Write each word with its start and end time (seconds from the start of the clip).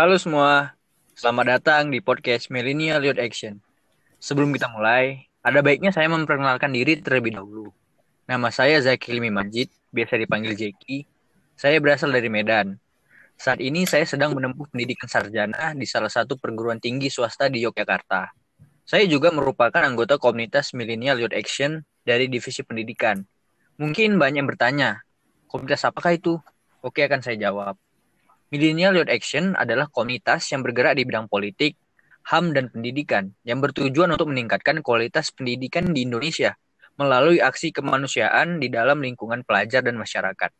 Halo 0.00 0.16
semua, 0.16 0.72
selamat 1.12 1.60
datang 1.60 1.92
di 1.92 2.00
podcast 2.00 2.48
Millennial 2.48 3.04
Youth 3.04 3.20
Action. 3.20 3.60
Sebelum 4.16 4.48
kita 4.56 4.72
mulai, 4.72 5.28
ada 5.44 5.60
baiknya 5.60 5.92
saya 5.92 6.08
memperkenalkan 6.08 6.72
diri 6.72 7.04
terlebih 7.04 7.36
dahulu. 7.36 7.68
Nama 8.24 8.48
saya 8.48 8.80
Zaki 8.80 9.12
Limi 9.12 9.28
Majid, 9.28 9.68
biasa 9.92 10.16
dipanggil 10.16 10.56
Jeki. 10.56 11.04
Saya 11.52 11.76
berasal 11.84 12.16
dari 12.16 12.32
Medan. 12.32 12.80
Saat 13.36 13.60
ini 13.60 13.84
saya 13.84 14.08
sedang 14.08 14.32
menempuh 14.32 14.72
pendidikan 14.72 15.04
sarjana 15.04 15.76
di 15.76 15.84
salah 15.84 16.08
satu 16.08 16.40
perguruan 16.40 16.80
tinggi 16.80 17.12
swasta 17.12 17.52
di 17.52 17.60
Yogyakarta. 17.60 18.32
Saya 18.88 19.04
juga 19.04 19.28
merupakan 19.28 19.84
anggota 19.84 20.16
komunitas 20.16 20.72
Millennial 20.72 21.20
Youth 21.20 21.36
Action 21.36 21.84
dari 22.08 22.24
Divisi 22.32 22.64
Pendidikan. 22.64 23.20
Mungkin 23.76 24.16
banyak 24.16 24.40
yang 24.40 24.48
bertanya, 24.48 25.04
komunitas 25.44 25.84
apakah 25.84 26.16
itu? 26.16 26.40
Oke, 26.80 27.04
akan 27.04 27.20
saya 27.20 27.36
jawab. 27.36 27.76
Millennial 28.50 28.98
Youth 28.98 29.14
Action 29.14 29.54
adalah 29.54 29.86
komunitas 29.86 30.50
yang 30.50 30.66
bergerak 30.66 30.98
di 30.98 31.06
bidang 31.06 31.30
politik, 31.30 31.78
HAM, 32.26 32.50
dan 32.50 32.66
pendidikan 32.66 33.30
yang 33.46 33.62
bertujuan 33.62 34.10
untuk 34.10 34.26
meningkatkan 34.26 34.82
kualitas 34.82 35.30
pendidikan 35.30 35.94
di 35.94 36.02
Indonesia 36.02 36.58
melalui 36.98 37.38
aksi 37.38 37.70
kemanusiaan 37.70 38.58
di 38.58 38.66
dalam 38.66 39.06
lingkungan 39.06 39.46
pelajar 39.46 39.86
dan 39.86 39.94
masyarakat. 39.94 40.50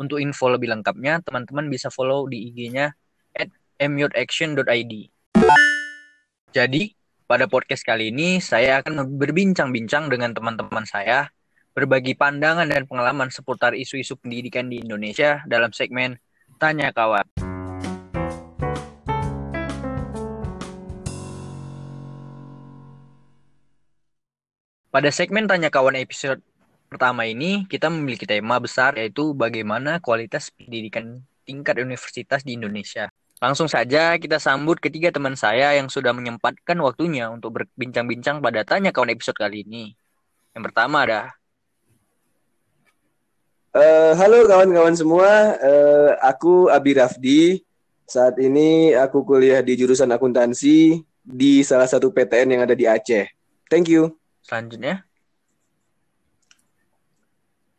Untuk 0.00 0.24
info 0.24 0.48
lebih 0.48 0.72
lengkapnya, 0.72 1.20
teman-teman 1.20 1.68
bisa 1.68 1.92
follow 1.92 2.24
di 2.32 2.48
IG-nya 2.48 2.96
at 3.36 3.52
myouthAction.id. 3.76 4.92
Jadi, 6.48 6.82
pada 7.28 7.44
podcast 7.44 7.84
kali 7.84 8.08
ini, 8.08 8.40
saya 8.40 8.80
akan 8.80 9.20
berbincang-bincang 9.20 10.08
dengan 10.08 10.32
teman-teman 10.32 10.88
saya, 10.88 11.28
berbagi 11.76 12.16
pandangan 12.16 12.72
dan 12.72 12.88
pengalaman 12.88 13.28
seputar 13.28 13.76
isu-isu 13.76 14.16
pendidikan 14.16 14.72
di 14.72 14.80
Indonesia 14.80 15.44
dalam 15.44 15.76
segmen 15.76 16.16
Tanya 16.56 16.94
Kawan. 16.94 17.26
Pada 24.94 25.10
segmen 25.10 25.50
Tanya 25.50 25.74
Kawan 25.74 25.98
episode 25.98 26.38
pertama 26.86 27.26
ini, 27.26 27.66
kita 27.66 27.90
memiliki 27.90 28.30
tema 28.30 28.62
besar 28.62 28.94
yaitu 28.94 29.34
bagaimana 29.34 29.98
kualitas 29.98 30.54
pendidikan 30.54 31.26
tingkat 31.42 31.82
universitas 31.82 32.46
di 32.46 32.54
Indonesia. 32.54 33.10
Langsung 33.42 33.66
saja 33.66 34.14
kita 34.16 34.38
sambut 34.38 34.78
ketiga 34.78 35.10
teman 35.10 35.34
saya 35.34 35.74
yang 35.74 35.90
sudah 35.90 36.14
menyempatkan 36.14 36.78
waktunya 36.78 37.26
untuk 37.28 37.58
berbincang-bincang 37.58 38.38
pada 38.38 38.62
Tanya 38.62 38.94
Kawan 38.94 39.10
episode 39.10 39.34
kali 39.34 39.66
ini. 39.66 39.90
Yang 40.54 40.70
pertama 40.70 41.02
ada 41.02 41.34
Uh, 43.74 44.14
halo 44.14 44.46
kawan-kawan 44.46 44.94
semua, 44.94 45.58
uh, 45.58 46.14
aku 46.22 46.70
Abi 46.70 46.94
Rafdi. 46.94 47.66
Saat 48.06 48.38
ini 48.38 48.94
aku 48.94 49.26
kuliah 49.26 49.66
di 49.66 49.74
jurusan 49.74 50.14
akuntansi 50.14 51.02
di 51.18 51.52
salah 51.66 51.90
satu 51.90 52.14
PTN 52.14 52.54
yang 52.54 52.62
ada 52.62 52.78
di 52.78 52.86
Aceh. 52.86 53.26
Thank 53.66 53.90
you. 53.90 54.14
Selanjutnya. 54.46 55.02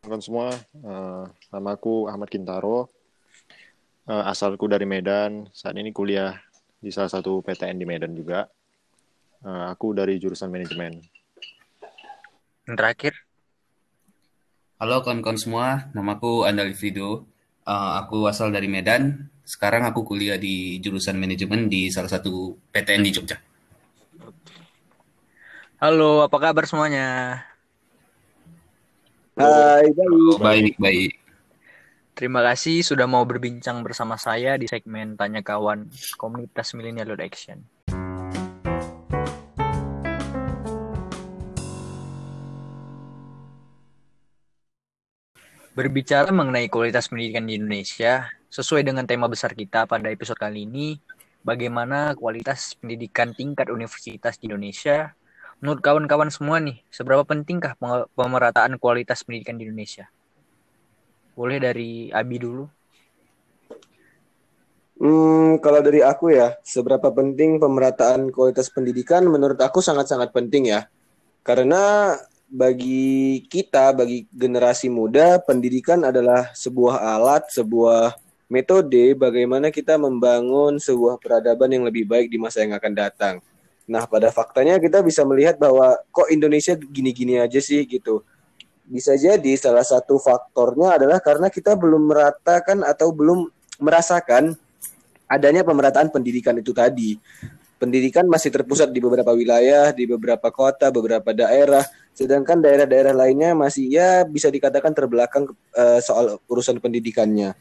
Kawan 0.03 0.19
semua, 0.19 0.51
uh, 0.83 1.31
nama 1.55 1.69
aku 1.79 2.11
Ahmad 2.11 2.27
Kintaro. 2.27 2.91
Uh, 4.03 4.27
asalku 4.27 4.67
dari 4.67 4.83
Medan. 4.83 5.47
Saat 5.55 5.79
ini 5.79 5.95
kuliah 5.95 6.35
di 6.83 6.91
salah 6.91 7.07
satu 7.07 7.39
PTN 7.39 7.79
di 7.79 7.87
Medan 7.87 8.11
juga. 8.11 8.51
Uh, 9.39 9.71
aku 9.71 9.95
dari 9.95 10.19
jurusan 10.19 10.51
manajemen. 10.51 10.99
Yang 12.67 12.75
terakhir. 12.83 13.24
Halo 14.75 14.99
kawan-kawan 14.99 15.39
semua, 15.39 15.87
namaku 15.95 16.43
Andal 16.43 16.75
Fido. 16.75 17.23
Uh, 17.63 17.91
aku 17.95 18.27
asal 18.27 18.51
dari 18.51 18.67
Medan. 18.67 19.31
Sekarang 19.47 19.87
aku 19.87 20.03
kuliah 20.03 20.35
di 20.35 20.83
jurusan 20.83 21.15
manajemen 21.15 21.71
di 21.71 21.87
salah 21.87 22.11
satu 22.11 22.59
PTN 22.75 23.07
di 23.07 23.11
Jogja. 23.15 23.39
Halo, 25.79 26.27
apa 26.27 26.37
kabar 26.43 26.67
semuanya? 26.67 27.39
Hai, 29.39 29.87
baik. 29.95 30.43
Baik, 30.43 30.75
baik. 30.75 31.11
Terima 32.11 32.43
kasih 32.43 32.83
sudah 32.83 33.07
mau 33.07 33.23
berbincang 33.23 33.79
bersama 33.79 34.19
saya 34.19 34.59
di 34.59 34.67
segmen 34.67 35.15
Tanya 35.15 35.39
Kawan 35.39 35.87
Komunitas 36.19 36.75
Millennial 36.75 37.15
Action. 37.23 37.63
Berbicara 45.75 46.31
mengenai 46.31 46.71
kualitas 46.71 47.11
pendidikan 47.11 47.43
di 47.43 47.59
Indonesia, 47.59 48.31
sesuai 48.47 48.87
dengan 48.87 49.03
tema 49.03 49.27
besar 49.27 49.51
kita 49.51 49.83
pada 49.83 50.07
episode 50.07 50.39
kali 50.39 50.63
ini, 50.63 50.95
bagaimana 51.43 52.15
kualitas 52.15 52.79
pendidikan 52.79 53.35
tingkat 53.35 53.67
universitas 53.67 54.39
di 54.39 54.47
Indonesia? 54.47 55.11
Menurut 55.59 55.83
kawan-kawan 55.83 56.31
semua 56.31 56.63
nih, 56.63 56.79
seberapa 56.87 57.27
pentingkah 57.27 57.75
pemerataan 58.15 58.79
kualitas 58.79 59.27
pendidikan 59.27 59.59
di 59.59 59.67
Indonesia? 59.67 60.07
Boleh 61.35 61.59
dari 61.59 62.07
Abi 62.07 62.39
dulu. 62.39 62.71
Hmm, 64.95 65.59
kalau 65.59 65.83
dari 65.83 65.99
aku 65.99 66.31
ya, 66.31 66.55
seberapa 66.63 67.11
penting 67.11 67.59
pemerataan 67.59 68.31
kualitas 68.31 68.71
pendidikan 68.71 69.27
menurut 69.27 69.59
aku 69.59 69.83
sangat-sangat 69.83 70.31
penting 70.31 70.71
ya. 70.71 70.87
Karena 71.43 72.15
bagi 72.45 73.43
kita, 73.49 73.91
bagi 73.91 74.29
generasi 74.29 74.87
muda, 74.87 75.41
pendidikan 75.41 76.05
adalah 76.05 76.53
sebuah 76.53 77.01
alat, 77.01 77.49
sebuah 77.49 78.15
metode 78.45 79.17
bagaimana 79.17 79.73
kita 79.73 79.97
membangun 79.97 80.77
sebuah 80.77 81.17
peradaban 81.17 81.73
yang 81.73 81.83
lebih 81.83 82.05
baik 82.05 82.29
di 82.29 82.37
masa 82.37 82.61
yang 82.61 82.77
akan 82.77 82.93
datang. 82.93 83.35
Nah, 83.85 84.05
pada 84.09 84.33
faktanya 84.33 84.81
kita 84.81 85.01
bisa 85.05 85.21
melihat 85.25 85.57
bahwa 85.61 85.97
kok 86.09 86.29
Indonesia 86.33 86.73
gini-gini 86.73 87.37
aja 87.37 87.61
sih 87.61 87.85
gitu. 87.85 88.25
Bisa 88.85 89.17
jadi 89.17 89.57
salah 89.57 89.85
satu 89.85 90.21
faktornya 90.21 91.01
adalah 91.01 91.17
karena 91.21 91.49
kita 91.49 91.73
belum 91.73 92.09
meratakan 92.09 92.85
atau 92.85 93.09
belum 93.09 93.49
merasakan 93.81 94.53
adanya 95.25 95.65
pemerataan 95.65 96.13
pendidikan 96.13 96.53
itu 96.57 96.69
tadi 96.69 97.17
pendidikan 97.85 98.25
masih 98.25 98.49
terpusat 98.49 98.89
di 98.89 98.97
beberapa 98.97 99.29
wilayah, 99.29 99.93
di 99.93 100.09
beberapa 100.09 100.49
kota, 100.49 100.89
beberapa 100.89 101.29
daerah, 101.37 101.85
sedangkan 102.17 102.57
daerah-daerah 102.57 103.13
lainnya 103.13 103.53
masih 103.53 103.85
ya 103.93 104.25
bisa 104.25 104.49
dikatakan 104.49 104.89
terbelakang 104.89 105.53
uh, 105.77 106.01
soal 106.01 106.41
urusan 106.49 106.81
pendidikannya. 106.81 107.53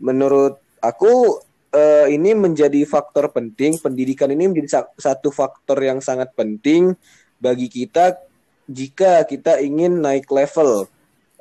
Menurut 0.00 0.56
aku 0.80 1.44
uh, 1.76 2.08
ini 2.08 2.32
menjadi 2.32 2.88
faktor 2.88 3.28
penting, 3.28 3.76
pendidikan 3.76 4.32
ini 4.32 4.48
menjadi 4.48 4.88
satu 4.96 5.28
faktor 5.28 5.84
yang 5.84 6.00
sangat 6.00 6.32
penting 6.32 6.96
bagi 7.36 7.68
kita 7.68 8.16
jika 8.64 9.28
kita 9.28 9.60
ingin 9.60 10.00
naik 10.00 10.24
level 10.32 10.88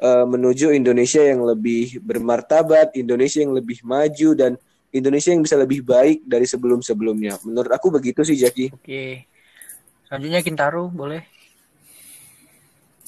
uh, 0.03 0.25
menuju 0.28 0.75
Indonesia 0.75 1.24
yang 1.24 1.47
lebih 1.47 2.03
bermartabat, 2.03 3.00
Indonesia 3.00 3.40
yang 3.40 3.56
lebih 3.56 3.79
maju 3.88 4.29
dan 4.35 4.51
Indonesia 4.95 5.35
yang 5.35 5.44
bisa 5.44 5.59
lebih 5.59 5.83
baik 5.83 6.23
dari 6.23 6.47
sebelum-sebelumnya. 6.47 7.44
Menurut 7.44 7.72
aku 7.75 7.91
begitu 7.91 8.23
sih, 8.23 8.39
Jaki. 8.39 8.72
Oke. 8.72 9.28
Selanjutnya 10.07 10.39
Kintaro, 10.39 10.88
boleh? 10.88 11.28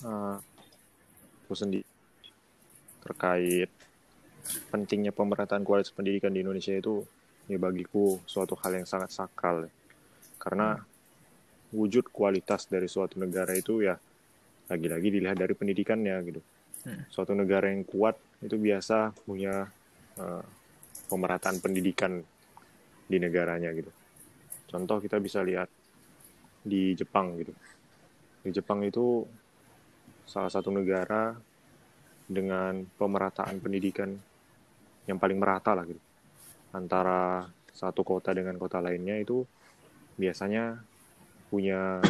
Uh, 0.03 0.37
aku 1.47 1.55
sendiri 1.55 1.87
terkait 3.01 3.71
pentingnya 4.67 5.15
pemerataan 5.15 5.63
kualitas 5.63 5.95
pendidikan 5.95 6.35
di 6.35 6.43
Indonesia 6.43 6.75
itu 6.75 7.07
ya 7.47 7.55
bagiku 7.55 8.19
suatu 8.27 8.59
hal 8.59 8.83
yang 8.83 8.87
sangat 8.87 9.15
sakral. 9.15 9.71
Karena 10.35 10.75
wujud 11.71 12.11
kualitas 12.11 12.67
dari 12.67 12.91
suatu 12.91 13.15
negara 13.19 13.55
itu 13.55 13.83
ya 13.83 13.95
lagi-lagi 14.67 15.07
dilihat 15.07 15.39
dari 15.39 15.55
pendidikannya 15.55 16.15
gitu. 16.27 16.41
Hmm. 16.83 17.03
Suatu 17.07 17.31
negara 17.31 17.71
yang 17.71 17.87
kuat 17.87 18.19
itu 18.43 18.59
biasa 18.59 19.15
punya 19.23 19.71
uh, 20.19 20.43
pemerataan 21.07 21.63
pendidikan 21.63 22.19
di 23.07 23.17
negaranya 23.17 23.71
gitu. 23.71 23.91
Contoh 24.67 24.99
kita 24.99 25.17
bisa 25.23 25.39
lihat 25.41 25.71
di 26.61 26.91
Jepang 26.93 27.39
gitu. 27.39 27.55
Di 28.43 28.51
Jepang 28.51 28.83
itu 28.83 29.23
salah 30.27 30.51
satu 30.51 30.67
negara 30.69 31.31
dengan 32.27 32.83
pemerataan 32.99 33.63
pendidikan 33.63 34.11
yang 35.07 35.15
paling 35.15 35.39
merata 35.39 35.71
lah 35.71 35.87
gitu. 35.87 36.03
Antara 36.75 37.47
satu 37.71 38.03
kota 38.03 38.35
dengan 38.35 38.59
kota 38.59 38.83
lainnya 38.83 39.15
itu 39.15 39.47
biasanya 40.19 40.75
punya 41.47 42.03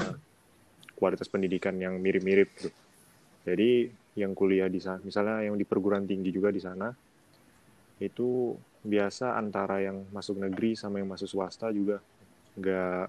kualitas 0.98 1.30
pendidikan 1.30 1.78
yang 1.78 2.02
mirip-mirip 2.02 2.50
gitu. 2.58 2.74
Jadi 3.46 3.94
yang 4.18 4.34
kuliah 4.34 4.66
di 4.66 4.82
sana, 4.82 4.98
misalnya 5.06 5.46
yang 5.46 5.54
di 5.54 5.64
perguruan 5.64 6.10
tinggi 6.10 6.34
juga 6.34 6.50
di 6.50 6.58
sana, 6.58 6.90
itu 8.02 8.58
biasa 8.88 9.36
antara 9.36 9.84
yang 9.84 10.08
masuk 10.16 10.40
negeri 10.40 10.80
sama 10.80 11.04
yang 11.04 11.12
masuk 11.12 11.28
swasta 11.28 11.68
juga 11.76 12.00
nggak 12.56 13.06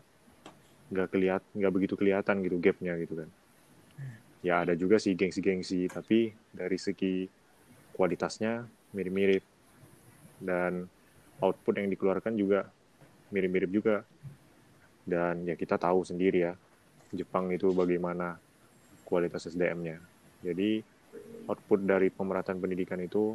nggak 0.91 1.09
kelihat 1.15 1.43
nggak 1.55 1.73
begitu 1.73 1.95
kelihatan 1.95 2.43
gitu 2.43 2.59
gapnya 2.59 2.99
gitu 2.99 3.15
kan 3.23 3.31
ya 4.43 4.67
ada 4.67 4.75
juga 4.75 4.99
sih 4.99 5.15
gengsi-gengsi 5.15 5.87
tapi 5.87 6.35
dari 6.51 6.79
segi 6.79 7.31
kualitasnya 7.95 8.67
mirip-mirip 8.95 9.43
dan 10.39 10.87
output 11.43 11.75
yang 11.79 11.91
dikeluarkan 11.91 12.35
juga 12.39 12.67
mirip-mirip 13.35 13.71
juga. 13.71 13.97
Dan 15.09 15.49
ya 15.49 15.57
kita 15.57 15.81
tahu 15.81 16.05
sendiri 16.05 16.45
ya, 16.45 16.55
Jepang 17.13 17.49
itu 17.49 17.73
bagaimana 17.73 18.37
kualitas 19.09 19.49
SDM-nya. 19.49 19.97
Jadi 20.45 20.85
output 21.49 21.81
dari 21.89 22.13
pemerataan 22.13 22.61
pendidikan 22.61 23.01
itu 23.01 23.35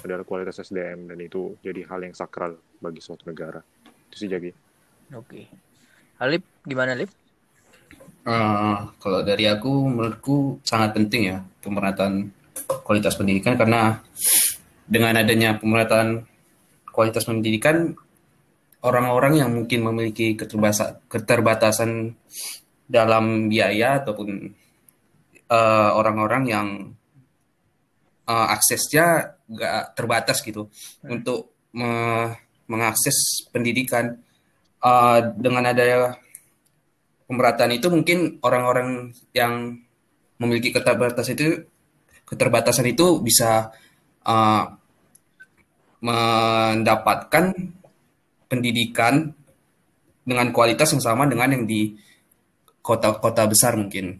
adalah 0.00 0.24
kualitas 0.24 0.64
SDM 0.64 1.12
dan 1.12 1.18
itu 1.20 1.60
jadi 1.60 1.84
hal 1.86 2.00
yang 2.08 2.16
sakral 2.16 2.56
bagi 2.80 3.04
suatu 3.04 3.28
negara. 3.28 3.60
Itu 4.08 4.16
sih 4.16 4.28
jadi. 4.32 4.48
Oke. 5.12 5.44
Alip, 6.22 6.42
gimana 6.64 6.96
Lip? 6.96 7.10
Uh, 8.22 8.88
kalau 9.02 9.20
dari 9.26 9.44
aku, 9.50 9.90
menurutku 9.90 10.62
sangat 10.62 10.94
penting 10.94 11.22
ya 11.34 11.38
pemerataan 11.60 12.30
kualitas 12.86 13.18
pendidikan 13.18 13.58
karena 13.58 13.98
dengan 14.86 15.18
adanya 15.18 15.58
pemerataan 15.58 16.24
kualitas 16.92 17.26
pendidikan 17.26 17.96
orang-orang 18.82 19.42
yang 19.42 19.50
mungkin 19.50 19.80
memiliki 19.86 20.38
keterbatasan 21.08 22.14
dalam 22.86 23.48
biaya 23.48 24.02
ataupun 24.02 24.52
uh, 25.48 25.90
orang-orang 25.96 26.42
yang 26.44 26.66
uh, 28.28 28.46
aksesnya 28.54 29.38
nggak 29.48 29.96
terbatas 29.98 30.40
gitu 30.42 30.68
hmm. 30.68 31.14
untuk 31.20 31.52
me 31.72 31.90
mengakses 32.70 33.48
pendidikan 33.52 34.16
uh, 34.80 35.18
dengan 35.36 35.68
adanya 35.68 36.16
pemerataan 37.28 37.74
itu 37.74 37.92
mungkin 37.92 38.40
orang-orang 38.40 39.12
yang 39.36 39.76
memiliki 40.40 40.72
keterbatasan 40.72 41.36
itu 41.36 41.68
keterbatasan 42.24 42.86
itu 42.88 43.20
bisa 43.20 43.68
uh, 44.24 44.64
mendapatkan 46.02 47.54
pendidikan 48.48 49.30
dengan 50.22 50.50
kualitas 50.54 50.90
yang 50.94 51.02
sama 51.02 51.26
dengan 51.30 51.54
yang 51.54 51.64
di 51.66 51.94
kota-kota 52.82 53.46
besar 53.46 53.78
mungkin. 53.78 54.18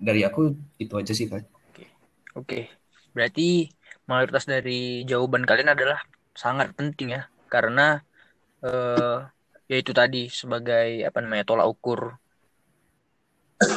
Dari 0.00 0.24
aku 0.24 0.54
itu 0.80 0.94
aja 0.96 1.12
sih 1.12 1.28
kan. 1.28 1.44
Oke, 1.44 1.84
oke. 2.38 2.79
Berarti 3.10 3.70
mayoritas 4.06 4.46
dari 4.46 5.06
jawaban 5.06 5.46
kalian 5.46 5.74
adalah 5.74 5.98
sangat 6.34 6.72
penting 6.74 7.14
ya, 7.18 7.26
karena 7.50 8.02
uh, 8.62 9.26
yaitu 9.70 9.94
tadi 9.94 10.26
sebagai 10.30 11.06
apa 11.06 11.18
namanya 11.22 11.46
tolak 11.46 11.70
ukur 11.70 12.18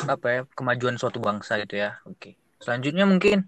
apa 0.10 0.28
ya 0.32 0.42
kemajuan 0.58 0.98
suatu 0.98 1.20
bangsa 1.22 1.60
gitu 1.62 1.78
ya. 1.78 2.02
Oke. 2.08 2.40
Selanjutnya 2.64 3.04
mungkin 3.04 3.46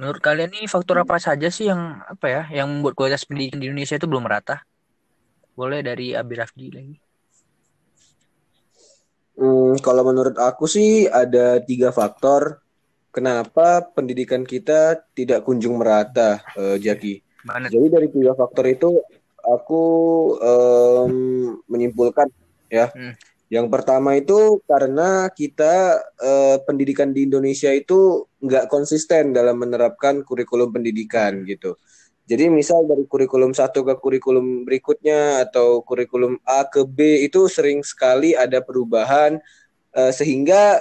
menurut 0.00 0.18
kalian 0.18 0.50
ini 0.56 0.66
faktor 0.66 1.04
apa 1.04 1.20
saja 1.22 1.46
sih 1.52 1.70
yang 1.70 2.02
apa 2.02 2.26
ya 2.26 2.42
yang 2.50 2.66
membuat 2.72 2.98
kualitas 2.98 3.22
pendidikan 3.22 3.60
di 3.60 3.70
Indonesia 3.70 3.94
itu 4.00 4.08
belum 4.08 4.24
merata? 4.26 4.64
Boleh 5.54 5.84
dari 5.84 6.16
Abi 6.16 6.34
Rafdi 6.34 6.66
lagi. 6.72 6.96
Hmm, 9.40 9.76
kalau 9.80 10.04
menurut 10.04 10.36
aku 10.36 10.64
sih 10.68 11.08
ada 11.08 11.60
tiga 11.64 11.92
faktor 11.92 12.60
kenapa 13.10 13.86
pendidikan 13.94 14.46
kita 14.46 15.02
tidak 15.14 15.46
kunjung 15.46 15.78
merata, 15.78 16.42
uh, 16.56 16.78
Jaki. 16.78 17.22
Mana? 17.44 17.66
Jadi 17.68 17.86
dari 17.90 18.08
tiga 18.10 18.32
faktor 18.34 18.64
itu 18.70 19.00
aku 19.42 19.84
um, 20.38 21.14
menyimpulkan 21.66 22.30
ya. 22.70 22.88
Hmm. 22.94 23.14
Yang 23.50 23.66
pertama 23.66 24.14
itu 24.14 24.62
karena 24.62 25.26
kita 25.34 25.98
uh, 26.22 26.56
pendidikan 26.62 27.10
di 27.10 27.26
Indonesia 27.26 27.74
itu 27.74 28.30
nggak 28.38 28.70
konsisten 28.70 29.34
dalam 29.34 29.58
menerapkan 29.58 30.22
kurikulum 30.22 30.70
pendidikan 30.70 31.42
gitu. 31.42 31.74
Jadi 32.30 32.46
misal 32.46 32.86
dari 32.86 33.10
kurikulum 33.10 33.50
satu 33.50 33.82
ke 33.82 33.98
kurikulum 33.98 34.62
berikutnya 34.62 35.42
atau 35.42 35.82
kurikulum 35.82 36.38
A 36.46 36.62
ke 36.62 36.86
B 36.86 37.26
itu 37.26 37.50
sering 37.50 37.82
sekali 37.82 38.38
ada 38.38 38.62
perubahan 38.62 39.42
uh, 39.98 40.12
sehingga 40.14 40.78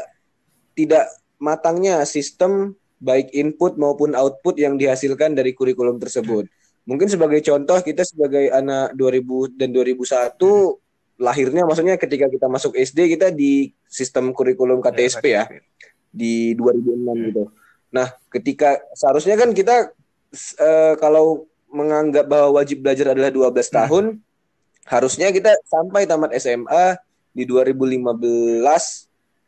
tidak 0.77 1.09
matangnya 1.39 2.03
sistem 2.03 2.75
baik 2.99 3.31
input 3.31 3.79
maupun 3.79 4.11
output 4.13 4.59
yang 4.59 4.75
dihasilkan 4.75 5.33
dari 5.33 5.55
kurikulum 5.55 5.97
tersebut. 5.97 6.45
Mungkin 6.83 7.07
sebagai 7.07 7.39
contoh 7.41 7.79
kita 7.79 8.03
sebagai 8.03 8.51
anak 8.51 8.91
2000 8.93 9.55
dan 9.55 9.71
2001 9.71 10.35
lahirnya 11.19 11.67
maksudnya 11.67 11.99
ketika 11.99 12.31
kita 12.31 12.47
masuk 12.47 12.75
SD 12.79 13.19
kita 13.19 13.27
di 13.31 13.75
sistem 13.87 14.31
kurikulum 14.31 14.79
KTSP 14.79 15.25
ya 15.35 15.51
di 16.11 16.55
2006 16.55 16.63
hmm. 16.63 17.19
gitu. 17.31 17.43
Nah, 17.89 18.07
ketika 18.29 18.79
seharusnya 18.93 19.35
kan 19.35 19.51
kita 19.51 19.91
uh, 20.59 20.93
kalau 20.97 21.45
menganggap 21.69 22.25
bahwa 22.25 22.61
wajib 22.61 22.81
belajar 22.81 23.13
adalah 23.13 23.29
12 23.29 23.53
hmm. 23.53 23.73
tahun, 23.73 24.05
harusnya 24.89 25.29
kita 25.29 25.53
sampai 25.69 26.09
tamat 26.09 26.33
SMA 26.41 26.97
di 27.33 27.45
2015 27.45 27.85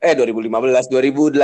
eh 0.01 0.13
2015 0.17 0.89
2018 0.89 1.37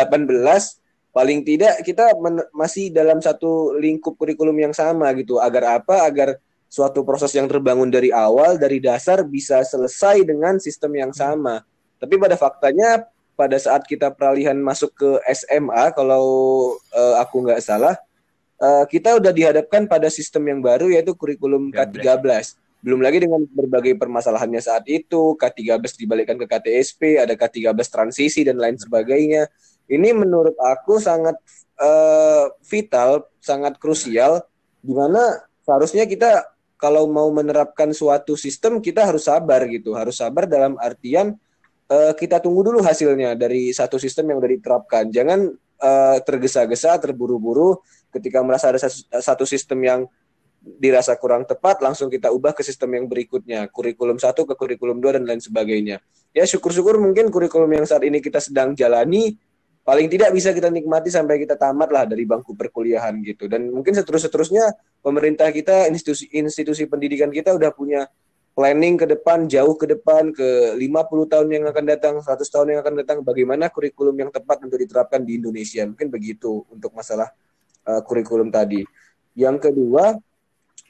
paling 1.13 1.39
tidak 1.45 1.81
kita 1.86 2.13
masih 2.54 2.89
dalam 2.94 3.21
satu 3.21 3.77
lingkup 3.77 4.18
kurikulum 4.18 4.57
yang 4.57 4.74
sama 4.74 5.13
gitu. 5.18 5.38
Agar 5.42 5.81
apa? 5.81 6.06
Agar 6.06 6.38
suatu 6.68 7.01
proses 7.01 7.31
yang 7.33 7.48
terbangun 7.48 7.88
dari 7.88 8.12
awal 8.12 8.59
dari 8.59 8.77
dasar 8.83 9.24
bisa 9.24 9.63
selesai 9.63 10.25
dengan 10.27 10.59
sistem 10.59 10.94
yang 10.94 11.12
sama. 11.15 11.63
Tapi 11.98 12.19
pada 12.21 12.36
faktanya 12.38 13.07
pada 13.38 13.57
saat 13.62 13.86
kita 13.86 14.13
peralihan 14.13 14.57
masuk 14.57 14.94
ke 14.98 15.10
SMA 15.33 15.94
kalau 15.94 16.25
uh, 16.94 17.15
aku 17.21 17.45
nggak 17.45 17.62
salah 17.62 17.94
uh, 18.62 18.83
kita 18.89 19.18
udah 19.18 19.30
dihadapkan 19.30 19.86
pada 19.86 20.10
sistem 20.10 20.50
yang 20.50 20.60
baru 20.62 20.89
yaitu 20.89 21.13
kurikulum 21.13 21.69
K13. 21.74 22.57
Belum 22.81 23.01
lagi 23.01 23.18
dengan 23.18 23.41
berbagai 23.44 23.97
permasalahannya 23.97 24.62
saat 24.62 24.85
itu, 24.85 25.33
K13 25.35 25.81
dibalikkan 25.97 26.38
ke 26.38 26.45
KTSP, 26.45 27.18
ada 27.18 27.33
K13 27.33 27.74
transisi 27.89 28.45
dan 28.45 28.62
lain 28.62 28.77
sebagainya. 28.77 29.50
Ini 29.88 30.13
menurut 30.13 30.53
aku 30.59 31.01
sangat 31.01 31.35
uh, 31.81 32.53
vital, 32.62 33.25
sangat 33.41 33.79
krusial 33.81 34.45
di 34.83 34.94
mana 34.94 35.41
seharusnya 35.65 36.06
kita 36.06 36.45
kalau 36.77 37.09
mau 37.09 37.27
menerapkan 37.33 37.89
suatu 37.89 38.38
sistem 38.38 38.77
kita 38.77 39.09
harus 39.09 39.25
sabar 39.25 39.65
gitu, 39.65 39.97
harus 39.97 40.21
sabar 40.21 40.45
dalam 40.45 40.77
artian 40.77 41.33
uh, 41.89 42.13
kita 42.13 42.38
tunggu 42.38 42.69
dulu 42.69 42.79
hasilnya 42.85 43.33
dari 43.33 43.74
satu 43.74 43.97
sistem 43.97 44.31
yang 44.31 44.38
sudah 44.38 44.53
diterapkan. 44.53 45.03
Jangan 45.09 45.39
uh, 45.81 46.18
tergesa-gesa, 46.21 46.95
terburu-buru 47.01 47.81
ketika 48.13 48.39
merasa 48.45 48.69
ada 48.69 48.79
satu 49.19 49.44
sistem 49.44 49.79
yang 49.83 50.00
dirasa 50.75 51.15
kurang 51.15 51.47
tepat 51.47 51.79
langsung 51.79 52.11
kita 52.11 52.27
ubah 52.35 52.51
ke 52.51 52.61
sistem 52.61 52.99
yang 52.99 53.05
berikutnya. 53.07 53.71
Kurikulum 53.71 54.19
satu 54.19 54.43
ke 54.43 54.59
kurikulum 54.59 54.99
dua 54.99 55.15
dan 55.15 55.23
lain 55.23 55.39
sebagainya. 55.39 56.03
Ya 56.36 56.43
syukur-syukur 56.43 57.00
mungkin 57.00 57.31
kurikulum 57.31 57.71
yang 57.71 57.88
saat 57.88 58.03
ini 58.03 58.19
kita 58.19 58.43
sedang 58.43 58.75
jalani 58.75 59.39
paling 59.88 60.12
tidak 60.12 60.36
bisa 60.36 60.51
kita 60.51 60.67
nikmati 60.67 61.07
sampai 61.07 61.39
kita 61.39 61.55
tamat 61.55 61.88
lah 61.88 62.03
dari 62.03 62.27
bangku 62.27 62.59
perkuliahan 62.59 63.24
gitu. 63.24 63.47
Dan 63.47 63.71
mungkin 63.71 63.95
seterus-terusnya 63.95 64.75
pemerintah 65.00 65.47
kita 65.55 65.88
institusi 65.88 66.27
institusi 66.36 66.83
pendidikan 66.91 67.31
kita 67.31 67.55
udah 67.55 67.71
punya 67.71 68.03
planning 68.51 68.97
ke 69.00 69.05
depan 69.05 69.45
jauh 69.45 69.77
ke 69.77 69.86
depan 69.86 70.33
ke 70.33 70.75
50 70.81 71.31
tahun 71.31 71.47
yang 71.47 71.63
akan 71.69 71.83
datang 71.88 72.15
100 72.19 72.41
tahun 72.41 72.67
yang 72.74 72.79
akan 72.81 72.93
datang 73.00 73.17
bagaimana 73.21 73.69
kurikulum 73.69 74.17
yang 74.17 74.33
tepat 74.33 74.65
untuk 74.65 74.81
diterapkan 74.81 75.24
di 75.24 75.39
Indonesia. 75.39 75.86
Mungkin 75.88 76.09
begitu 76.09 76.65
untuk 76.67 76.91
masalah 76.91 77.31
uh, 77.88 78.01
kurikulum 78.03 78.50
tadi. 78.51 78.81
Yang 79.38 79.69
kedua, 79.69 80.17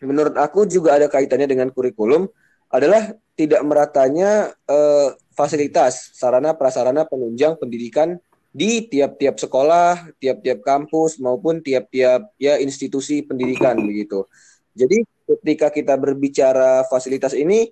menurut 0.01 0.35
aku 0.37 0.69
juga 0.69 0.97
ada 0.97 1.07
kaitannya 1.09 1.49
dengan 1.49 1.69
kurikulum 1.73 2.29
adalah 2.67 3.15
tidak 3.37 3.61
meratanya 3.63 4.51
uh, 4.67 5.13
fasilitas, 5.37 6.11
sarana 6.17 6.57
prasarana 6.57 7.05
penunjang 7.05 7.55
pendidikan 7.61 8.17
di 8.49 8.89
tiap-tiap 8.89 9.37
sekolah, 9.37 10.17
tiap-tiap 10.17 10.65
kampus 10.65 11.21
maupun 11.21 11.61
tiap-tiap 11.61 12.33
ya 12.41 12.57
institusi 12.57 13.21
pendidikan 13.21 13.77
begitu. 13.77 14.25
Jadi 14.73 15.05
ketika 15.27 15.69
kita 15.69 15.93
berbicara 15.93 16.85
fasilitas 16.89 17.37
ini 17.37 17.69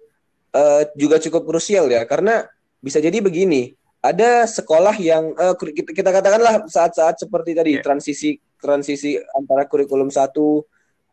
uh, 0.53 0.85
juga 0.93 1.17
cukup 1.17 1.49
krusial 1.49 1.89
ya 1.89 2.05
karena 2.05 2.45
bisa 2.81 3.01
jadi 3.01 3.17
begini, 3.17 3.73
ada 4.05 4.45
sekolah 4.45 4.93
yang 5.01 5.33
uh, 5.33 5.57
kita, 5.57 5.89
kita 5.89 6.09
katakanlah 6.13 6.69
saat-saat 6.69 7.17
seperti 7.17 7.57
tadi 7.57 7.71
yeah. 7.77 7.83
transisi 7.83 8.37
transisi 8.61 9.17
antara 9.33 9.65
kurikulum 9.65 10.13
satu 10.13 10.61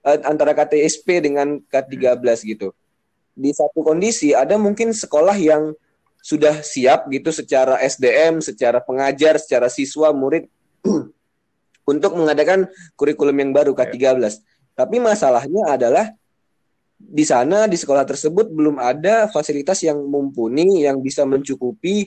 antara 0.03 0.53
KTSP 0.53 1.23
dengan 1.23 1.63
K13 1.71 2.19
hmm. 2.19 2.45
gitu. 2.55 2.69
Di 3.33 3.51
satu 3.55 3.81
kondisi 3.81 4.37
ada 4.37 4.61
mungkin 4.61 4.93
sekolah 4.93 5.39
yang 5.39 5.73
sudah 6.23 6.63
siap 6.63 7.11
gitu 7.11 7.35
secara 7.35 7.81
SDM, 7.83 8.39
secara 8.39 8.79
pengajar, 8.79 9.43
secara 9.43 9.67
siswa, 9.67 10.15
murid 10.15 10.47
untuk 11.91 12.13
mengadakan 12.15 12.71
kurikulum 12.95 13.35
yang 13.35 13.51
baru 13.51 13.75
K13. 13.75 13.99
Yeah. 13.99 14.35
Tapi 14.73 14.97
masalahnya 15.03 15.69
adalah 15.69 16.15
di 17.03 17.27
sana 17.27 17.67
di 17.67 17.75
sekolah 17.75 18.07
tersebut 18.07 18.47
belum 18.55 18.79
ada 18.79 19.27
fasilitas 19.27 19.83
yang 19.83 19.99
mumpuni 20.07 20.87
yang 20.87 21.03
bisa 21.03 21.27
mencukupi 21.27 22.07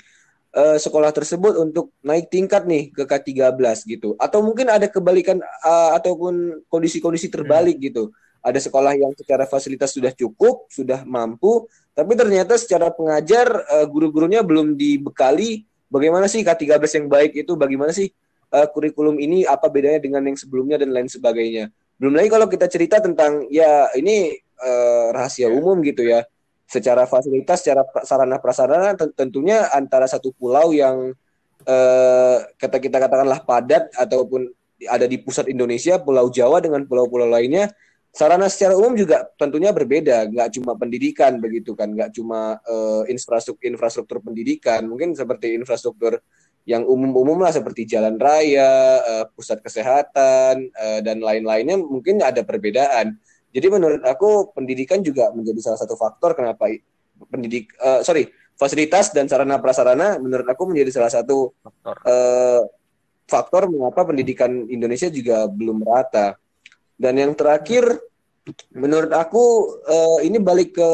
uh, 0.56 0.78
sekolah 0.80 1.12
tersebut 1.12 1.60
untuk 1.60 1.92
naik 2.02 2.32
tingkat 2.32 2.64
nih 2.64 2.90
ke 2.90 3.04
K13 3.04 3.60
gitu. 3.86 4.16
Atau 4.18 4.42
mungkin 4.42 4.72
ada 4.72 4.88
kebalikan 4.88 5.44
uh, 5.44 5.92
ataupun 6.00 6.66
kondisi-kondisi 6.72 7.28
terbalik 7.28 7.78
hmm. 7.78 7.88
gitu. 7.92 8.06
ada 8.46 8.62
sekolah 8.62 8.94
yang 8.94 9.10
secara 9.18 9.50
fasilitas 9.50 9.90
sudah 9.90 10.14
cukup, 10.14 10.70
sudah 10.70 11.02
mampu, 11.02 11.66
tapi 11.98 12.14
ternyata 12.14 12.62
secara 12.62 12.94
pengajar 12.94 13.50
uh, 13.50 13.90
guru-gurunya 13.90 14.46
belum 14.46 14.78
dibekali 14.78 15.66
bagaimana 15.90 16.30
sih 16.30 16.46
K13 16.46 16.78
yang 16.78 17.08
baik 17.10 17.34
itu, 17.34 17.58
bagaimana 17.58 17.90
sih 17.90 18.06
uh, 18.54 18.68
kurikulum 18.70 19.18
ini 19.18 19.50
apa 19.50 19.66
bedanya 19.66 19.98
dengan 19.98 20.30
yang 20.30 20.38
sebelumnya 20.38 20.78
dan 20.78 20.94
lain 20.94 21.10
sebagainya. 21.10 21.74
Belum 21.98 22.14
lagi 22.14 22.30
kalau 22.30 22.46
kita 22.46 22.70
cerita 22.70 23.02
tentang 23.02 23.48
ya 23.50 23.90
ini 23.98 24.36
uh, 24.62 25.16
rahasia 25.16 25.50
umum 25.50 25.80
gitu 25.82 26.06
ya. 26.06 26.22
Secara 26.66 27.06
fasilitas, 27.06 27.62
secara 27.62 27.86
sarana 28.02 28.42
prasarana 28.42 28.98
tentunya 29.14 29.70
antara 29.70 30.10
satu 30.10 30.34
pulau 30.34 30.74
yang 30.74 31.14
uh, 31.70 32.38
kata 32.58 32.82
kita 32.82 32.98
katakanlah 32.98 33.46
padat 33.46 33.94
ataupun 33.94 34.50
ada 34.90 35.06
di 35.06 35.22
pusat 35.22 35.48
Indonesia, 35.48 36.02
Pulau 36.02 36.28
Jawa 36.34 36.60
dengan 36.60 36.84
pulau-pulau 36.90 37.30
lainnya 37.30 37.70
sarana 38.16 38.48
secara 38.48 38.80
umum 38.80 38.96
juga 38.96 39.28
tentunya 39.36 39.76
berbeda, 39.76 40.32
nggak 40.32 40.50
cuma 40.56 40.72
pendidikan 40.80 41.36
begitu 41.44 41.76
kan, 41.76 41.92
nggak 41.92 42.16
cuma 42.16 42.56
uh, 42.64 43.04
infrastruktur 43.12 43.68
infrastruktur 43.68 44.24
pendidikan, 44.24 44.88
mungkin 44.88 45.12
seperti 45.12 45.52
infrastruktur 45.52 46.24
yang 46.64 46.88
umum-umum 46.88 47.44
lah 47.44 47.52
seperti 47.52 47.84
jalan 47.84 48.16
raya, 48.16 49.04
uh, 49.04 49.26
pusat 49.36 49.60
kesehatan 49.60 50.72
uh, 50.72 51.00
dan 51.04 51.20
lain-lainnya 51.20 51.76
mungkin 51.76 52.24
ada 52.24 52.40
perbedaan. 52.48 53.20
Jadi 53.56 53.68
menurut 53.72 54.04
aku 54.04 54.52
pendidikan 54.52 55.00
juga 55.00 55.32
menjadi 55.32 55.72
salah 55.72 55.80
satu 55.80 55.96
faktor 55.96 56.36
kenapa 56.36 56.68
pendidik 57.32 57.72
uh, 57.80 58.04
sorry 58.04 58.28
fasilitas 58.60 59.16
dan 59.16 59.32
sarana 59.32 59.64
prasarana 59.64 60.20
menurut 60.20 60.44
aku 60.44 60.68
menjadi 60.68 61.00
salah 61.00 61.12
satu 61.12 61.56
faktor 61.64 61.96
uh, 62.04 62.62
faktor 63.26 63.68
mengapa 63.70 64.06
pendidikan 64.06 64.70
Indonesia 64.70 65.10
juga 65.10 65.50
belum 65.50 65.82
merata. 65.82 66.38
Dan 66.96 67.20
yang 67.20 67.34
terakhir, 67.36 68.00
menurut 68.72 69.12
aku 69.12 69.44
uh, 69.84 70.20
ini 70.24 70.40
balik 70.40 70.78
ke 70.78 70.90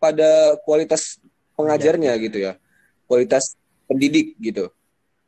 pada 0.00 0.58
kualitas 0.66 1.20
pengajarnya 1.54 2.16
gitu 2.18 2.50
ya, 2.50 2.52
kualitas 3.06 3.54
pendidik 3.86 4.34
gitu. 4.40 4.72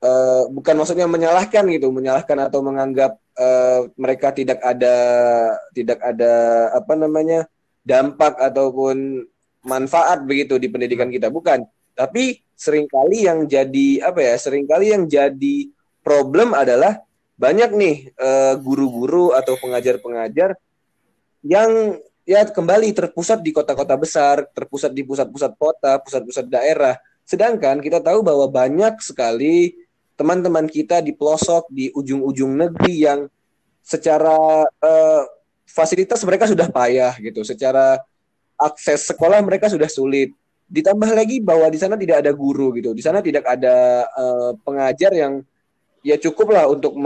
Uh, 0.06 0.46
bukan 0.54 0.78
maksudnya 0.78 1.10
menyalahkan 1.10 1.66
gitu, 1.66 1.90
menyalahkan 1.90 2.38
atau 2.46 2.62
menganggap 2.62 3.18
uh, 3.34 3.90
mereka 3.98 4.30
tidak 4.30 4.62
ada 4.62 4.94
tidak 5.74 5.98
ada 5.98 6.34
apa 6.78 6.94
namanya 6.94 7.50
dampak 7.82 8.38
ataupun 8.38 9.26
manfaat 9.66 10.22
begitu 10.22 10.62
di 10.62 10.70
pendidikan 10.70 11.10
kita 11.10 11.26
bukan. 11.26 11.66
Tapi 11.98 12.38
sering 12.54 12.86
kali 12.86 13.26
yang 13.26 13.50
jadi 13.50 14.06
apa 14.06 14.22
ya, 14.22 14.34
sering 14.38 14.70
kali 14.70 14.94
yang 14.94 15.10
jadi 15.10 15.74
problem 16.06 16.54
adalah 16.54 17.02
banyak 17.34 17.70
nih 17.74 17.96
uh, 18.14 18.54
guru-guru 18.62 19.34
atau 19.34 19.58
pengajar-pengajar 19.58 20.54
yang 21.42 21.98
ya 22.22 22.46
kembali 22.46 22.94
terpusat 22.94 23.42
di 23.42 23.50
kota-kota 23.50 23.98
besar, 23.98 24.46
terpusat 24.54 24.94
di 24.94 25.02
pusat-pusat 25.02 25.52
kota, 25.58 25.98
pusat-pusat 25.98 26.46
daerah. 26.46 26.94
Sedangkan 27.26 27.82
kita 27.82 27.98
tahu 27.98 28.22
bahwa 28.22 28.46
banyak 28.46 29.02
sekali 29.02 29.74
teman-teman 30.16 30.64
kita 30.64 31.04
di 31.04 31.12
pelosok, 31.12 31.68
di 31.68 31.92
ujung-ujung 31.92 32.56
negeri 32.56 33.04
yang 33.04 33.20
secara 33.84 34.64
uh, 34.66 35.22
fasilitas 35.68 36.24
mereka 36.24 36.48
sudah 36.48 36.66
payah 36.72 37.14
gitu, 37.20 37.44
secara 37.44 38.00
akses 38.56 39.12
sekolah 39.12 39.38
mereka 39.44 39.68
sudah 39.68 39.86
sulit. 39.86 40.32
Ditambah 40.66 41.14
lagi 41.14 41.38
bahwa 41.38 41.70
di 41.70 41.78
sana 41.78 41.94
tidak 41.94 42.26
ada 42.26 42.32
guru 42.34 42.74
gitu, 42.74 42.90
di 42.96 43.04
sana 43.04 43.22
tidak 43.22 43.46
ada 43.46 44.08
uh, 44.16 44.50
pengajar 44.66 45.14
yang 45.14 45.44
ya 46.02 46.18
cukup 46.18 46.50
lah 46.50 46.64
untuk 46.66 46.96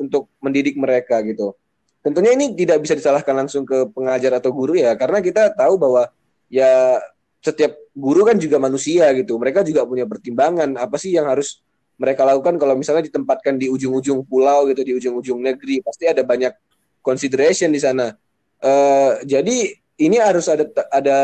untuk 0.00 0.30
mendidik 0.40 0.78
mereka 0.78 1.20
gitu. 1.26 1.52
Tentunya 2.00 2.32
ini 2.32 2.56
tidak 2.56 2.80
bisa 2.80 2.96
disalahkan 2.96 3.36
langsung 3.36 3.68
ke 3.68 3.92
pengajar 3.92 4.40
atau 4.40 4.48
guru 4.54 4.72
ya, 4.72 4.96
karena 4.96 5.20
kita 5.20 5.52
tahu 5.52 5.76
bahwa 5.76 6.08
ya 6.48 6.96
setiap 7.44 7.76
guru 7.92 8.24
kan 8.24 8.40
juga 8.40 8.56
manusia 8.56 9.12
gitu. 9.12 9.36
Mereka 9.36 9.64
juga 9.68 9.84
punya 9.84 10.08
pertimbangan 10.08 10.80
apa 10.80 10.96
sih 10.96 11.12
yang 11.12 11.28
harus 11.28 11.60
mereka 12.00 12.24
lakukan 12.24 12.56
kalau 12.56 12.72
misalnya 12.80 13.04
ditempatkan 13.04 13.60
di 13.60 13.68
ujung-ujung 13.68 14.24
pulau 14.24 14.64
gitu, 14.72 14.80
di 14.80 14.96
ujung-ujung 14.96 15.36
negeri, 15.36 15.84
pasti 15.84 16.08
ada 16.08 16.24
banyak 16.24 16.56
consideration 17.04 17.68
di 17.68 17.80
sana. 17.80 18.16
Uh, 18.60 19.20
jadi 19.28 19.76
ini 20.00 20.16
harus 20.16 20.48
ada 20.48 20.64
ada 20.88 21.18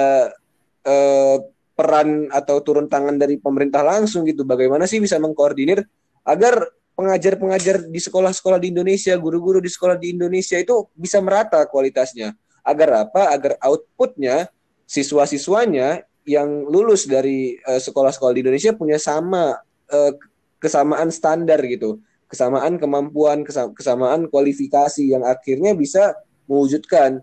uh, 0.84 1.36
peran 1.72 2.28
atau 2.28 2.60
turun 2.60 2.92
tangan 2.92 3.16
dari 3.16 3.40
pemerintah 3.40 3.80
langsung 3.80 4.28
gitu. 4.28 4.44
Bagaimana 4.44 4.84
sih 4.84 5.00
bisa 5.00 5.16
mengkoordinir 5.16 5.80
agar 6.28 6.68
pengajar-pengajar 6.96 7.88
di 7.88 8.00
sekolah-sekolah 8.00 8.60
di 8.60 8.72
Indonesia, 8.72 9.16
guru-guru 9.16 9.60
di 9.60 9.68
sekolah 9.72 9.96
di 9.96 10.12
Indonesia 10.12 10.60
itu 10.60 10.88
bisa 10.92 11.20
merata 11.24 11.64
kualitasnya. 11.68 12.36
Agar 12.64 13.08
apa? 13.08 13.32
Agar 13.32 13.56
outputnya 13.64 14.48
siswa-siswanya 14.84 16.04
yang 16.28 16.68
lulus 16.68 17.08
dari 17.08 17.56
uh, 17.64 17.80
sekolah-sekolah 17.80 18.32
di 18.36 18.40
Indonesia 18.44 18.72
punya 18.76 19.00
sama 19.00 19.56
uh, 19.92 20.12
kesamaan 20.58 21.12
standar 21.12 21.60
gitu, 21.64 22.00
kesamaan 22.26 22.80
kemampuan, 22.80 23.44
kesamaan 23.46 24.26
kualifikasi 24.30 25.04
yang 25.04 25.22
akhirnya 25.22 25.76
bisa 25.76 26.16
mewujudkan 26.46 27.20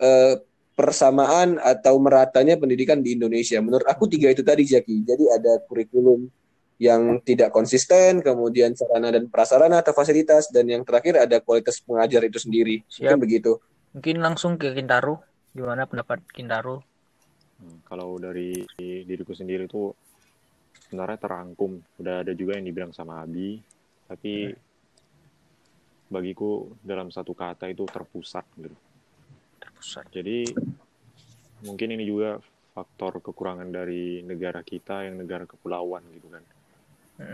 uh, 0.00 0.34
persamaan 0.72 1.60
atau 1.60 2.00
meratanya 2.00 2.56
pendidikan 2.56 3.04
di 3.04 3.14
Indonesia. 3.14 3.60
Menurut 3.60 3.84
aku 3.84 4.08
tiga 4.08 4.32
itu 4.32 4.40
tadi 4.40 4.64
Jaki. 4.64 5.04
Jadi 5.04 5.24
ada 5.28 5.60
kurikulum 5.68 6.26
yang 6.82 7.22
tidak 7.22 7.54
konsisten, 7.54 8.24
kemudian 8.24 8.74
sarana 8.74 9.14
dan 9.14 9.30
prasarana 9.30 9.84
atau 9.84 9.94
fasilitas, 9.94 10.50
dan 10.50 10.66
yang 10.66 10.82
terakhir 10.82 11.14
ada 11.14 11.38
kualitas 11.38 11.78
pengajar 11.78 12.26
itu 12.26 12.42
sendiri. 12.42 12.82
Siap. 12.90 13.14
Mungkin 13.14 13.20
begitu. 13.22 13.52
Mungkin 13.94 14.16
langsung 14.18 14.58
ke 14.58 14.74
Kintaro. 14.74 15.22
Gimana 15.52 15.86
pendapat 15.86 16.24
Kintaro? 16.32 16.82
Hmm, 17.60 17.78
kalau 17.86 18.18
dari 18.18 18.66
diriku 19.06 19.36
sendiri 19.36 19.70
itu 19.70 19.94
sebenarnya 20.92 21.16
terangkum. 21.16 21.80
Udah 21.96 22.20
ada 22.20 22.36
juga 22.36 22.60
yang 22.60 22.68
dibilang 22.68 22.92
sama 22.92 23.24
Abi, 23.24 23.56
tapi 24.04 24.52
hmm. 24.52 26.12
bagiku 26.12 26.68
dalam 26.84 27.08
satu 27.08 27.32
kata 27.32 27.72
itu 27.72 27.88
terpusat 27.88 28.44
gitu. 28.60 28.76
Terpusat. 29.56 30.12
Jadi 30.12 30.52
mungkin 31.64 31.88
ini 31.96 32.04
juga 32.04 32.36
faktor 32.76 33.24
kekurangan 33.24 33.72
dari 33.72 34.20
negara 34.20 34.60
kita 34.60 35.08
yang 35.08 35.24
negara 35.24 35.48
kepulauan 35.48 36.04
gitu 36.12 36.28
kan 36.28 36.44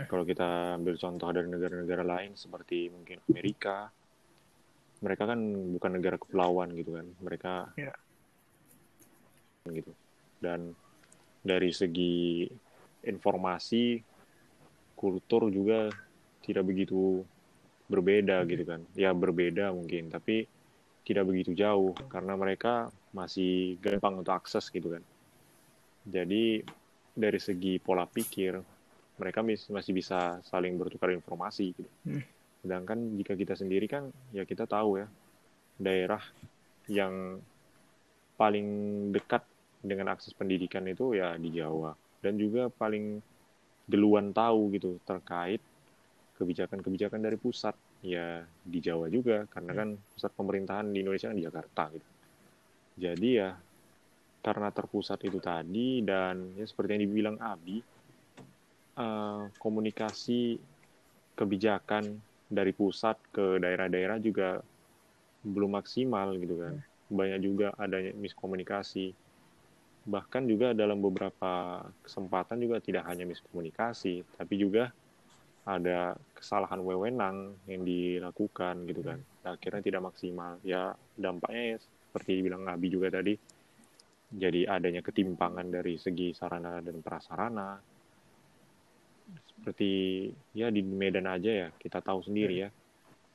kalau 0.05 0.23
kita 0.27 0.75
ambil 0.77 0.95
contoh 0.99 1.29
dari 1.31 1.47
negara-negara 1.47 2.03
lain 2.03 2.35
seperti 2.35 2.91
mungkin 2.91 3.23
Amerika, 3.31 3.89
mereka 5.01 5.23
kan 5.29 5.39
bukan 5.73 5.91
negara 5.95 6.17
kepulauan 6.19 6.75
gitu 6.75 6.99
kan, 6.99 7.07
mereka 7.23 7.53
yeah. 7.79 7.95
gitu. 9.69 9.91
Dan 10.39 10.75
dari 11.41 11.71
segi 11.71 12.45
informasi, 13.03 14.03
kultur 14.95 15.47
juga 15.47 15.87
tidak 16.43 16.67
begitu 16.67 17.23
berbeda 17.89 18.43
gitu 18.45 18.63
kan. 18.67 18.81
Ya 18.93 19.15
berbeda 19.15 19.71
mungkin, 19.71 20.11
tapi 20.11 20.45
tidak 21.07 21.25
begitu 21.25 21.57
jauh 21.57 21.95
karena 22.11 22.37
mereka 22.37 22.93
masih 23.15 23.81
gampang 23.81 24.21
untuk 24.21 24.35
akses 24.35 24.69
gitu 24.69 24.93
kan. 24.93 25.03
Jadi 26.05 26.61
dari 27.15 27.39
segi 27.41 27.81
pola 27.81 28.05
pikir 28.05 28.55
mereka 29.19 29.43
masih 29.43 29.91
bisa 29.91 30.39
saling 30.47 30.79
bertukar 30.79 31.11
informasi 31.11 31.75
gitu. 31.75 31.91
Hmm. 32.07 32.23
Sedangkan 32.61 33.19
jika 33.19 33.33
kita 33.35 33.57
sendiri 33.57 33.89
kan 33.89 34.07
ya 34.31 34.45
kita 34.45 34.69
tahu 34.69 35.01
ya 35.01 35.07
daerah 35.79 36.21
yang 36.87 37.39
paling 38.39 38.67
dekat 39.11 39.43
dengan 39.79 40.11
akses 40.15 40.35
pendidikan 40.35 40.83
itu 40.87 41.15
ya 41.15 41.35
di 41.39 41.51
Jawa 41.55 41.95
dan 42.19 42.35
juga 42.35 42.67
paling 42.71 43.19
duluan 43.89 44.29
tahu 44.35 44.75
gitu 44.77 45.01
terkait 45.03 45.63
kebijakan-kebijakan 46.37 47.19
dari 47.19 47.35
pusat 47.35 47.75
ya 47.99 48.47
di 48.63 48.79
Jawa 48.79 49.11
juga 49.11 49.43
karena 49.51 49.75
kan 49.75 49.89
pusat 50.15 50.31
pemerintahan 50.31 50.87
di 50.87 51.03
Indonesia 51.03 51.27
kan 51.27 51.35
di 51.35 51.45
Jakarta 51.45 51.83
gitu. 51.91 52.09
Jadi 52.99 53.29
ya 53.35 53.51
karena 54.39 54.71
terpusat 54.71 55.19
itu 55.27 55.39
tadi 55.43 55.99
dan 55.99 56.55
ya 56.55 56.63
seperti 56.63 56.95
yang 56.95 57.03
dibilang 57.11 57.37
Abi 57.43 57.83
uh, 58.95 59.51
komunikasi 59.59 60.55
kebijakan 61.35 62.19
dari 62.47 62.71
pusat 62.71 63.19
ke 63.35 63.59
daerah-daerah 63.59 64.17
juga 64.23 64.63
belum 65.43 65.75
maksimal 65.75 66.39
gitu 66.39 66.55
kan. 66.55 66.75
Banyak 67.11 67.39
juga 67.43 67.67
adanya 67.75 68.15
miskomunikasi. 68.15 69.11
Bahkan 70.09 70.49
juga 70.49 70.73
dalam 70.73 70.97
beberapa 70.97 71.85
kesempatan 72.01 72.57
juga 72.57 72.81
tidak 72.81 73.05
hanya 73.05 73.29
miskomunikasi, 73.29 74.25
tapi 74.33 74.57
juga 74.57 74.89
ada 75.69 76.17
kesalahan 76.33 76.81
wewenang 76.81 77.53
yang 77.69 77.85
dilakukan 77.85 78.89
gitu 78.89 79.05
kan. 79.05 79.21
Akhirnya 79.45 79.85
tidak 79.85 80.09
maksimal. 80.09 80.57
Ya 80.65 80.97
dampaknya 81.13 81.63
ya, 81.73 81.77
seperti 81.79 82.41
dibilang 82.41 82.65
Abi 82.65 82.89
juga 82.89 83.13
tadi, 83.13 83.37
jadi 84.33 84.65
adanya 84.65 85.05
ketimpangan 85.05 85.69
dari 85.69 86.01
segi 86.01 86.33
sarana 86.33 86.81
dan 86.81 87.05
prasarana, 87.05 87.77
seperti 89.59 89.91
ya 90.55 90.71
di 90.71 90.81
Medan 90.81 91.27
aja 91.27 91.51
ya 91.51 91.69
kita 91.75 91.99
tahu 91.99 92.23
sendiri 92.23 92.55
ya 92.63 92.69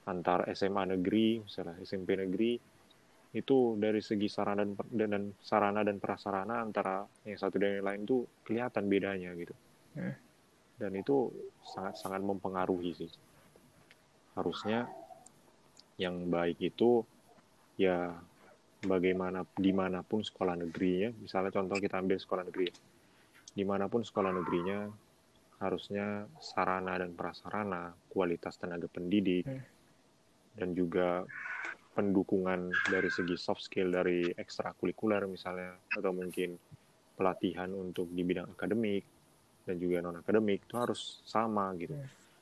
antar 0.08 0.48
SMA 0.56 0.96
negeri 0.96 1.44
misalnya 1.44 1.76
SMP 1.84 2.16
negeri 2.16 2.56
itu 3.34 3.74
dari 3.82 3.98
segi 3.98 4.30
sarana 4.30 4.62
dan, 4.62 5.10
dan 5.10 5.24
sarana 5.42 5.82
dan 5.82 5.98
prasarana 5.98 6.62
antara 6.62 7.02
yang 7.26 7.34
satu 7.34 7.58
dan 7.58 7.82
yang 7.82 7.86
lain 7.86 8.00
itu 8.06 8.22
kelihatan 8.46 8.86
bedanya 8.86 9.34
gitu. 9.34 9.54
Hmm. 9.98 10.14
Dan 10.78 10.92
itu 10.94 11.34
sangat 11.66 11.98
sangat 11.98 12.22
mempengaruhi 12.22 12.94
sih. 12.94 13.10
Harusnya 14.38 14.86
yang 15.98 16.30
baik 16.30 16.58
itu 16.62 17.02
ya 17.74 18.14
bagaimana 18.86 19.42
di 19.58 19.74
mana 19.74 20.06
pun 20.06 20.22
sekolah 20.22 20.54
negerinya, 20.54 21.10
misalnya 21.18 21.50
contoh 21.50 21.78
kita 21.78 21.98
ambil 21.98 22.18
sekolah 22.18 22.44
negeri, 22.46 22.70
di 23.50 23.64
mana 23.66 23.90
pun 23.90 24.06
sekolah 24.06 24.30
negerinya 24.30 24.86
harusnya 25.62 26.26
sarana 26.42 26.98
dan 26.98 27.14
prasarana, 27.14 27.94
kualitas 28.10 28.58
tenaga 28.58 28.86
pendidik, 28.90 29.46
Hmm. 29.46 29.62
dan 30.54 30.68
juga 30.74 31.26
pendukungan 31.94 32.74
dari 32.90 33.06
segi 33.06 33.38
soft 33.38 33.62
skill 33.62 33.94
dari 33.94 34.26
ekstrakurikuler 34.34 35.30
misalnya 35.30 35.78
atau 35.94 36.10
mungkin 36.10 36.58
pelatihan 37.14 37.70
untuk 37.70 38.10
di 38.10 38.26
bidang 38.26 38.58
akademik 38.58 39.06
dan 39.62 39.78
juga 39.78 40.02
non 40.02 40.18
akademik 40.18 40.66
itu 40.66 40.74
harus 40.74 41.22
sama 41.22 41.70
gitu. 41.78 41.94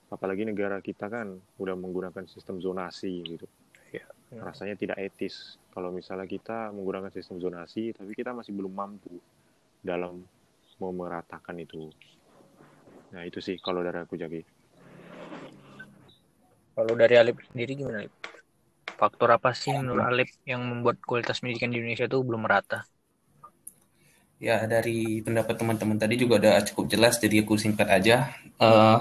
Apalagi 0.09 0.49
negara 0.49 0.80
kita 0.80 1.12
kan 1.12 1.37
udah 1.61 1.76
menggunakan 1.76 2.25
sistem 2.25 2.59
zonasi 2.64 3.21
gitu. 3.23 3.47
Iya. 3.92 4.09
Rasanya 4.40 4.80
tidak 4.80 4.97
etis 4.97 5.61
kalau 5.76 5.92
misalnya 5.92 6.25
kita 6.25 6.73
menggunakan 6.73 7.12
sistem 7.12 7.37
zonasi 7.37 7.92
tapi 7.92 8.16
kita 8.16 8.32
masih 8.32 8.56
belum 8.56 8.73
mampu 8.73 9.21
dalam 9.85 10.25
memeratakan 10.80 11.61
itu. 11.61 11.92
Nah 13.12 13.23
itu 13.28 13.44
sih 13.44 13.61
kalau 13.61 13.85
dari 13.85 14.00
aku 14.00 14.16
Jaki. 14.16 14.40
Kalau 16.73 16.97
dari 16.97 17.14
Alip 17.21 17.37
sendiri 17.52 17.76
gimana, 17.76 18.00
Alip? 18.00 18.22
Faktor 19.02 19.35
apa 19.35 19.50
sih 19.50 19.75
menurut 19.75 20.06
Alip 20.06 20.30
yang 20.47 20.62
membuat 20.62 21.02
kualitas 21.02 21.42
pendidikan 21.42 21.75
di 21.75 21.82
Indonesia 21.82 22.06
itu 22.06 22.23
belum 22.23 22.47
merata? 22.47 22.87
Ya, 24.38 24.62
dari 24.71 25.18
pendapat 25.26 25.59
teman-teman 25.59 25.99
tadi 25.99 26.14
juga 26.14 26.38
udah 26.38 26.62
cukup 26.71 26.87
jelas, 26.87 27.18
jadi 27.18 27.42
aku 27.42 27.59
singkat 27.59 27.90
aja. 27.90 28.30
Eh, 28.62 28.99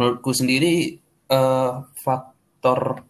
menurutku 0.00 0.32
sendiri, 0.32 0.96
eh, 1.28 1.72
faktor 2.00 3.04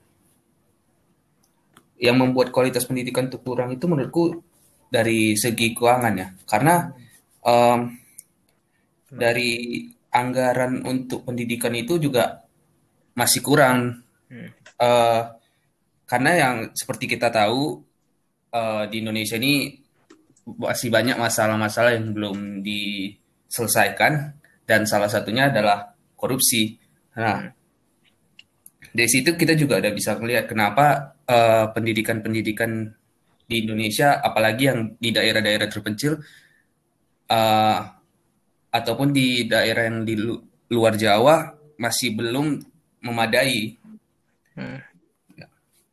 yang 2.03 2.19
membuat 2.19 2.51
kualitas 2.51 2.91
pendidikan 2.91 3.31
itu 3.31 3.39
kurang 3.39 3.71
itu 3.71 3.87
menurutku 3.87 4.43
dari 4.91 5.39
segi 5.39 5.71
keuangan 5.79 6.15
ya. 6.19 6.29
Karena 6.43 6.91
em, 7.47 7.81
dari 9.15 9.87
anggaran 10.11 10.83
untuk 10.83 11.23
pendidikan 11.23 11.71
itu 11.79 12.03
juga 12.03 12.43
masih 13.15 13.47
kurang. 13.47 14.03
Hmm. 14.27 14.51
Eh, 14.83 15.23
karena 16.13 16.31
yang 16.37 16.57
seperti 16.77 17.09
kita 17.09 17.33
tahu 17.33 17.81
eh, 18.53 18.85
di 18.93 19.01
Indonesia 19.01 19.41
ini 19.41 19.73
masih 20.45 20.93
banyak 20.93 21.17
masalah-masalah 21.17 21.97
yang 21.97 22.13
belum 22.13 22.61
diselesaikan 22.61 24.37
dan 24.69 24.85
salah 24.85 25.09
satunya 25.09 25.49
adalah 25.49 25.97
korupsi. 26.13 26.77
Nah, 27.17 27.49
dari 28.93 29.09
situ 29.09 29.33
kita 29.33 29.57
juga 29.57 29.81
udah 29.81 29.93
bisa 29.97 30.13
melihat 30.21 30.53
kenapa 30.53 31.17
eh, 31.25 31.73
pendidikan-pendidikan 31.73 32.93
di 33.49 33.65
Indonesia, 33.65 34.21
apalagi 34.21 34.69
yang 34.69 34.81
di 35.01 35.17
daerah-daerah 35.17 35.69
terpencil 35.73 36.21
eh, 37.25 37.79
ataupun 38.69 39.09
di 39.17 39.49
daerah 39.49 39.89
yang 39.89 40.05
di 40.05 40.21
lu- 40.21 40.45
luar 40.69 40.93
Jawa 41.01 41.57
masih 41.81 42.21
belum 42.21 42.61
memadai. 43.01 43.81
Hmm. 44.61 44.92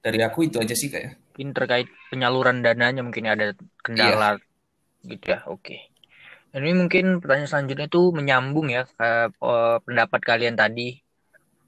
Dari 0.09 0.25
aku 0.25 0.49
itu 0.49 0.57
aja 0.57 0.73
sih 0.73 0.89
kayak. 0.89 1.21
Mungkin 1.37 1.53
terkait 1.53 1.87
penyaluran 2.09 2.65
dananya 2.65 3.05
mungkin 3.05 3.29
ada 3.29 3.53
kendala 3.85 4.41
gitu 5.05 5.37
ya. 5.37 5.45
Oke. 5.45 5.93
Dan 6.49 6.65
ini 6.65 6.73
mungkin 6.81 7.21
pertanyaan 7.21 7.45
selanjutnya 7.45 7.85
itu 7.85 8.01
menyambung 8.09 8.73
ya 8.73 8.89
ke 8.89 9.29
eh, 9.29 9.77
pendapat 9.85 10.21
kalian 10.25 10.57
tadi. 10.57 10.97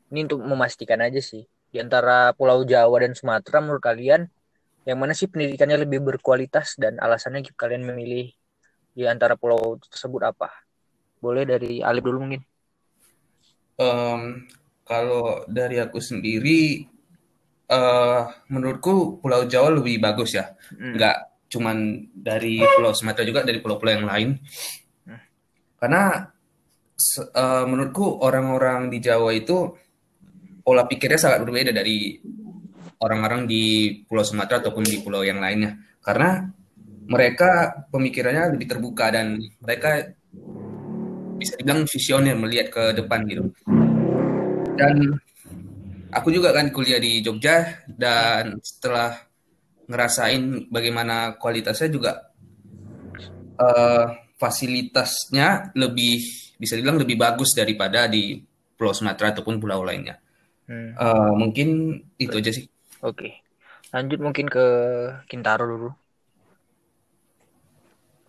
Ini 0.10 0.26
untuk 0.26 0.42
memastikan 0.42 1.06
aja 1.06 1.22
sih. 1.22 1.46
Di 1.70 1.78
antara 1.78 2.34
Pulau 2.34 2.66
Jawa 2.66 3.06
dan 3.06 3.14
Sumatera 3.14 3.62
menurut 3.62 3.86
kalian 3.86 4.26
yang 4.90 4.98
mana 4.98 5.14
sih 5.14 5.30
pendidikannya 5.30 5.86
lebih 5.86 6.02
berkualitas 6.02 6.74
dan 6.82 6.98
alasannya 6.98 7.46
kalian 7.54 7.86
memilih 7.86 8.34
di 8.98 9.06
antara 9.06 9.38
pulau 9.38 9.78
tersebut 9.78 10.34
apa? 10.34 10.50
Boleh 11.22 11.46
dari 11.46 11.86
Alip 11.86 12.10
dulu 12.10 12.18
mungkin. 12.26 12.42
Em, 13.78 14.50
kalau 14.82 15.46
dari 15.46 15.78
aku 15.78 16.02
sendiri, 16.02 16.90
eh 17.72 18.22
menurutku 18.52 19.24
Pulau 19.24 19.48
Jawa 19.48 19.72
lebih 19.72 20.04
bagus 20.04 20.36
ya. 20.36 20.52
Hmm. 20.76 21.00
Nggak 21.00 21.18
cuman 21.52 21.78
dari 22.12 22.60
Pulau 22.60 22.92
Sumatera 22.92 23.24
juga 23.24 23.42
dari 23.48 23.64
pulau-pulau 23.64 23.96
yang 23.96 24.08
lain. 24.08 24.30
Karena 25.80 26.28
se- 26.94 27.32
eh, 27.32 27.66
menurutku 27.66 28.22
orang-orang 28.22 28.92
di 28.92 29.02
Jawa 29.02 29.32
itu 29.34 29.74
pola 30.62 30.86
pikirnya 30.86 31.18
sangat 31.18 31.42
berbeda 31.42 31.74
dari 31.74 32.22
orang-orang 33.02 33.50
di 33.50 33.64
Pulau 34.06 34.22
Sumatera 34.22 34.62
ataupun 34.62 34.86
di 34.86 35.02
pulau 35.02 35.26
yang 35.26 35.42
lainnya. 35.42 35.74
Karena 36.06 36.46
mereka 37.10 37.82
pemikirannya 37.90 38.54
lebih 38.56 38.70
terbuka 38.70 39.10
dan 39.10 39.42
mereka 39.58 40.14
bisa 41.42 41.58
dibilang 41.58 41.90
visioner 41.90 42.38
melihat 42.38 42.70
ke 42.70 42.84
depan 43.02 43.26
gitu. 43.26 43.50
Dan 44.78 45.18
aku 46.12 46.28
juga 46.30 46.52
kan 46.52 46.70
kuliah 46.70 47.00
di 47.00 47.24
Jogja 47.24 47.84
dan 47.88 48.60
setelah 48.60 49.16
ngerasain 49.88 50.68
bagaimana 50.72 51.36
kualitasnya 51.40 51.90
juga 51.92 52.32
eh, 53.60 54.06
fasilitasnya 54.36 55.76
lebih 55.76 56.22
bisa 56.62 56.78
dibilang 56.78 57.02
lebih 57.02 57.18
bagus 57.18 57.56
daripada 57.58 58.06
di 58.06 58.38
Pulau 58.78 58.94
Sumatera 58.94 59.34
ataupun 59.34 59.62
pulau 59.62 59.86
lainnya. 59.86 60.18
Hmm. 60.66 60.94
Eh, 60.98 61.34
mungkin 61.38 62.02
itu 62.18 62.36
aja 62.38 62.50
sih. 62.50 62.66
Oke. 63.06 63.42
Lanjut 63.94 64.20
mungkin 64.24 64.48
ke 64.50 64.66
Kintaro 65.30 65.66
dulu. 65.68 65.90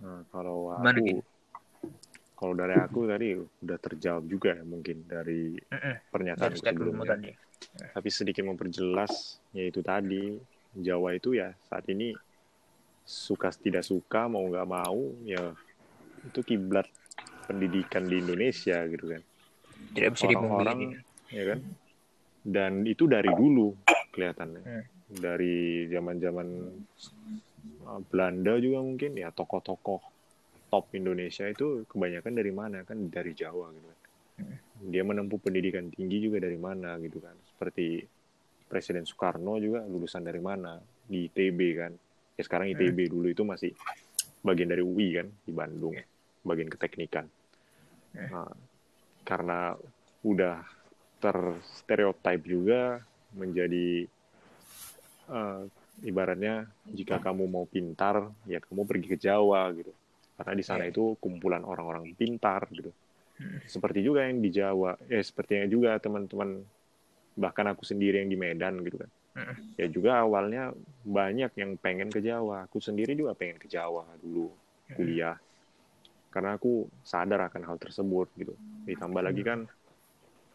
Nah, 0.02 0.26
kalau 0.34 0.74
aku, 0.74 1.22
kalau 2.34 2.54
dari 2.58 2.74
aku 2.74 3.06
tadi 3.06 3.38
udah 3.38 3.78
terjawab 3.78 4.24
juga 4.26 4.58
ya 4.58 4.64
mungkin 4.66 5.06
dari 5.06 5.54
pernyataan 6.10 6.52
sebelumnya. 6.58 7.14
tadi. 7.14 7.30
Tapi 7.92 8.08
sedikit 8.08 8.44
memperjelas, 8.46 9.42
yaitu 9.54 9.80
tadi 9.84 10.36
Jawa 10.72 11.12
itu 11.12 11.36
ya 11.36 11.52
saat 11.68 11.84
ini 11.92 12.16
suka 13.02 13.52
tidak 13.52 13.84
suka 13.84 14.30
mau 14.30 14.46
nggak 14.46 14.68
mau 14.68 15.00
ya 15.26 15.52
itu 16.22 16.40
kiblat 16.40 16.86
pendidikan 17.44 18.06
di 18.06 18.22
Indonesia 18.22 18.80
gitu 18.88 19.04
kan. 19.12 19.22
Tidak 19.92 20.10
bisa. 20.14 20.24
Orang-orang 20.30 20.96
ya 21.28 21.44
kan. 21.52 21.60
Dan 22.42 22.72
itu 22.88 23.04
dari 23.06 23.30
dulu 23.30 23.74
kelihatannya. 24.14 24.62
Hmm. 24.62 24.84
Dari 25.12 25.86
zaman-zaman 25.92 26.48
Belanda 28.08 28.56
juga 28.56 28.80
mungkin 28.80 29.12
ya 29.18 29.28
tokoh-tokoh 29.28 30.00
top 30.72 30.88
Indonesia 30.96 31.44
itu 31.44 31.84
kebanyakan 31.84 32.32
dari 32.32 32.48
mana 32.48 32.80
kan 32.88 32.96
dari 33.12 33.36
Jawa 33.36 33.68
gitu 33.76 33.86
kan. 33.92 34.00
Dia 34.82 35.06
menempuh 35.06 35.38
pendidikan 35.38 35.86
tinggi 35.94 36.18
juga 36.18 36.42
dari 36.42 36.58
mana 36.58 36.98
gitu 36.98 37.22
kan. 37.22 37.38
Seperti 37.54 38.02
Presiden 38.66 39.06
Soekarno 39.06 39.60
juga 39.62 39.86
lulusan 39.86 40.26
dari 40.26 40.42
mana? 40.42 40.80
Di 41.06 41.30
ITB 41.30 41.60
kan. 41.78 41.92
Ya 42.34 42.42
sekarang 42.42 42.72
ITB 42.74 43.12
dulu 43.12 43.28
itu 43.30 43.46
masih 43.46 43.70
bagian 44.42 44.72
dari 44.72 44.82
UI 44.82 45.14
kan 45.14 45.28
di 45.46 45.52
Bandung, 45.54 45.94
bagian 46.42 46.66
keteknikan. 46.72 47.28
Nah, 48.16 48.50
karena 49.22 49.76
udah 50.26 50.64
terstereotip 51.22 52.42
juga 52.42 52.98
menjadi 53.38 54.08
eh, 55.30 55.62
ibaratnya 56.02 56.66
jika 56.90 57.22
kamu 57.22 57.46
mau 57.46 57.64
pintar 57.70 58.34
ya 58.50 58.58
kamu 58.58 58.82
pergi 58.82 59.06
ke 59.14 59.18
Jawa 59.20 59.70
gitu. 59.76 59.94
Karena 60.34 60.58
di 60.58 60.64
sana 60.66 60.88
itu 60.88 61.14
kumpulan 61.22 61.62
orang-orang 61.62 62.18
pintar 62.18 62.66
gitu 62.74 62.90
seperti 63.66 64.00
juga 64.04 64.26
yang 64.26 64.42
di 64.42 64.50
Jawa 64.50 64.98
ya 65.06 65.22
sepertinya 65.22 65.66
juga 65.66 65.96
teman-teman 65.98 66.62
bahkan 67.36 67.64
aku 67.72 67.82
sendiri 67.84 68.20
yang 68.20 68.30
di 68.30 68.38
Medan 68.38 68.84
gitu 68.84 69.00
kan. 69.00 69.10
Ya 69.80 69.88
juga 69.88 70.20
awalnya 70.20 70.76
banyak 71.08 71.56
yang 71.56 71.80
pengen 71.80 72.12
ke 72.12 72.20
Jawa. 72.20 72.68
Aku 72.68 72.84
sendiri 72.84 73.16
juga 73.16 73.32
pengen 73.32 73.56
ke 73.56 73.64
Jawa 73.64 74.04
dulu 74.20 74.52
kuliah. 74.92 75.40
Karena 76.28 76.56
aku 76.56 76.88
sadar 77.00 77.48
akan 77.48 77.62
hal 77.64 77.76
tersebut 77.80 78.28
gitu. 78.36 78.52
Ditambah 78.84 79.22
lagi 79.24 79.40
kan 79.40 79.64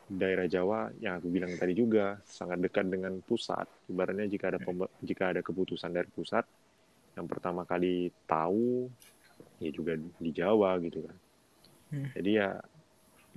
daerah 0.07 0.47
Jawa 0.47 0.93
yang 1.01 1.19
aku 1.19 1.27
bilang 1.27 1.51
tadi 1.57 1.73
juga 1.73 2.21
sangat 2.21 2.61
dekat 2.61 2.85
dengan 2.85 3.17
pusat. 3.25 3.65
Ibaratnya 3.89 4.29
jika 4.29 4.53
ada 4.53 4.59
jika 5.01 5.23
ada 5.33 5.41
keputusan 5.41 5.89
dari 5.89 6.09
pusat, 6.13 6.45
yang 7.17 7.25
pertama 7.25 7.65
kali 7.65 8.13
tahu 8.29 8.87
ya 9.57 9.73
juga 9.73 9.97
di 9.97 10.31
Jawa 10.31 10.77
gitu 10.85 11.01
kan. 11.01 11.17
Hmm. 11.87 12.09
Jadi 12.13 12.31
ya 12.37 12.61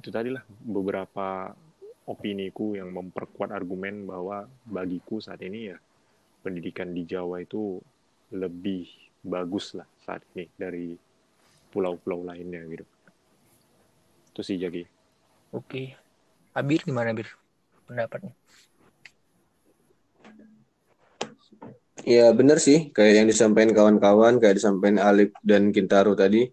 itu 0.00 0.08
tadilah 0.08 0.40
beberapa 0.64 1.52
opiniku 2.08 2.72
yang 2.72 2.88
memperkuat 2.90 3.52
argumen 3.52 4.08
bahwa 4.08 4.48
bagiku 4.64 5.20
saat 5.20 5.44
ini 5.44 5.70
ya 5.70 5.76
pendidikan 6.40 6.88
di 6.96 7.04
Jawa 7.04 7.44
itu 7.44 7.76
lebih 8.32 8.88
bagus 9.20 9.76
lah 9.76 9.84
saat 10.00 10.24
ini 10.32 10.48
dari 10.56 10.96
pulau-pulau 11.68 12.24
lainnya 12.24 12.64
gitu. 12.64 12.84
Itu 14.32 14.40
sih 14.40 14.56
Jaki. 14.56 14.88
Oke. 15.52 15.94
Abir 16.56 16.80
gimana 16.82 17.12
Bir? 17.12 17.28
Pendapatnya? 17.84 18.32
Ya 22.00 22.32
benar 22.32 22.56
sih, 22.56 22.88
kayak 22.96 23.22
yang 23.22 23.28
disampaikan 23.28 23.76
kawan-kawan, 23.76 24.40
kayak 24.40 24.56
disampaikan 24.56 24.96
Alip 25.04 25.36
dan 25.44 25.68
Kintaro 25.68 26.16
tadi. 26.16 26.48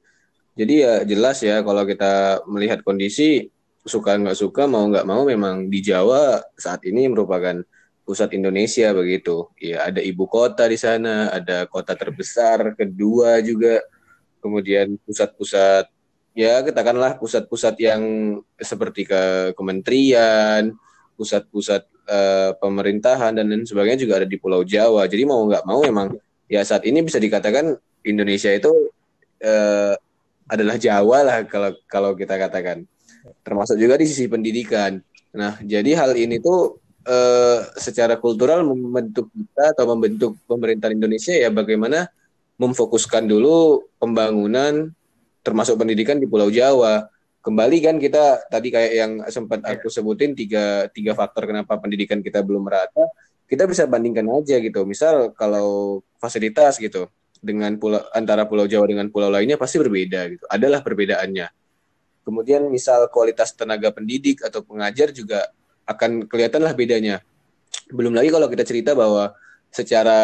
Jadi 0.57 0.73
ya 0.81 1.05
jelas 1.05 1.37
ya 1.45 1.61
kalau 1.61 1.85
kita 1.85 2.41
melihat 2.49 2.81
kondisi 2.81 3.45
suka 3.85 4.17
nggak 4.17 4.35
suka 4.35 4.65
mau 4.65 4.89
nggak 4.89 5.05
mau 5.07 5.23
memang 5.23 5.69
di 5.69 5.79
Jawa 5.85 6.41
saat 6.57 6.83
ini 6.83 7.07
merupakan 7.07 7.61
pusat 8.01 8.33
Indonesia 8.33 8.89
begitu. 8.91 9.53
Ya 9.61 9.85
ada 9.85 10.01
ibu 10.01 10.25
kota 10.25 10.65
di 10.65 10.75
sana, 10.75 11.29
ada 11.29 11.69
kota 11.69 11.93
terbesar 11.93 12.73
kedua 12.73 13.37
juga, 13.45 13.85
kemudian 14.41 14.97
pusat-pusat 15.05 15.91
ya 16.37 16.61
katakanlah 16.65 17.21
pusat-pusat 17.21 17.75
yang 17.77 18.01
seperti 18.57 19.05
ke 19.05 19.53
kementerian, 19.53 20.73
pusat-pusat 21.19 21.85
uh, 22.09 22.57
pemerintahan 22.57 23.37
dan 23.37 23.45
lain 23.45 23.67
sebagainya 23.67 24.07
juga 24.07 24.23
ada 24.23 24.27
di 24.29 24.41
Pulau 24.41 24.65
Jawa. 24.65 25.05
Jadi 25.05 25.21
mau 25.27 25.45
nggak 25.45 25.63
mau 25.69 25.85
memang 25.85 26.17
ya 26.49 26.63
saat 26.63 26.87
ini 26.87 27.03
bisa 27.03 27.21
dikatakan 27.21 27.77
Indonesia 28.07 28.49
itu 28.49 28.71
uh, 29.43 29.93
adalah 30.47 30.79
Jawa 30.79 31.19
lah 31.23 31.37
kalau 31.45 31.75
kalau 31.87 32.11
kita 32.15 32.39
katakan. 32.39 32.87
Termasuk 33.43 33.75
juga 33.75 33.99
di 33.99 34.07
sisi 34.07 34.27
pendidikan. 34.31 35.03
Nah, 35.35 35.59
jadi 35.59 35.99
hal 35.99 36.15
ini 36.15 36.39
tuh 36.39 36.79
uh, 37.03 37.59
secara 37.75 38.15
kultural 38.15 38.63
membentuk 38.63 39.27
kita 39.35 39.75
atau 39.75 39.85
membentuk 39.95 40.39
pemerintahan 40.47 40.95
Indonesia 40.95 41.35
ya 41.35 41.51
bagaimana 41.51 42.07
memfokuskan 42.57 43.27
dulu 43.27 43.85
pembangunan 43.99 44.89
termasuk 45.43 45.79
pendidikan 45.79 46.17
di 46.17 46.25
Pulau 46.27 46.47
Jawa. 46.47 47.07
Kembali 47.43 47.77
kan 47.79 47.95
kita 47.95 48.47
tadi 48.51 48.71
kayak 48.71 48.91
yang 48.91 49.11
sempat 49.31 49.63
iya. 49.63 49.79
aku 49.79 49.87
sebutin 49.87 50.35
tiga 50.35 50.91
tiga 50.91 51.15
faktor 51.15 51.47
kenapa 51.47 51.79
pendidikan 51.79 52.19
kita 52.19 52.43
belum 52.43 52.67
merata. 52.67 53.07
Kita 53.47 53.63
bisa 53.63 53.87
bandingkan 53.87 54.27
aja 54.27 54.59
gitu. 54.59 54.83
Misal 54.83 55.31
kalau 55.31 56.03
fasilitas 56.19 56.75
gitu 56.79 57.07
dengan 57.39 57.75
pulau 57.77 58.01
antara 58.11 58.45
Pulau 58.45 58.65
Jawa 58.65 58.85
dengan 58.87 59.07
pulau 59.11 59.31
lainnya 59.31 59.55
pasti 59.55 59.77
berbeda 59.77 60.27
gitu. 60.31 60.45
Adalah 60.49 60.81
perbedaannya. 60.81 61.47
Kemudian 62.27 62.67
misal 62.67 63.07
kualitas 63.07 63.55
tenaga 63.55 63.87
pendidik 63.93 64.43
atau 64.43 64.59
pengajar 64.59 65.15
juga 65.15 65.47
akan 65.87 66.27
kelihatanlah 66.27 66.75
bedanya. 66.75 67.23
Belum 67.87 68.11
lagi 68.11 68.27
kalau 68.27 68.51
kita 68.51 68.67
cerita 68.67 68.91
bahwa 68.91 69.31
secara 69.71 70.19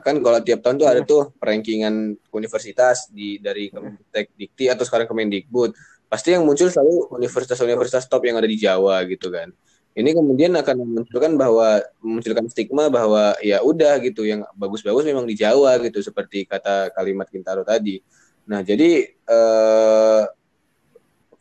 kan 0.00 0.20
kalau 0.20 0.40
tiap 0.40 0.64
tahun 0.64 0.76
tuh 0.80 0.88
ada 0.88 1.00
iya. 1.04 1.08
tuh 1.08 1.22
rankingan 1.40 2.16
universitas 2.32 3.08
di 3.12 3.36
dari 3.40 3.68
Kementek 3.68 4.32
Dikti 4.36 4.72
atau 4.72 4.84
sekarang 4.88 5.04
Kemendikbud. 5.08 5.76
Pasti 6.08 6.32
yang 6.32 6.44
muncul 6.44 6.68
selalu 6.68 7.08
universitas-universitas 7.16 8.04
top 8.04 8.24
yang 8.28 8.36
ada 8.36 8.48
di 8.48 8.56
Jawa 8.60 9.00
gitu 9.08 9.32
kan. 9.32 9.52
Ini 9.92 10.16
kemudian 10.16 10.56
akan 10.56 10.76
memunculkan 10.88 11.36
bahwa 11.36 11.84
memunculkan 12.00 12.48
stigma 12.48 12.88
bahwa 12.88 13.36
ya 13.44 13.60
udah 13.60 14.00
gitu 14.00 14.24
yang 14.24 14.40
bagus-bagus 14.56 15.04
memang 15.04 15.28
di 15.28 15.36
Jawa 15.36 15.76
gitu 15.84 16.00
seperti 16.00 16.48
kata 16.48 16.96
kalimat 16.96 17.28
Kintaro 17.28 17.60
tadi. 17.60 18.00
Nah, 18.48 18.64
jadi 18.64 19.04
eh, 19.12 20.22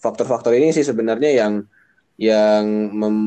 faktor-faktor 0.03 0.51
ini 0.51 0.75
sih 0.75 0.83
sebenarnya 0.83 1.31
yang 1.31 1.53
yang 2.19 2.65
mem, 2.91 3.17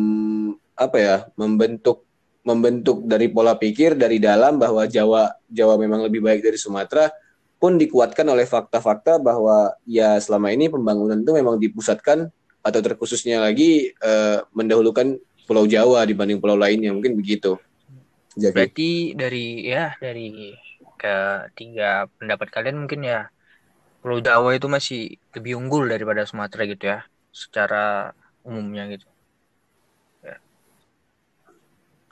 apa 0.77 0.97
ya 1.01 1.17
membentuk 1.41 2.05
membentuk 2.45 3.09
dari 3.09 3.33
pola 3.33 3.57
pikir 3.57 3.97
dari 3.97 4.21
dalam 4.21 4.61
bahwa 4.61 4.85
Jawa 4.85 5.33
Jawa 5.49 5.81
memang 5.81 6.05
lebih 6.05 6.21
baik 6.21 6.45
dari 6.45 6.61
Sumatera 6.61 7.09
pun 7.57 7.81
dikuatkan 7.81 8.29
oleh 8.29 8.45
fakta-fakta 8.45 9.17
bahwa 9.17 9.73
ya 9.89 10.21
selama 10.21 10.53
ini 10.53 10.69
pembangunan 10.69 11.17
itu 11.17 11.33
memang 11.33 11.57
dipusatkan 11.57 12.29
atau 12.65 12.81
terkhususnya 12.81 13.45
lagi 13.45 13.93
uh, 14.01 14.43
mendahulukan 14.57 15.21
Pulau 15.45 15.69
Jawa 15.69 16.09
dibanding 16.09 16.41
pulau 16.41 16.57
lainnya 16.57 16.89
mungkin 16.97 17.21
begitu. 17.21 17.61
Jadi. 18.33 18.57
Berarti 18.57 18.91
dari 19.13 19.69
ya 19.69 19.93
dari 20.01 20.57
ketiga 20.97 22.09
pendapat 22.17 22.49
kalian 22.49 22.89
mungkin 22.89 23.05
ya 23.05 23.29
Pulau 24.01 24.25
Jawa 24.25 24.57
itu 24.57 24.67
masih 24.73 25.21
lebih 25.37 25.61
unggul 25.61 25.85
daripada 25.93 26.25
Sumatera 26.25 26.65
gitu 26.65 26.85
ya 26.89 27.05
secara 27.29 28.17
umumnya 28.41 28.89
gitu. 28.89 29.05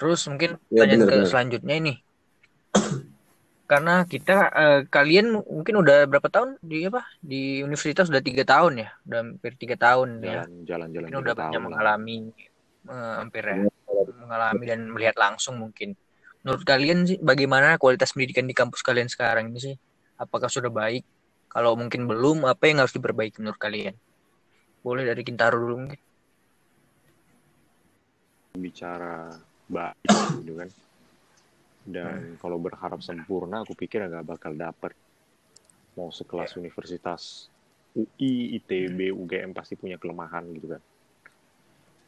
Terus 0.02 0.26
mungkin 0.26 0.58
ya, 0.66 0.82
tanya 0.82 0.96
ke 0.98 1.14
bener. 1.14 1.30
selanjutnya 1.30 1.74
ini. 1.78 1.94
Karena 3.72 4.04
kita 4.04 4.52
uh, 4.52 4.80
kalian 4.85 5.32
mungkin 5.32 5.80
udah 5.80 6.04
berapa 6.04 6.28
tahun 6.28 6.61
di 6.61 6.85
apa 6.92 7.08
di 7.24 7.64
universitas 7.64 8.12
sudah 8.12 8.20
tiga 8.20 8.44
tahun 8.44 8.85
ya, 8.85 8.88
udah 9.08 9.18
hampir 9.24 9.56
tiga 9.56 9.80
tahun 9.80 10.20
jalan, 10.20 10.28
ya. 10.28 10.44
Jalan-jalan. 10.76 11.08
Udah 11.08 11.32
banyak 11.32 11.62
mengalami 11.64 12.16
uh, 12.85 13.24
hampir 13.24 13.40
ya, 13.40 13.64
mengalami 14.20 14.64
dan 14.68 14.80
melihat 14.92 15.16
langsung 15.16 15.56
mungkin. 15.56 15.96
Menurut 16.44 16.68
kalian 16.68 17.08
sih 17.08 17.16
bagaimana 17.16 17.80
kualitas 17.80 18.12
pendidikan 18.12 18.44
di 18.44 18.52
kampus 18.52 18.85
kalian 18.85 19.08
sekarang 19.08 19.48
ini 19.48 19.72
sih? 19.72 19.76
Apakah 20.20 20.52
sudah 20.52 20.68
baik? 20.68 21.08
Kalau 21.48 21.72
mungkin 21.72 22.04
belum, 22.04 22.44
apa 22.44 22.68
yang 22.68 22.85
harus 22.85 22.92
diperbaiki 22.92 23.40
menurut 23.40 23.56
kalian? 23.56 23.96
Boleh 24.85 25.08
dari 25.08 25.24
Kintaro 25.24 25.56
dulu 25.56 25.88
mungkin. 25.88 26.00
Bicara 28.52 29.32
baik 29.64 29.96
gitu 30.44 30.61
kan 30.61 30.68
dan 31.82 32.34
hmm. 32.34 32.38
kalau 32.38 32.58
berharap 32.62 33.02
sempurna 33.02 33.66
aku 33.66 33.74
pikir 33.74 34.06
agak 34.06 34.22
bakal 34.26 34.54
dapet 34.54 34.94
mau 35.98 36.08
sekelas 36.08 36.54
yeah. 36.54 36.60
universitas 36.62 37.52
UI, 37.92 38.56
ITB, 38.56 39.12
UGM 39.12 39.52
pasti 39.52 39.76
punya 39.76 39.98
kelemahan 39.98 40.46
gitu 40.54 40.74
kan 40.78 40.82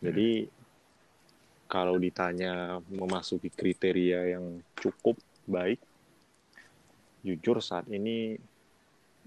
jadi 0.01 0.47
hmm. 0.47 0.53
kalau 1.67 1.99
ditanya 1.99 2.79
memasuki 2.87 3.51
kriteria 3.51 4.39
yang 4.39 4.63
cukup 4.79 5.19
baik 5.45 5.83
jujur 7.25 7.59
saat 7.59 7.89
ini 7.91 8.39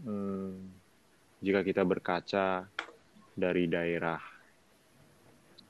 hmm, 0.06 0.54
jika 1.44 1.62
kita 1.62 1.84
berkaca 1.84 2.66
dari 3.38 3.70
daerah 3.70 4.22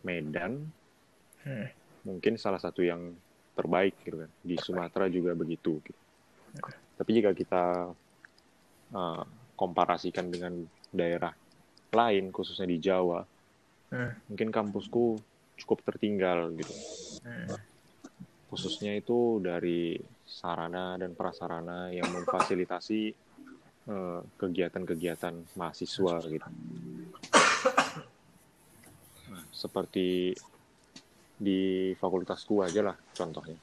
Medan 0.05 0.63
hmm 1.43 1.87
mungkin 2.07 2.39
salah 2.39 2.63
satu 2.63 2.79
yang 2.87 3.11
terbaik 3.57 3.97
gitu 4.05 4.21
kan 4.21 4.31
di 4.45 4.55
Sumatera 4.61 5.09
juga 5.09 5.33
begitu 5.33 5.81
gitu. 5.81 6.01
tapi 6.93 7.09
jika 7.17 7.33
kita 7.33 7.89
uh, 8.93 9.23
komparasikan 9.57 10.29
dengan 10.29 10.61
daerah 10.93 11.33
lain 11.91 12.29
khususnya 12.29 12.69
di 12.69 12.77
Jawa 12.77 13.25
hmm. 13.91 14.31
mungkin 14.31 14.49
kampusku 14.53 15.17
cukup 15.57 15.81
tertinggal 15.81 16.53
gitu 16.53 16.73
hmm. 17.25 17.57
khususnya 18.53 18.93
itu 18.93 19.41
dari 19.41 19.97
sarana 20.27 20.99
dan 21.01 21.17
prasarana 21.17 21.89
yang 21.89 22.05
memfasilitasi 22.13 23.15
uh, 23.89 24.21
kegiatan-kegiatan 24.37 25.33
mahasiswa 25.57 26.15
gitu 26.29 26.49
nah, 29.33 29.43
seperti 29.49 30.37
di 31.37 31.93
fakultasku 31.93 32.65
aja 32.65 32.81
lah 32.81 32.97
contohnya. 33.13 33.57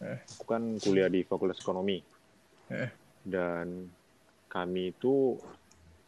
Eh. 0.00 0.18
Aku 0.40 0.44
kan 0.48 0.80
kuliah 0.80 1.12
di 1.12 1.20
fakultas 1.22 1.60
ekonomi. 1.60 2.00
Eh. 2.72 2.90
Dan 3.20 3.84
kami 4.48 4.96
itu 4.96 5.36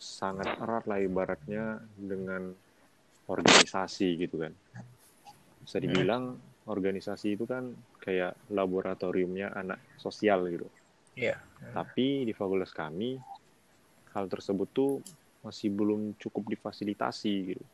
sangat 0.00 0.58
erat 0.58 0.88
lah 0.88 0.98
ibaratnya 0.98 1.78
dengan 1.94 2.50
organisasi 3.28 4.08
gitu 4.16 4.40
kan. 4.40 4.52
Bisa 5.62 5.76
eh. 5.78 5.84
dibilang 5.84 6.34
organisasi 6.66 7.36
itu 7.36 7.44
kan 7.44 7.70
kayak 8.00 8.34
laboratoriumnya 8.50 9.52
anak 9.52 9.78
sosial 10.00 10.48
gitu. 10.48 10.66
Iya. 11.14 11.36
Yeah. 11.36 11.72
Tapi 11.76 12.24
di 12.24 12.32
fakultas 12.32 12.72
kami 12.72 13.20
hal 14.16 14.24
tersebut 14.32 14.68
tuh 14.72 14.92
masih 15.42 15.68
belum 15.74 16.16
cukup 16.16 16.48
difasilitasi 16.56 17.34
gitu. 17.54 17.64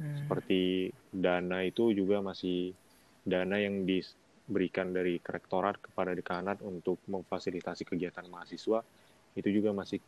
Hmm. 0.00 0.16
Seperti 0.24 0.88
dana 1.12 1.60
itu 1.60 1.92
juga 1.92 2.24
masih 2.24 2.72
dana 3.20 3.60
yang 3.60 3.84
diberikan 3.84 4.96
dari 4.96 5.20
rektorat 5.20 5.76
kepada 5.76 6.16
dekanat 6.16 6.64
untuk 6.64 6.96
memfasilitasi 7.04 7.84
kegiatan 7.84 8.24
mahasiswa 8.32 8.80
itu 9.36 9.48
juga 9.52 9.76
masih 9.76 10.00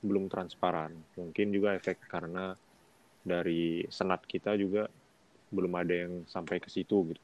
belum 0.00 0.32
transparan. 0.32 0.96
Mungkin 1.20 1.52
juga 1.52 1.76
efek 1.76 2.08
karena 2.08 2.56
dari 3.24 3.84
senat 3.92 4.24
kita 4.24 4.56
juga 4.56 4.88
belum 5.52 5.72
ada 5.76 5.94
yang 6.08 6.24
sampai 6.26 6.58
ke 6.58 6.68
situ 6.72 7.12
gitu. 7.12 7.22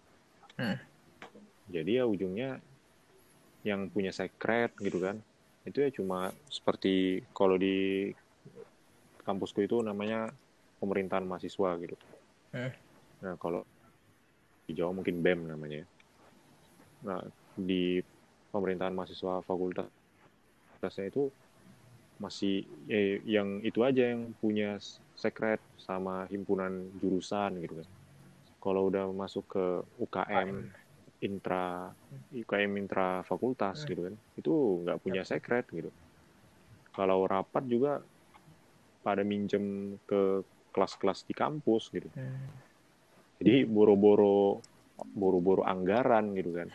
Hmm. 0.60 0.76
Jadi 1.72 2.00
ya 2.00 2.04
ujungnya 2.04 2.60
yang 3.64 3.88
punya 3.88 4.12
sekret 4.12 4.76
gitu 4.80 5.00
kan. 5.00 5.20
Itu 5.64 5.84
ya 5.84 5.90
cuma 5.92 6.32
seperti 6.48 7.24
kalau 7.36 7.60
di 7.60 8.12
kampusku 9.24 9.60
itu 9.64 9.84
namanya 9.84 10.32
pemerintahan 10.80 11.28
mahasiswa 11.28 11.70
gitu. 11.78 11.96
Hmm. 12.56 12.72
Nah 13.20 13.34
kalau 13.36 13.62
di 14.66 14.72
Jawa 14.72 14.96
mungkin 14.96 15.20
BEM 15.20 15.40
namanya. 15.52 15.84
Nah 17.04 17.20
di 17.54 18.00
pemerintahan 18.50 18.96
mahasiswa 18.96 19.44
fakultas 19.44 19.86
fakultasnya 20.80 21.12
itu 21.12 21.28
masih 22.20 22.64
eh, 22.88 23.20
yang 23.24 23.60
itu 23.64 23.80
aja 23.84 24.12
yang 24.12 24.32
punya 24.40 24.76
sekret 25.16 25.60
sama 25.76 26.24
himpunan 26.32 26.88
jurusan 27.00 27.60
gitu 27.60 27.80
kan. 27.80 27.88
Kalau 28.60 28.92
udah 28.92 29.08
masuk 29.12 29.44
ke 29.48 29.64
UKM 30.04 30.50
intra 31.20 31.92
UKM 32.32 32.72
intra 32.80 33.20
fakultas 33.24 33.84
gitu 33.84 34.08
kan, 34.08 34.14
itu 34.36 34.52
nggak 34.84 35.00
punya 35.00 35.22
sekret 35.24 35.64
gitu. 35.68 35.92
Kalau 36.92 37.24
rapat 37.24 37.64
juga 37.68 38.00
pada 39.00 39.24
minjem 39.24 39.96
ke 40.04 40.44
kelas-kelas 40.70 41.26
di 41.26 41.34
kampus 41.34 41.90
gitu. 41.90 42.08
Jadi 43.40 43.64
boro-boro 43.66 44.60
boro-boro 45.00 45.64
anggaran 45.64 46.36
gitu 46.36 46.50
kan. 46.54 46.68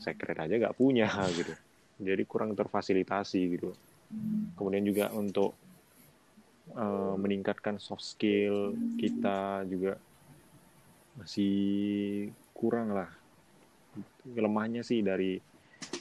Sekret 0.00 0.38
aja 0.38 0.54
nggak 0.56 0.76
punya 0.76 1.08
gitu. 1.38 1.52
Jadi 2.00 2.22
kurang 2.24 2.56
terfasilitasi 2.56 3.40
gitu. 3.56 3.70
Kemudian 4.56 4.82
juga 4.82 5.12
untuk 5.14 5.54
uh, 6.74 7.14
meningkatkan 7.20 7.78
soft 7.78 8.02
skill 8.02 8.74
kita 8.98 9.62
juga 9.68 10.00
masih 11.20 12.28
kurang 12.56 12.96
lah. 12.96 13.10
Lemahnya 14.24 14.80
sih 14.80 15.04
dari 15.04 15.36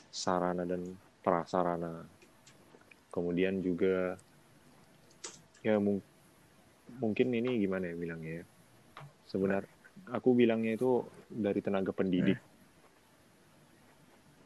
sarana 0.09 0.63
dan 0.63 0.83
prasarana. 1.19 2.07
Kemudian 3.09 3.59
juga 3.59 4.15
ya 5.59 5.75
mung 5.75 5.99
mungkin 6.99 7.31
ini 7.31 7.63
gimana 7.63 7.89
ya 7.89 7.95
bilangnya 7.95 8.33
ya. 8.43 8.45
Sebenar 9.25 9.63
aku 10.11 10.35
bilangnya 10.35 10.75
itu 10.75 11.03
dari 11.27 11.59
tenaga 11.63 11.95
pendidik. 11.95 12.37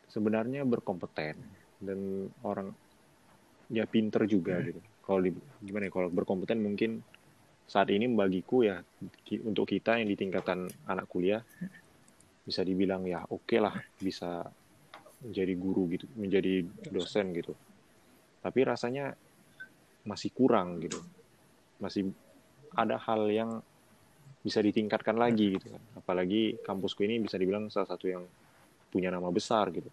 Sebenarnya 0.10 0.62
berkompeten 0.64 1.36
dan 1.82 2.30
orang 2.46 2.70
ya 3.74 3.90
pinter 3.90 4.30
juga 4.30 4.62
gitu. 4.62 4.80
Kalau 5.04 5.20
di, 5.20 5.34
gimana 5.66 5.90
ya 5.90 5.92
kalau 5.92 6.10
berkompeten 6.14 6.62
mungkin 6.62 7.02
saat 7.66 7.90
ini 7.90 8.06
bagiku 8.12 8.62
ya 8.62 8.78
untuk 9.44 9.66
kita 9.66 9.98
yang 9.98 10.08
di 10.08 10.18
tingkatan 10.20 10.70
anak 10.86 11.10
kuliah 11.10 11.42
bisa 12.44 12.62
dibilang 12.62 13.08
ya 13.08 13.24
oke 13.24 13.56
lah 13.58 13.74
bisa 13.98 14.44
menjadi 15.24 15.54
guru 15.56 15.88
gitu, 15.96 16.06
menjadi 16.20 16.68
dosen 16.92 17.32
gitu. 17.32 17.56
Tapi 18.44 18.60
rasanya 18.68 19.16
masih 20.04 20.36
kurang 20.36 20.84
gitu. 20.84 21.00
Masih 21.80 22.12
ada 22.74 22.98
hal 22.98 23.30
yang 23.30 23.62
bisa 24.44 24.60
ditingkatkan 24.60 25.16
lagi 25.16 25.56
gitu 25.56 25.72
kan. 25.72 25.84
Apalagi 25.98 26.60
kampusku 26.62 27.08
ini 27.08 27.24
bisa 27.24 27.40
dibilang 27.40 27.72
salah 27.72 27.88
satu 27.88 28.06
yang 28.12 28.24
punya 28.92 29.10
nama 29.10 29.32
besar 29.32 29.72
gitu. 29.72 29.90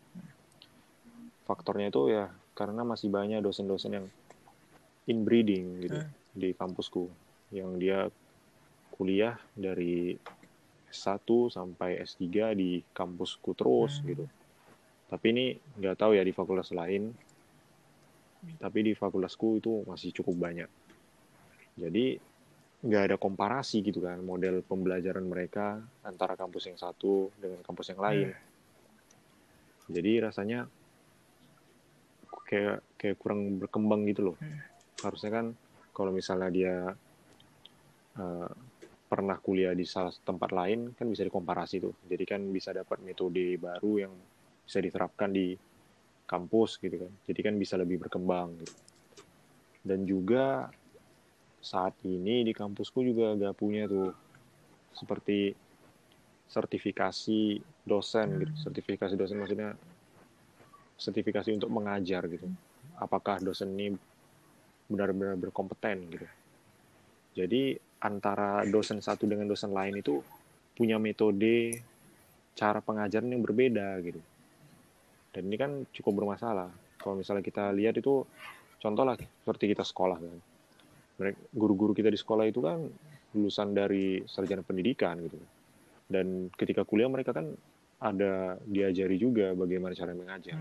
Faktornya 1.46 1.88
itu 1.88 2.10
ya 2.10 2.26
karena 2.52 2.84
masih 2.84 3.08
banyak 3.08 3.40
dosen-dosen 3.40 3.92
yang 3.96 4.06
inbreeding 5.08 5.86
gitu 5.86 6.00
di 6.36 6.52
kampusku 6.54 7.08
yang 7.50 7.78
dia 7.80 8.06
kuliah 8.94 9.38
dari 9.56 10.14
S1 10.90 11.24
sampai 11.54 12.02
S3 12.02 12.52
di 12.58 12.82
kampusku 12.92 13.54
terus 13.54 14.02
gitu. 14.02 14.26
Tapi 15.10 15.26
ini 15.30 15.44
nggak 15.54 15.96
tahu 15.98 16.18
ya 16.18 16.22
di 16.26 16.34
fakultas 16.34 16.74
lain. 16.74 17.10
Tapi 18.40 18.78
di 18.80 18.92
fakultasku 18.96 19.60
itu 19.60 19.72
masih 19.86 20.10
cukup 20.16 20.48
banyak. 20.48 20.70
Jadi 21.76 22.29
nggak 22.80 23.12
ada 23.12 23.16
komparasi 23.20 23.84
gitu 23.84 24.00
kan 24.00 24.24
model 24.24 24.64
pembelajaran 24.64 25.28
mereka 25.28 25.84
antara 26.00 26.32
kampus 26.32 26.72
yang 26.72 26.80
satu 26.80 27.28
dengan 27.36 27.60
kampus 27.60 27.92
yang 27.92 28.00
lain. 28.00 28.28
Jadi 29.90 30.12
rasanya 30.24 30.64
kayak 32.48 32.78
kayak 32.96 33.16
kurang 33.20 33.60
berkembang 33.60 34.08
gitu 34.08 34.32
loh. 34.32 34.36
Harusnya 35.04 35.30
kan 35.30 35.46
kalau 35.92 36.14
misalnya 36.14 36.48
dia 36.48 36.74
eh, 38.16 38.52
pernah 39.10 39.36
kuliah 39.42 39.74
di 39.76 39.84
salah 39.84 40.14
tempat 40.14 40.54
lain 40.54 40.96
kan 40.96 41.04
bisa 41.04 41.26
dikomparasi 41.26 41.84
tuh. 41.84 41.94
Jadi 42.08 42.24
kan 42.24 42.40
bisa 42.48 42.72
dapat 42.72 43.04
metode 43.04 43.60
baru 43.60 44.08
yang 44.08 44.12
bisa 44.64 44.80
diterapkan 44.80 45.28
di 45.28 45.52
kampus 46.24 46.80
gitu 46.80 46.96
kan. 46.96 47.12
Jadi 47.28 47.40
kan 47.44 47.54
bisa 47.60 47.76
lebih 47.76 48.06
berkembang 48.06 48.56
gitu. 48.56 48.74
Dan 49.84 50.06
juga 50.08 50.70
saat 51.60 51.92
ini 52.08 52.42
di 52.42 52.52
kampusku 52.56 53.04
juga 53.04 53.36
gak 53.36 53.56
punya 53.56 53.84
tuh 53.84 54.10
seperti 54.96 55.52
sertifikasi 56.50 57.60
dosen 57.86 58.28
gitu. 58.42 58.52
Sertifikasi 58.68 59.14
dosen 59.14 59.38
maksudnya 59.38 59.70
sertifikasi 60.98 61.48
untuk 61.54 61.70
mengajar 61.70 62.26
gitu. 62.26 62.48
Apakah 62.98 63.40
dosen 63.40 63.72
ini 63.76 63.94
benar-benar 64.90 65.38
berkompeten 65.38 65.96
gitu. 66.10 66.26
Jadi 67.38 67.78
antara 68.02 68.66
dosen 68.66 68.98
satu 68.98 69.28
dengan 69.28 69.46
dosen 69.46 69.70
lain 69.70 70.02
itu 70.02 70.18
punya 70.74 70.98
metode 70.98 71.78
cara 72.58 72.82
pengajaran 72.82 73.30
yang 73.30 73.44
berbeda 73.46 74.00
gitu. 74.02 74.18
Dan 75.30 75.46
ini 75.46 75.56
kan 75.56 75.70
cukup 75.94 76.24
bermasalah. 76.24 76.68
Kalau 76.98 77.14
misalnya 77.14 77.46
kita 77.46 77.70
lihat 77.70 77.94
itu 77.96 78.26
contoh 78.82 79.04
lah 79.06 79.14
seperti 79.14 79.70
kita 79.70 79.86
sekolah 79.86 80.18
kan. 80.18 80.49
Guru-guru 81.52 81.92
kita 81.92 82.08
di 82.08 82.16
sekolah 82.16 82.48
itu 82.48 82.64
kan 82.64 82.80
lulusan 83.36 83.76
dari 83.76 84.24
sarjana 84.24 84.64
pendidikan 84.64 85.20
gitu. 85.20 85.36
Dan 86.10 86.50
ketika 86.56 86.82
kuliah 86.82 87.06
mereka 87.06 87.30
kan 87.36 87.52
ada 88.00 88.56
diajari 88.64 89.20
juga 89.20 89.52
bagaimana 89.52 89.92
cara 89.92 90.16
mengajar. 90.16 90.56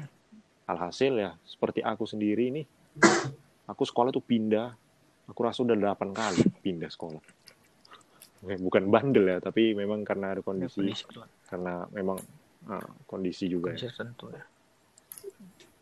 Alhasil 0.70 1.18
ya 1.18 1.32
seperti 1.48 1.82
aku 1.82 2.06
sendiri 2.06 2.52
nih, 2.54 2.66
aku 3.66 3.84
sekolah 3.88 4.14
tuh 4.14 4.22
pindah, 4.22 4.70
aku 5.26 5.40
rasa 5.42 5.66
udah 5.66 5.74
8 5.74 6.14
kali 6.14 6.44
pindah 6.62 6.92
sekolah. 6.92 7.24
Eh, 8.46 8.60
Bukan 8.60 8.88
bandel 8.92 9.26
ya, 9.34 9.38
tapi 9.42 9.74
memang 9.74 10.06
karena 10.06 10.38
ada 10.38 10.42
kondisi, 10.46 10.94
karena 11.50 11.88
memang 11.90 12.20
ah, 12.70 12.86
kondisi 13.10 13.50
juga 13.50 13.74
ya 13.74 13.80
kondisi 13.80 13.90
tertentu 13.96 14.26
ya. 14.30 14.44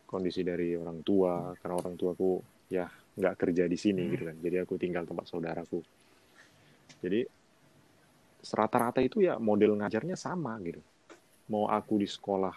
kondisi 0.08 0.40
dari 0.40 0.72
orang 0.72 1.04
tua 1.04 1.52
karena 1.60 1.74
orang 1.76 1.94
tuaku 2.00 2.40
ya 2.72 2.88
nggak 3.18 3.34
kerja 3.34 3.66
di 3.66 3.74
sini 3.74 4.02
gitu 4.14 4.30
kan. 4.30 4.36
Jadi 4.38 4.56
aku 4.62 4.78
tinggal 4.78 5.02
tempat 5.02 5.26
saudaraku. 5.26 5.82
Jadi 7.02 7.20
rata-rata 8.54 9.02
itu 9.02 9.20
ya 9.20 9.36
model 9.36 9.74
ngajarnya 9.76 10.14
sama 10.14 10.54
gitu. 10.62 10.78
Mau 11.50 11.66
aku 11.66 11.98
di 11.98 12.08
sekolah 12.08 12.54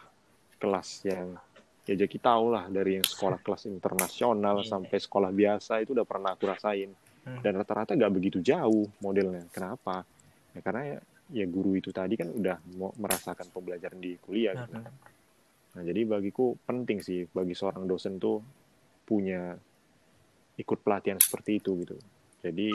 kelas 0.62 0.89
yang 1.10 1.34
ya 1.82 1.97
jadi 1.97 2.17
tahu 2.21 2.54
lah 2.54 2.69
dari 2.69 3.02
yang 3.02 3.08
sekolah 3.08 3.41
kelas 3.45 3.65
internasional 3.65 4.62
Iya. 4.62 4.69
sampai 4.69 4.97
sekolah 5.02 5.32
biasa 5.34 5.82
itu 5.82 5.97
udah 5.97 6.06
pernah 6.06 6.38
aku 6.38 6.45
rasain. 6.47 6.93
Hmm. 7.21 7.38
dan 7.45 7.54
rata-rata 7.54 7.93
nggak 7.93 8.13
begitu 8.17 8.41
jauh 8.41 8.89
modelnya. 8.97 9.45
Kenapa? 9.54 10.02
Ya 10.58 10.60
karena 10.65 10.97
ya, 10.97 11.00
ya 11.30 11.45
guru 11.45 11.78
itu 11.78 11.93
tadi 11.93 12.17
kan 12.17 12.34
udah 12.34 12.58
mau 12.82 12.89
merasakan 12.97 13.45
pembelajaran 13.54 14.02
di 14.02 14.17
kuliah 14.17 14.58
gitu. 14.58 14.82
Nah, 15.78 15.82
jadi 15.86 16.02
bagiku 16.10 16.58
penting 16.65 16.97
sih 17.06 17.30
bagi 17.30 17.54
seorang 17.54 17.86
dosen 17.86 18.17
tuh 18.17 18.41
punya 19.06 19.54
ikut 20.58 20.80
pelatihan 20.84 21.20
seperti 21.22 21.62
itu 21.62 21.72
gitu. 21.86 21.96
Jadi 22.42 22.74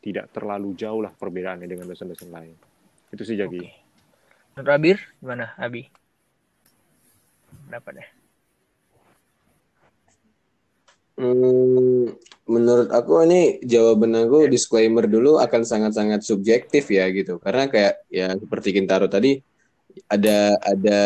tidak 0.00 0.30
terlalu 0.30 0.72
jauh 0.78 1.02
lah 1.02 1.10
perbedaannya 1.10 1.66
dengan 1.66 1.90
dosen-dosen 1.90 2.30
lain. 2.30 2.54
Itu 3.10 3.26
sih 3.26 3.34
Jaki. 3.34 3.58
Oke. 3.58 3.70
Menurut 4.56 4.70
Abir 4.72 4.98
gimana 5.20 5.52
Abi? 5.58 5.84
Berapa 7.66 7.90
deh? 7.92 8.08
Hmm, 11.16 12.12
menurut 12.44 12.92
aku 12.92 13.24
ini 13.24 13.58
jawaban 13.64 14.12
aku 14.28 14.52
disclaimer 14.52 15.08
dulu 15.08 15.40
akan 15.40 15.64
sangat-sangat 15.64 16.20
subjektif 16.22 16.86
ya 16.92 17.08
gitu. 17.10 17.40
Karena 17.40 17.66
kayak 17.66 18.04
ya 18.12 18.36
seperti 18.36 18.76
Kintaro 18.76 19.08
tadi 19.08 19.40
ada 20.12 20.54
ada 20.60 21.00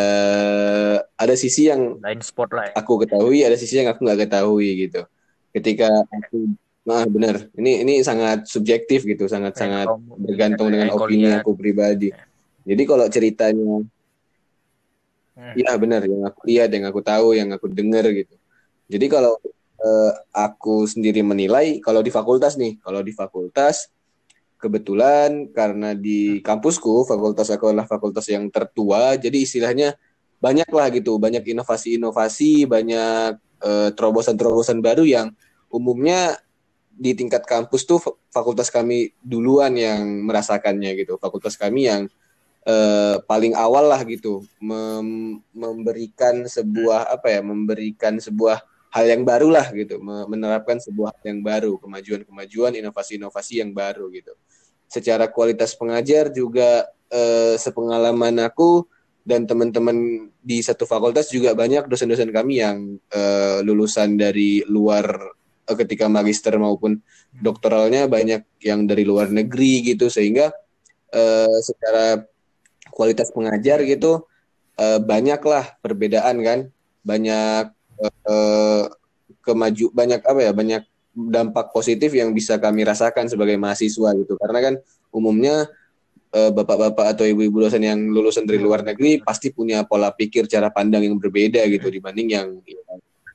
ada 1.15 1.35
sisi 1.39 1.71
yang 1.71 1.95
Lain 2.03 2.19
sport 2.19 2.51
lah 2.51 2.65
ya. 2.69 2.73
aku 2.75 3.07
ketahui, 3.07 3.47
ada 3.47 3.55
sisi 3.55 3.79
yang 3.79 3.87
aku 3.95 4.03
nggak 4.03 4.27
ketahui 4.27 4.87
gitu. 4.87 5.07
Ketika 5.51 5.87
aku 6.07 6.55
nah 6.81 7.05
benar, 7.05 7.45
ini 7.53 7.85
ini 7.85 7.93
sangat 8.01 8.49
subjektif 8.49 9.05
gitu, 9.05 9.29
sangat-sangat 9.29 9.85
Kayak 9.85 10.01
kamu- 10.01 10.17
bergantung 10.17 10.67
dengan 10.73 10.89
opini 10.91 11.29
lihat. 11.29 11.45
aku 11.45 11.51
pribadi. 11.53 12.09
Jadi 12.65 12.83
kalau 12.85 13.05
ceritanya 13.07 13.83
Hmm. 15.31 15.55
Iya 15.55 15.71
benar 15.79 16.03
yang 16.03 16.27
aku 16.27 16.39
lihat, 16.43 16.69
yang 16.75 16.85
aku 16.91 16.99
tahu, 16.99 17.31
yang 17.31 17.49
aku 17.55 17.71
dengar 17.71 18.03
gitu. 18.11 18.35
Jadi 18.91 19.05
kalau 19.07 19.39
eh, 19.81 20.11
aku 20.29 20.85
sendiri 20.85 21.23
menilai, 21.23 21.79
kalau 21.81 22.03
di 22.03 22.11
fakultas 22.11 22.53
nih, 22.53 22.77
kalau 22.83 23.01
di 23.01 23.09
fakultas 23.09 23.89
kebetulan 24.59 25.49
karena 25.49 25.97
di 25.97 26.37
kampusku 26.45 27.07
fakultas 27.07 27.49
aku 27.49 27.73
adalah 27.73 27.89
fakultas 27.89 28.29
yang 28.29 28.45
tertua, 28.53 29.17
jadi 29.17 29.33
istilahnya 29.41 29.97
banyak 30.37 30.69
lah 30.69 30.93
gitu, 30.93 31.17
banyak 31.17 31.41
inovasi-inovasi, 31.41 32.69
banyak 32.69 33.41
eh, 33.63 33.89
terobosan-terobosan 33.93 34.81
baru 34.81 35.05
yang 35.07 35.33
umumnya 35.71 36.37
di 36.91 37.15
tingkat 37.15 37.47
kampus 37.47 37.87
tuh 37.87 37.97
fa- 37.97 38.17
fakultas 38.29 38.69
kami 38.69 39.15
duluan 39.23 39.73
yang 39.73 40.03
merasakannya 40.27 40.93
gitu, 41.01 41.17
fakultas 41.17 41.55
kami 41.57 41.87
yang 41.87 42.05
eh, 42.67 43.15
paling 43.25 43.57
awal 43.57 43.89
lah 43.89 44.01
gitu. 44.05 44.45
Mem- 44.61 45.41
memberikan 45.55 46.45
sebuah 46.45 47.09
apa 47.09 47.31
ya 47.31 47.41
memberikan 47.41 48.19
sebuah 48.21 48.61
hal 48.91 49.05
yang 49.07 49.23
baru 49.23 49.47
lah 49.47 49.71
gitu, 49.71 50.03
menerapkan 50.03 50.75
sebuah 50.75 51.15
hal 51.15 51.23
yang 51.31 51.39
baru, 51.39 51.79
kemajuan-kemajuan, 51.79 52.75
inovasi-inovasi 52.75 53.63
yang 53.63 53.71
baru 53.71 54.11
gitu. 54.11 54.35
Secara 54.91 55.31
kualitas 55.31 55.71
pengajar 55.79 56.27
juga 56.27 56.91
eh, 57.07 57.55
sepengalaman 57.55 58.43
aku 58.43 58.83
dan 59.21 59.45
teman-teman 59.45 60.27
di 60.41 60.65
satu 60.65 60.89
fakultas 60.89 61.29
juga 61.29 61.53
banyak 61.53 61.85
dosen-dosen 61.85 62.33
kami 62.33 62.57
yang 62.57 62.97
uh, 63.13 63.61
lulusan 63.61 64.17
dari 64.17 64.65
luar 64.65 65.05
uh, 65.69 65.77
ketika 65.77 66.09
magister 66.09 66.57
maupun 66.57 66.97
doktoralnya 67.29 68.09
banyak 68.09 68.41
yang 68.65 68.89
dari 68.89 69.05
luar 69.05 69.29
negeri 69.29 69.93
gitu. 69.93 70.09
Sehingga 70.09 70.49
uh, 71.13 71.57
secara 71.61 72.25
kualitas 72.89 73.29
pengajar 73.29 73.85
gitu 73.85 74.25
uh, 74.81 74.99
banyaklah 74.99 75.77
perbedaan 75.85 76.41
kan. 76.41 76.59
Banyak 77.05 77.65
uh, 78.25 78.83
kemaju 79.41 79.85
banyak 79.93 80.21
apa 80.21 80.39
ya 80.41 80.51
banyak 80.53 80.83
dampak 81.11 81.69
positif 81.75 82.13
yang 82.13 82.33
bisa 82.33 82.57
kami 82.57 82.81
rasakan 82.81 83.29
sebagai 83.29 83.57
mahasiswa 83.61 84.17
gitu. 84.17 84.33
Karena 84.41 84.59
kan 84.65 84.73
umumnya 85.13 85.69
bapak-bapak 86.31 87.11
atau 87.11 87.27
ibu-ibu 87.27 87.67
dosen 87.67 87.83
yang 87.83 87.99
lulusan 88.07 88.47
dari 88.47 88.63
luar 88.63 88.87
negeri 88.87 89.19
pasti 89.19 89.51
punya 89.51 89.83
pola 89.83 90.15
pikir 90.15 90.47
cara 90.47 90.71
pandang 90.71 91.03
yang 91.03 91.19
berbeda 91.19 91.59
gitu 91.67 91.91
dibanding 91.91 92.27
yang 92.31 92.47
ya, 92.63 92.79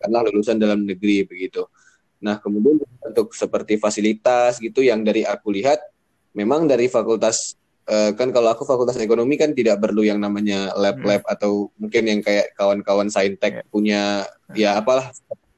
karena 0.01 0.25
lulusan 0.25 0.57
dalam 0.57 0.81
negeri 0.81 1.29
begitu. 1.29 1.69
Nah 2.25 2.41
kemudian 2.41 2.81
untuk 3.05 3.37
seperti 3.37 3.77
fasilitas 3.77 4.57
gitu 4.65 4.81
yang 4.81 5.05
dari 5.05 5.29
aku 5.29 5.53
lihat 5.53 5.77
memang 6.33 6.65
dari 6.65 6.89
fakultas 6.89 7.57
uh, 7.89 8.17
kan 8.17 8.33
kalau 8.33 8.53
aku 8.53 8.65
fakultas 8.65 8.97
ekonomi 8.97 9.37
kan 9.37 9.53
tidak 9.53 9.81
perlu 9.81 10.01
yang 10.01 10.17
namanya 10.17 10.73
lab-lab 10.77 11.23
hmm. 11.25 11.33
atau 11.37 11.69
mungkin 11.77 12.03
yang 12.09 12.21
kayak 12.25 12.53
kawan-kawan 12.57 13.13
saintek 13.13 13.61
yeah. 13.61 13.67
punya 13.69 14.01
ya 14.57 14.81
apalah 14.81 15.13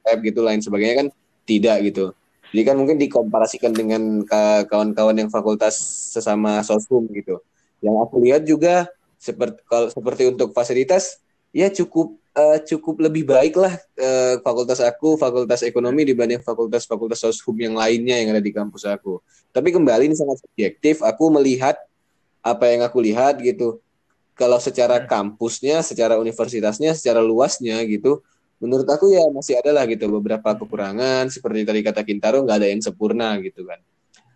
lab 0.05 0.19
gitu 0.23 0.43
lain 0.43 0.59
sebagainya 0.59 0.95
kan 1.05 1.07
tidak 1.47 1.77
gitu. 1.87 2.13
Jadi 2.49 2.61
kan 2.65 2.75
mungkin 2.77 2.97
dikomparasikan 2.97 3.71
dengan 3.73 4.25
kawan-kawan 4.65 5.13
yang 5.13 5.29
fakultas 5.29 5.77
sesama 6.13 6.65
soshum 6.65 7.05
gitu. 7.13 7.37
Yang 7.79 7.95
aku 8.01 8.15
lihat 8.25 8.41
juga 8.43 8.89
seperti 9.19 9.59
kalau 9.67 9.87
seperti 9.91 10.23
untuk 10.31 10.55
fasilitas 10.55 11.19
ya 11.51 11.67
cukup 11.69 12.15
uh, 12.33 12.57
cukup 12.63 13.03
lebih 13.03 13.27
baik 13.27 13.53
lah 13.59 13.75
uh, 13.99 14.39
fakultas 14.39 14.79
aku 14.79 15.19
fakultas 15.19 15.61
ekonomi 15.61 16.07
dibanding 16.07 16.39
fakultas-fakultas 16.39 17.19
soshum 17.19 17.57
yang 17.59 17.75
lainnya 17.75 18.17
yang 18.17 18.33
ada 18.33 18.41
di 18.41 18.49
kampus 18.49 18.87
aku. 18.87 19.21
Tapi 19.53 19.69
kembali 19.69 20.09
ini 20.09 20.15
sangat 20.17 20.41
subjektif. 20.41 21.05
Aku 21.05 21.29
melihat 21.29 21.77
apa 22.41 22.65
yang 22.71 22.81
aku 22.85 22.97
lihat 23.03 23.41
gitu. 23.43 23.81
Kalau 24.39 24.55
secara 24.55 25.03
kampusnya, 25.03 25.83
secara 25.83 26.15
universitasnya, 26.15 26.95
secara 26.95 27.19
luasnya 27.19 27.75
gitu, 27.83 28.23
menurut 28.59 28.87
aku 28.87 29.11
ya 29.11 29.23
masih 29.31 29.57
ada 29.57 29.71
lah 29.71 29.83
gitu 29.87 30.11
beberapa 30.11 30.55
kekurangan. 30.55 31.31
Seperti 31.31 31.63
tadi 31.63 31.79
kata 31.81 32.03
Kintaro 32.03 32.43
nggak 32.43 32.57
ada 32.59 32.67
yang 32.67 32.83
sempurna 32.83 33.39
gitu 33.39 33.63
kan. 33.65 33.79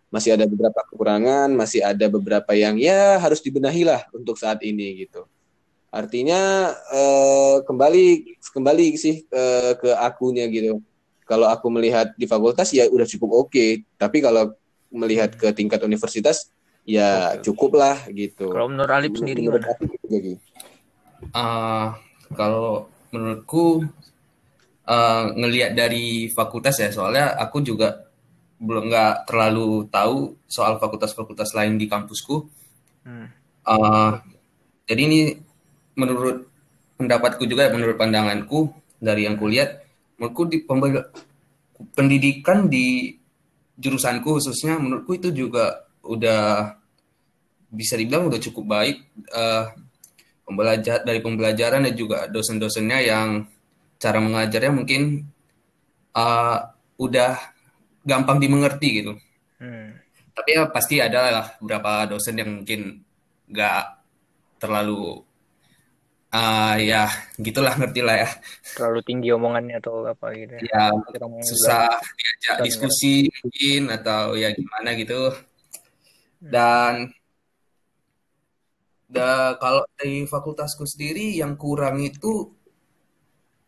Masih 0.09 0.39
ada 0.39 0.47
beberapa 0.47 0.79
kekurangan 0.87 1.51
masih 1.51 1.83
ada 1.83 2.05
beberapa 2.07 2.51
yang 2.55 2.79
ya 2.79 3.19
harus 3.19 3.43
dibenahi 3.43 3.83
lah 3.83 4.07
untuk 4.15 4.39
saat 4.39 4.63
ini 4.63 5.05
gitu. 5.05 5.27
Artinya 5.93 6.73
eh, 6.73 7.57
kembali 7.67 8.05
kembali 8.49 8.87
sih 8.97 9.27
eh, 9.27 9.71
ke 9.77 9.91
akunya 9.99 10.47
gitu. 10.49 10.79
Kalau 11.23 11.47
aku 11.47 11.67
melihat 11.71 12.15
di 12.15 12.27
fakultas 12.27 12.71
ya 12.71 12.87
udah 12.89 13.07
cukup 13.07 13.47
oke. 13.47 13.51
Okay. 13.51 13.69
tapi 13.95 14.19
kalau 14.19 14.51
melihat 14.93 15.33
ke 15.33 15.49
tingkat 15.57 15.81
universitas 15.81 16.53
ya 16.85 17.39
cukup 17.41 17.79
lah 17.79 17.97
gitu. 18.11 18.51
Kalau 18.51 18.69
menurut 18.69 18.91
Alip 18.91 19.15
sendiri 19.17 19.41
menurut 19.41 19.63
gimana? 19.63 20.37
Uh, 21.31 21.87
kalau 22.35 22.91
menurutku 23.13 23.87
uh, 24.87 25.31
ngelihat 25.35 25.75
dari 25.75 26.27
fakultas 26.31 26.79
ya 26.79 26.89
soalnya 26.91 27.35
aku 27.39 27.63
juga 27.63 28.11
belum 28.63 28.87
nggak 28.87 29.27
terlalu 29.27 29.91
tahu 29.91 30.39
soal 30.47 30.79
fakultas-fakultas 30.79 31.51
lain 31.51 31.75
di 31.75 31.91
kampusku. 31.91 32.47
Hmm. 33.03 33.27
Uh, 33.67 34.23
jadi 34.87 35.01
ini 35.03 35.19
menurut 35.99 36.47
pendapatku 36.95 37.43
juga 37.43 37.67
menurut 37.71 37.99
pandanganku 37.99 38.71
dari 39.03 39.27
yang 39.27 39.35
kulihat, 39.35 39.83
menurutku 40.15 40.47
di 40.47 40.63
pendidikan 41.91 42.71
di 42.71 43.19
jurusanku 43.75 44.39
khususnya 44.39 44.79
menurutku 44.79 45.19
itu 45.19 45.35
juga 45.35 45.83
udah 46.07 46.71
bisa 47.73 47.97
dibilang 47.99 48.29
udah 48.29 48.39
cukup 48.39 48.63
baik 48.69 48.97
uh, 49.33 49.73
pembelajar 50.45 51.01
dari 51.01 51.19
pembelajaran 51.19 51.89
dan 51.89 51.95
juga 51.97 52.29
dosen-dosennya 52.29 52.99
yang 53.01 53.43
cara 54.03 54.19
mengajarnya 54.19 54.75
mungkin 54.75 55.31
uh, 56.11 56.57
udah 56.99 57.39
gampang 58.03 58.43
dimengerti 58.43 58.99
gitu. 58.99 59.15
Hmm. 59.63 59.95
Tapi 60.35 60.49
ya 60.59 60.67
pasti 60.67 60.99
ada 60.99 61.19
lah 61.31 61.47
beberapa 61.63 62.03
dosen 62.11 62.35
yang 62.35 62.51
mungkin 62.51 62.99
nggak 63.47 63.83
terlalu 64.59 65.23
uh, 66.35 66.75
ya 66.75 67.07
gitulah 67.39 67.79
ngerti 67.79 68.01
lah 68.03 68.27
ya. 68.27 68.29
Terlalu 68.75 68.99
tinggi 69.07 69.29
omongannya 69.31 69.79
atau 69.79 70.03
apa 70.03 70.35
gitu. 70.35 70.59
Ya, 70.67 70.91
ya 70.91 71.27
susah 71.47 71.87
diajak 72.19 72.57
diskusi 72.67 73.31
mungkin 73.39 73.87
atau 73.87 74.35
ya 74.35 74.51
gimana 74.51 74.99
gitu. 74.99 75.31
Hmm. 75.31 76.51
Dan 76.51 76.93
da, 79.07 79.55
kalau 79.61 79.87
dari 79.95 80.27
fakultasku 80.27 80.83
sendiri 80.83 81.39
yang 81.39 81.55
kurang 81.55 82.03
itu 82.03 82.51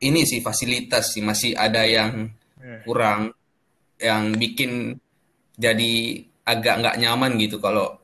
ini 0.06 0.22
sih 0.24 0.40
fasilitas 0.40 1.18
sih. 1.18 1.26
Masih 1.26 1.58
ada 1.58 1.82
yang 1.84 2.30
hmm. 2.30 2.86
kurang 2.86 3.34
yang 3.98 4.36
bikin 4.36 5.00
jadi 5.56 6.22
agak 6.46 6.76
nggak 6.84 7.00
nyaman 7.02 7.32
gitu 7.42 7.58
kalau 7.58 7.98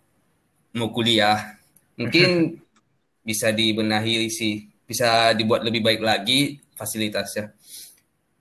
mau 0.76 0.90
kuliah. 0.90 1.58
Mungkin 2.02 2.58
bisa 3.30 3.54
dibenahi 3.54 4.28
sih. 4.28 4.66
Bisa 4.90 5.32
dibuat 5.38 5.64
lebih 5.64 5.86
baik 5.86 6.02
lagi 6.02 6.60
fasilitasnya. 6.76 7.54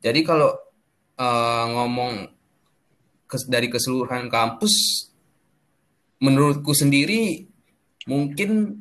Jadi 0.00 0.20
kalau 0.24 0.50
uh, 1.20 1.64
ngomong 1.68 2.14
kes, 3.28 3.46
dari 3.46 3.68
keseluruhan 3.68 4.32
kampus 4.32 5.06
menurutku 6.20 6.72
sendiri 6.72 7.44
mungkin 8.08 8.80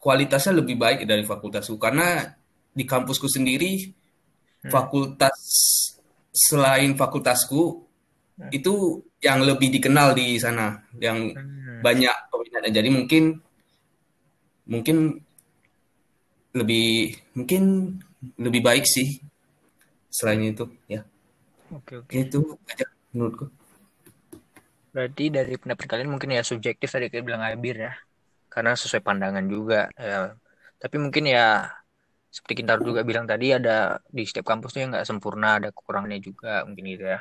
kualitasnya 0.00 0.60
lebih 0.60 0.76
baik 0.76 1.04
dari 1.04 1.24
fakultasku 1.24 1.76
karena 1.76 2.36
di 2.76 2.84
kampusku 2.84 3.24
sendiri 3.24 3.88
hmm. 3.88 4.68
fakultas 4.68 5.38
selain 6.28 6.92
fakultasku 6.92 7.88
hmm. 8.36 8.52
itu 8.52 9.00
yang 9.24 9.40
lebih 9.40 9.72
dikenal 9.72 10.12
di 10.12 10.36
sana 10.36 10.84
yang 11.00 11.32
hmm. 11.32 11.80
banyak 11.80 12.12
peminatnya 12.28 12.84
jadi 12.84 12.88
mungkin 12.92 13.24
mungkin 14.68 14.96
lebih 16.52 17.16
mungkin 17.32 17.62
lebih 18.36 18.60
baik 18.60 18.84
sih 18.84 19.24
selain 20.12 20.44
itu 20.44 20.68
ya 20.84 21.00
oke 21.72 22.04
oke 22.04 22.12
itu 22.12 22.40
aja 22.68 22.86
menurutku 23.12 23.48
berarti 24.92 25.24
dari 25.28 25.54
pendapat 25.60 25.84
kalian 25.84 26.12
mungkin 26.12 26.32
ya 26.32 26.40
subjektif 26.40 26.88
tadi 26.88 27.12
kayak 27.12 27.24
bilang 27.24 27.44
Abir 27.44 27.76
ya 27.76 27.92
karena 28.48 28.72
sesuai 28.72 29.04
pandangan 29.04 29.44
juga 29.44 29.92
ya 30.00 30.32
tapi 30.80 30.96
mungkin 30.96 31.28
ya 31.28 31.68
seperti 32.30 32.62
kita 32.62 32.76
juga 32.82 33.00
bilang 33.06 33.24
tadi 33.24 33.54
ada 33.54 33.96
di 34.12 34.26
setiap 34.26 34.52
kampus 34.52 34.76
tuh 34.76 34.80
yang 34.84 34.90
nggak 34.92 35.06
sempurna 35.08 35.56
ada 35.56 35.68
kekurangannya 35.72 36.20
juga 36.20 36.66
mungkin 36.68 36.84
gitu 36.92 37.04
ya. 37.08 37.20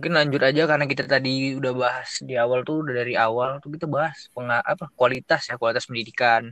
Mungkin 0.00 0.12
lanjut 0.16 0.40
aja 0.40 0.62
karena 0.64 0.84
kita 0.88 1.04
tadi 1.04 1.60
udah 1.60 1.72
bahas 1.76 2.24
di 2.24 2.32
awal 2.40 2.64
tuh 2.64 2.88
udah 2.88 2.94
dari 3.04 3.14
awal 3.20 3.60
tuh 3.60 3.76
kita 3.76 3.84
bahas 3.84 4.32
penga 4.32 4.64
apa 4.64 4.88
kualitas 4.96 5.52
ya 5.52 5.60
kualitas 5.60 5.84
pendidikan. 5.84 6.48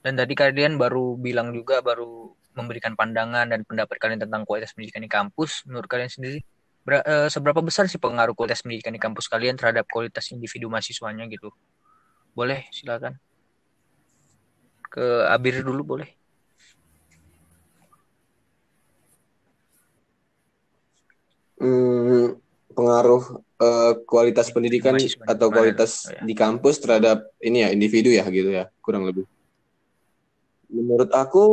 Dan 0.00 0.16
tadi 0.16 0.32
kalian 0.38 0.78
baru 0.78 1.18
bilang 1.18 1.50
juga 1.50 1.82
baru 1.82 2.30
memberikan 2.54 2.94
pandangan 2.94 3.50
dan 3.50 3.66
pendapat 3.66 3.98
kalian 3.98 4.22
tentang 4.22 4.46
kualitas 4.46 4.70
pendidikan 4.70 5.02
di 5.02 5.10
kampus. 5.10 5.66
Menurut 5.66 5.90
kalian 5.90 6.08
sendiri 6.08 6.40
ber, 6.86 7.02
e, 7.02 7.26
seberapa 7.26 7.58
besar 7.58 7.90
sih 7.90 7.98
pengaruh 7.98 8.38
kualitas 8.38 8.62
pendidikan 8.62 8.94
di 8.94 9.02
kampus 9.02 9.26
kalian 9.26 9.58
terhadap 9.58 9.84
kualitas 9.90 10.30
individu 10.30 10.70
mahasiswanya 10.70 11.26
gitu? 11.26 11.50
Boleh 12.38 12.70
silakan 12.70 13.18
ke 14.90 15.30
Abir 15.30 15.62
dulu 15.62 15.96
boleh 15.96 16.10
hmm, 21.60 22.40
pengaruh 22.74 23.22
uh, 23.60 23.92
kualitas 24.08 24.48
pendidikan 24.50 24.96
atau 25.28 25.46
kualitas 25.52 26.08
oh, 26.08 26.16
ya. 26.16 26.22
di 26.24 26.34
kampus 26.34 26.80
terhadap 26.80 27.28
ini 27.38 27.62
ya 27.62 27.68
individu 27.70 28.10
ya 28.10 28.24
gitu 28.32 28.50
ya 28.50 28.66
kurang 28.80 29.04
lebih. 29.06 29.28
Menurut 30.70 31.10
aku 31.10 31.44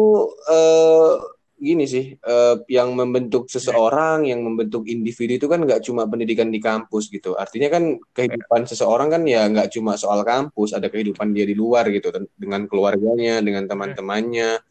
uh, 0.46 1.37
gini 1.58 1.90
sih 1.90 2.14
uh, 2.22 2.62
yang 2.70 2.94
membentuk 2.94 3.50
seseorang 3.50 4.30
yang 4.30 4.46
membentuk 4.46 4.86
individu 4.86 5.42
itu 5.42 5.48
kan 5.50 5.66
nggak 5.66 5.82
cuma 5.82 6.06
pendidikan 6.06 6.54
di 6.54 6.62
kampus 6.62 7.10
gitu. 7.10 7.34
Artinya 7.34 7.74
kan 7.74 7.98
kehidupan 8.14 8.70
seseorang 8.70 9.10
kan 9.10 9.26
ya 9.26 9.50
nggak 9.50 9.74
cuma 9.74 9.98
soal 9.98 10.22
kampus 10.22 10.78
ada 10.78 10.88
kehidupan 10.88 11.34
dia 11.34 11.50
di 11.50 11.58
luar 11.58 11.90
gitu 11.90 12.14
dengan 12.38 12.70
keluarganya 12.70 13.42
dengan 13.42 13.66
teman-temannya 13.66 14.62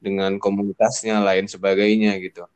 dengan 0.00 0.40
komunitasnya 0.40 1.20
lain 1.20 1.44
sebagainya 1.46 2.16
gitu. 2.24 2.48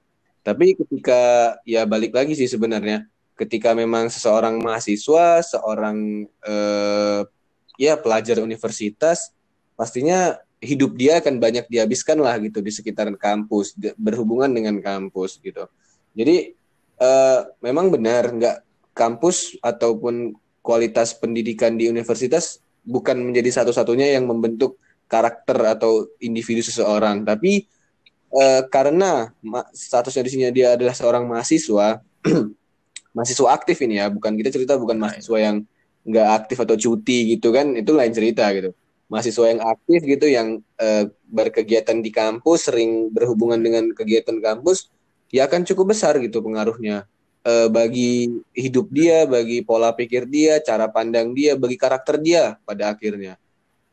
Tapi 0.45 0.77
ketika 0.77 1.55
ya 1.65 1.85
balik 1.85 2.13
lagi 2.17 2.37
sih 2.37 2.49
sebenarnya, 2.49 3.09
ketika 3.37 3.73
memang 3.73 4.09
seseorang 4.09 4.61
mahasiswa, 4.61 5.41
seorang 5.45 6.29
eh, 6.45 7.21
ya 7.81 7.97
pelajar 8.01 8.41
universitas, 8.41 9.33
pastinya 9.73 10.37
hidup 10.63 10.97
dia 10.97 11.21
akan 11.21 11.39
banyak 11.39 11.67
dihabiskan 11.69 12.19
lah 12.19 12.39
gitu 12.41 12.63
di 12.65 12.73
sekitaran 12.73 13.15
kampus, 13.19 13.77
berhubungan 13.99 14.49
dengan 14.51 14.81
kampus 14.81 15.39
gitu. 15.43 15.69
Jadi 16.15 16.55
eh, 16.99 17.41
memang 17.61 17.91
benar 17.91 18.31
nggak 18.31 18.57
kampus 18.95 19.59
ataupun 19.61 20.35
kualitas 20.65 21.13
pendidikan 21.19 21.77
di 21.77 21.91
universitas 21.91 22.63
bukan 22.87 23.21
menjadi 23.21 23.61
satu-satunya 23.61 24.17
yang 24.17 24.25
membentuk 24.25 24.81
karakter 25.11 25.77
atau 25.77 26.09
individu 26.21 26.65
seseorang, 26.65 27.25
tapi 27.27 27.69
eh, 28.33 28.63
karena 28.73 29.29
statusnya 29.73 30.23
di 30.25 30.31
sini 30.33 30.43
dia 30.55 30.79
adalah 30.79 30.97
seorang 30.97 31.29
mahasiswa, 31.29 32.01
mahasiswa 33.17 33.49
aktif 33.53 33.77
ini 33.85 34.01
ya, 34.01 34.09
bukan 34.09 34.33
kita 34.41 34.51
cerita 34.55 34.81
bukan 34.81 34.97
mahasiswa 34.97 35.39
yang 35.39 35.57
nggak 36.05 36.29
aktif 36.45 36.57
atau 36.61 36.77
cuti 36.77 37.37
gitu 37.37 37.53
kan, 37.53 37.77
itu 37.77 37.93
lain 37.93 38.13
cerita 38.13 38.49
gitu. 38.57 38.73
Mahasiswa 39.13 39.47
yang 39.53 39.61
aktif 39.63 40.01
gitu, 40.05 40.27
yang 40.27 40.65
eh, 40.81 41.09
berkegiatan 41.29 42.01
di 42.01 42.11
kampus, 42.11 42.73
sering 42.73 43.13
berhubungan 43.13 43.61
dengan 43.61 43.93
kegiatan 43.93 44.41
kampus, 44.41 44.89
ya 45.29 45.45
akan 45.51 45.67
cukup 45.67 45.93
besar 45.93 46.17
gitu 46.23 46.41
pengaruhnya 46.41 47.05
uh, 47.45 47.69
bagi 47.69 48.41
hidup 48.57 48.89
dia, 48.91 49.29
bagi 49.29 49.61
pola 49.63 49.93
pikir 49.93 50.27
dia, 50.27 50.59
cara 50.65 50.89
pandang 50.89 51.37
dia, 51.37 51.55
bagi 51.55 51.77
karakter 51.77 52.19
dia 52.19 52.57
pada 52.65 52.97
akhirnya. 52.97 53.37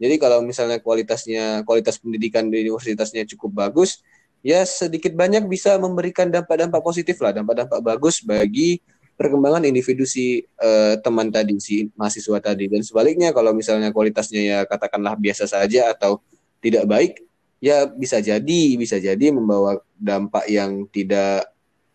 Jadi 0.01 0.17
kalau 0.17 0.41
misalnya 0.41 0.81
kualitasnya 0.81 1.61
kualitas 1.61 2.01
pendidikan 2.01 2.49
di 2.49 2.65
universitasnya 2.65 3.27
cukup 3.35 3.69
bagus, 3.69 4.01
ya 4.41 4.65
sedikit 4.65 5.13
banyak 5.13 5.45
bisa 5.45 5.77
memberikan 5.77 6.33
dampak-dampak 6.33 6.81
positif 6.81 7.21
lah, 7.21 7.35
dampak-dampak 7.37 7.79
bagus 7.85 8.25
bagi 8.25 8.81
perkembangan 9.21 9.61
individu 9.69 10.01
si 10.01 10.41
uh, 10.57 10.97
teman 10.97 11.29
tadi, 11.29 11.53
si 11.61 11.93
mahasiswa 11.93 12.41
tadi. 12.41 12.65
Dan 12.65 12.81
sebaliknya 12.81 13.29
kalau 13.29 13.53
misalnya 13.53 13.93
kualitasnya 13.93 14.41
ya 14.41 14.59
katakanlah 14.65 15.13
biasa 15.13 15.45
saja 15.45 15.93
atau 15.93 16.17
tidak 16.57 16.89
baik, 16.89 17.21
ya 17.61 17.85
bisa 17.85 18.17
jadi 18.17 18.61
bisa 18.81 18.97
jadi 18.97 19.29
membawa 19.29 19.77
dampak 19.93 20.49
yang 20.49 20.89
tidak 20.89 21.45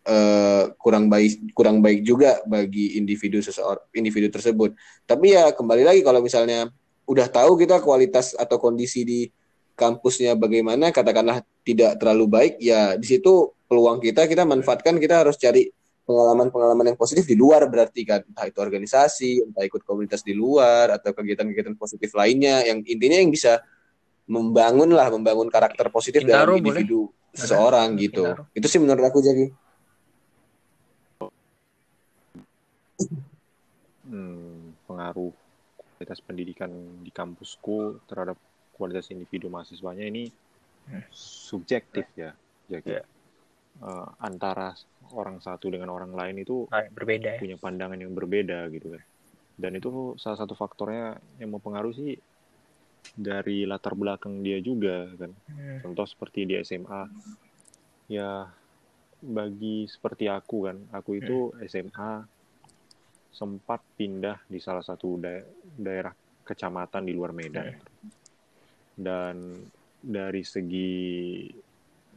uh, 0.07 0.71
kurang 0.79 1.11
baik 1.11 1.51
kurang 1.51 1.83
baik 1.83 2.07
juga 2.07 2.39
bagi 2.47 2.95
individu 2.95 3.43
seseorang 3.43 3.83
individu 3.99 4.31
tersebut. 4.31 4.79
Tapi 5.03 5.35
ya 5.35 5.51
kembali 5.51 5.83
lagi 5.83 6.07
kalau 6.07 6.23
misalnya 6.23 6.71
udah 7.11 7.27
tahu 7.27 7.59
kita 7.59 7.83
kualitas 7.83 8.39
atau 8.39 8.63
kondisi 8.63 9.03
di 9.03 9.21
kampusnya 9.75 10.39
bagaimana 10.39 10.95
katakanlah 10.95 11.43
tidak 11.67 11.99
terlalu 12.01 12.27
baik 12.31 12.55
ya 12.63 12.97
di 12.97 13.07
situ 13.07 13.53
peluang 13.69 14.01
kita 14.01 14.25
kita 14.25 14.47
manfaatkan 14.47 14.97
kita 14.97 15.27
harus 15.27 15.37
cari 15.37 15.69
pengalaman-pengalaman 16.07 16.95
yang 16.95 16.99
positif 16.99 17.27
di 17.27 17.35
luar 17.35 17.67
berarti 17.67 18.07
kan 18.07 18.23
entah 18.23 18.47
itu 18.47 18.63
organisasi 18.63 19.51
entah 19.51 19.67
ikut 19.67 19.83
komunitas 19.83 20.23
di 20.23 20.39
luar 20.39 20.95
atau 20.95 21.11
kegiatan-kegiatan 21.11 21.75
positif 21.75 22.15
lainnya 22.15 22.63
yang 22.63 22.79
intinya 22.87 23.19
yang 23.19 23.35
bisa 23.35 23.59
membangun 24.31 24.91
lah 24.95 25.11
membangun 25.11 25.51
karakter 25.51 25.91
positif 25.91 26.23
Kintaro 26.23 26.55
dalam 26.55 26.63
individu 26.63 27.11
boleh. 27.11 27.35
seseorang 27.35 27.89
gitu 27.99 28.23
Kintaro. 28.23 28.55
itu 28.55 28.67
sih 28.71 28.79
menurut 28.79 29.05
aku 29.07 29.19
jadi 29.19 29.45
hmm, 34.07 34.87
pengaruh 34.87 35.35
kualitas 35.97 36.21
pendidikan 36.23 36.71
di 37.03 37.11
kampusku 37.11 37.99
terhadap 38.07 38.39
kualitas 38.79 39.11
individu 39.11 39.51
mahasiswanya 39.51 40.07
ini 40.07 40.31
hmm. 40.87 41.03
subjektif 41.11 42.07
ya, 42.15 42.31
jadi 42.71 43.03
yeah. 43.03 43.07
uh, 43.81 44.11
antara 44.21 44.77
orang 45.15 45.39
satu 45.39 45.71
dengan 45.71 45.93
orang 45.93 46.11
lain 46.17 46.43
itu 46.43 46.67
berbeda, 46.71 47.37
ya? 47.37 47.41
punya 47.41 47.57
pandangan 47.61 47.99
yang 47.99 48.17
berbeda 48.17 48.67
gitu 48.73 48.97
kan. 48.97 49.03
Dan 49.57 49.79
itu 49.79 50.19
salah 50.21 50.37
satu 50.37 50.53
faktornya 50.53 51.17
yang 51.41 51.55
mempengaruhi 51.55 51.95
sih 51.97 52.15
dari 53.15 53.65
latar 53.65 53.95
belakang 53.95 54.43
dia 54.43 54.59
juga 54.59 55.07
kan. 55.15 55.33
Hmm. 55.49 55.79
Contoh 55.87 56.07
seperti 56.09 56.45
di 56.49 56.55
SMA, 56.61 57.03
ya 58.11 58.51
bagi 59.23 59.87
seperti 59.87 60.27
aku 60.27 60.67
kan, 60.67 60.77
aku 60.91 61.11
itu 61.23 61.55
hmm. 61.55 61.63
SMA 61.71 62.13
sempat 63.37 63.85
pindah 64.01 64.41
di 64.49 64.57
salah 64.57 64.81
satu 64.81 65.21
da 65.21 65.41
daerah 65.77 66.13
kecamatan 66.43 67.05
di 67.05 67.13
luar 67.13 67.37
Medan. 67.37 67.69
Dan 68.97 69.61
dari 70.01 70.41
segi 70.41 71.45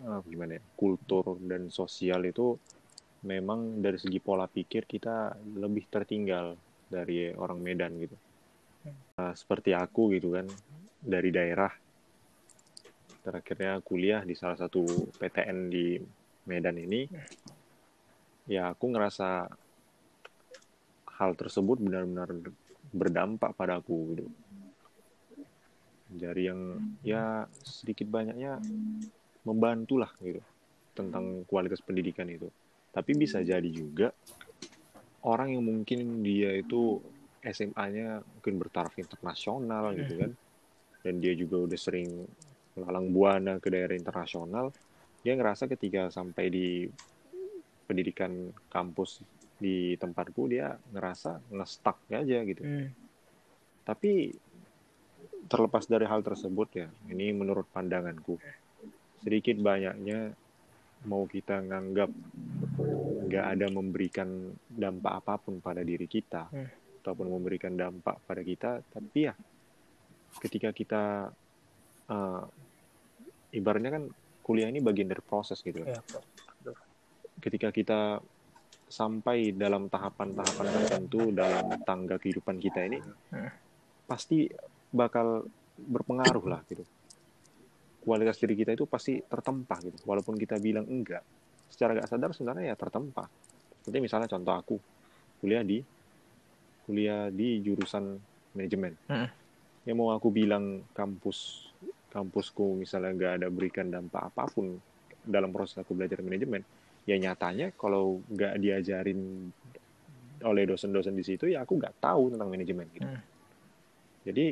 uh, 0.05 0.21
gimana 0.23 0.55
ya, 0.55 0.63
kultur 0.79 1.35
dan 1.43 1.67
sosial 1.67 2.23
itu 2.23 2.55
memang 3.23 3.83
dari 3.83 3.99
segi 3.99 4.19
pola 4.23 4.47
pikir 4.47 4.87
kita 4.87 5.35
lebih 5.59 5.91
tertinggal 5.91 6.55
dari 6.87 7.31
orang 7.35 7.59
Medan 7.59 7.93
gitu. 7.99 8.17
Uh, 9.19 9.35
seperti 9.35 9.75
aku 9.75 10.15
gitu 10.15 10.39
kan 10.39 10.47
dari 11.03 11.29
daerah 11.29 11.69
terakhirnya 13.19 13.83
kuliah 13.83 14.23
di 14.23 14.33
salah 14.33 14.55
satu 14.55 15.11
PTN 15.19 15.57
di 15.67 15.99
Medan 16.47 16.79
ini 16.79 17.03
ya 18.49 18.71
aku 18.71 18.89
ngerasa 18.89 19.45
hal 21.19 21.31
tersebut 21.35 21.77
benar-benar 21.83 22.31
berdampak 22.89 23.53
pada 23.53 23.77
aku 23.77 24.15
gitu. 24.15 24.25
Dari 26.09 26.49
yang 26.49 26.79
ya 27.05 27.45
sedikit 27.61 28.09
banyaknya 28.09 28.57
membantulah 29.45 30.09
gitu 30.23 30.41
tentang 30.97 31.45
kualitas 31.45 31.83
pendidikan 31.83 32.25
itu. 32.31 32.49
Tapi 32.89 33.11
bisa 33.13 33.39
jadi 33.45 33.69
juga 33.69 34.09
orang 35.23 35.55
yang 35.55 35.65
mungkin 35.65 36.23
dia 36.25 36.55
itu 36.55 36.99
SMA-nya 37.39 38.19
mungkin 38.23 38.55
bertaraf 38.59 38.95
internasional 38.99 39.95
gitu 39.95 40.13
kan. 40.19 40.31
Dan 40.99 41.23
dia 41.23 41.31
juga 41.35 41.63
udah 41.63 41.79
sering 41.79 42.27
melalang 42.75 43.07
buana 43.11 43.53
ke 43.59 43.67
daerah 43.71 43.95
internasional, 43.95 44.71
dia 45.23 45.35
ngerasa 45.35 45.67
ketika 45.67 46.07
sampai 46.11 46.45
di 46.47 46.67
pendidikan 47.87 48.53
kampus 48.69 49.23
di 49.59 49.99
tempatku 49.99 50.47
dia 50.47 50.79
ngerasa 50.95 51.51
ngestak 51.51 51.97
aja 52.15 52.39
gitu. 52.47 52.63
Hmm. 52.63 52.87
Tapi 53.83 54.31
terlepas 55.49 55.83
dari 55.89 56.05
hal 56.07 56.23
tersebut 56.23 56.69
ya, 56.77 56.87
ini 57.11 57.35
menurut 57.35 57.67
pandanganku 57.73 58.39
sedikit 59.19 59.59
banyaknya 59.59 60.31
mau 61.07 61.23
kita 61.23 61.63
nganggap 61.63 62.11
nggak 63.29 63.45
ada 63.45 63.67
memberikan 63.71 64.51
dampak 64.67 65.23
apa 65.23 65.33
pun 65.39 65.63
pada 65.63 65.79
diri 65.85 66.09
kita 66.09 66.49
hmm. 66.51 66.99
ataupun 67.03 67.27
memberikan 67.29 67.77
dampak 67.77 68.19
pada 68.25 68.41
kita, 68.43 68.83
tapi 68.89 69.29
ya 69.29 69.33
ketika 70.43 70.69
kita 70.75 71.03
uh, 72.09 72.43
ibaratnya 73.53 73.91
kan 73.95 74.03
kuliah 74.43 74.67
ini 74.67 74.81
bagian 74.81 75.07
dari 75.07 75.23
proses 75.23 75.61
gitu. 75.61 75.85
Ya, 75.85 76.01
ketika 77.39 77.71
kita 77.71 78.19
sampai 78.89 79.53
dalam 79.53 79.85
tahapan-tahapan 79.87 80.65
tertentu 80.65 81.29
dalam 81.29 81.77
tangga 81.85 82.17
kehidupan 82.17 82.57
kita 82.57 82.89
ini 82.89 82.97
pasti 84.09 84.49
bakal 84.89 85.45
berpengaruh 85.77 86.45
lah 86.49 86.61
gitu 86.65 86.81
kualitas 88.09 88.41
diri 88.41 88.57
kita 88.57 88.73
itu 88.73 88.89
pasti 88.89 89.21
tertempa 89.21 89.77
gitu. 89.85 90.01
Walaupun 90.09 90.33
kita 90.33 90.57
bilang 90.57 90.89
enggak 90.89 91.21
secara 91.69 91.93
gak 91.93 92.09
sadar 92.09 92.33
sebenarnya 92.33 92.73
ya 92.73 92.75
tertempa 92.75 93.29
seperti 93.79 93.97
misalnya 94.01 94.27
contoh 94.27 94.53
aku 94.57 94.75
kuliah 95.39 95.63
di 95.63 95.79
kuliah 96.83 97.29
di 97.29 97.61
jurusan 97.61 98.17
manajemen. 98.57 98.97
Hmm. 99.07 99.29
yang 99.87 99.95
mau 99.95 100.11
aku 100.11 100.29
bilang 100.29 100.83
kampus 100.91 101.71
kampusku 102.11 102.83
misalnya 102.83 103.15
nggak 103.15 103.33
ada 103.41 103.47
berikan 103.47 103.87
dampak 103.87 104.33
apa 104.33 104.49
pun 104.51 104.75
dalam 105.23 105.49
proses 105.55 105.79
aku 105.81 105.95
belajar 105.95 106.19
manajemen 106.19 106.61
ya 107.07 107.15
nyatanya 107.15 107.71
kalau 107.73 108.19
nggak 108.27 108.59
diajarin 108.59 109.49
oleh 110.43 110.63
dosen-dosen 110.67 111.15
di 111.15 111.23
situ 111.23 111.47
ya 111.49 111.63
aku 111.63 111.79
nggak 111.79 112.01
tahu 112.03 112.33
tentang 112.35 112.49
manajemen 112.51 112.85
gitu. 112.91 113.07
Hmm. 113.07 113.23
jadi 114.27 114.45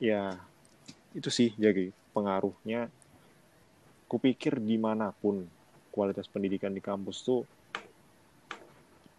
ya 0.00 0.34
itu 1.14 1.30
sih 1.30 1.52
jadi 1.54 1.92
pengaruhnya 2.14 2.86
kupikir 4.06 4.62
di 4.62 4.78
mana 4.78 5.10
pun 5.10 5.42
kualitas 5.90 6.30
pendidikan 6.30 6.70
di 6.70 6.78
kampus 6.78 7.26
tuh 7.26 7.42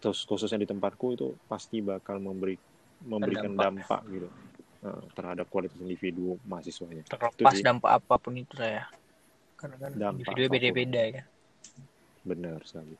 terus 0.00 0.24
khususnya 0.24 0.64
di 0.64 0.68
tempatku 0.68 1.06
itu 1.12 1.36
pasti 1.48 1.84
bakal 1.84 2.16
memberi 2.20 2.56
memberikan 3.04 3.52
dampak, 3.52 4.00
dampak 4.00 4.00
gitu 4.08 4.28
uh, 4.84 5.02
terhadap 5.12 5.46
kualitas 5.52 5.76
individu 5.80 6.40
mahasiswanya. 6.48 7.04
Terlepas 7.08 7.60
dampak 7.60 7.90
apa 8.00 8.14
pun 8.16 8.40
itu 8.40 8.56
saya 8.56 8.88
karena 9.56 9.76
kan 9.80 9.90
dampak 9.96 10.32
individu 10.32 10.52
beda-beda 10.52 11.00
ya. 11.12 11.22
Benar 12.24 12.60
sekali. 12.64 12.96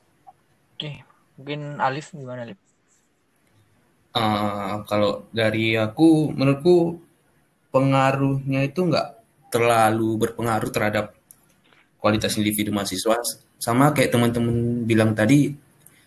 Oke, 0.77 0.91
mungkin 1.37 1.81
Alif 1.81 2.13
gimana 2.13 2.45
Alif? 2.45 2.59
Uh, 4.17 4.81
kalau 4.89 5.29
dari 5.29 5.77
aku, 5.77 6.33
menurutku 6.33 6.97
pengaruhnya 7.69 8.65
itu 8.65 8.85
nggak 8.85 9.16
terlalu 9.47 10.19
berpengaruh 10.19 10.71
terhadap 10.71 11.15
kualitas 11.97 12.37
individu 12.37 12.69
mahasiswa 12.71 13.17
sama 13.57 13.89
kayak 13.89 14.13
teman-teman 14.13 14.85
bilang 14.85 15.17
tadi, 15.17 15.49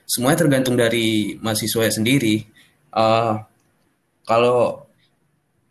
semuanya 0.06 0.46
tergantung 0.46 0.78
dari 0.78 1.34
mahasiswa 1.42 1.90
sendiri. 1.90 2.46
Uh, 2.94 3.42
kalau 4.22 4.86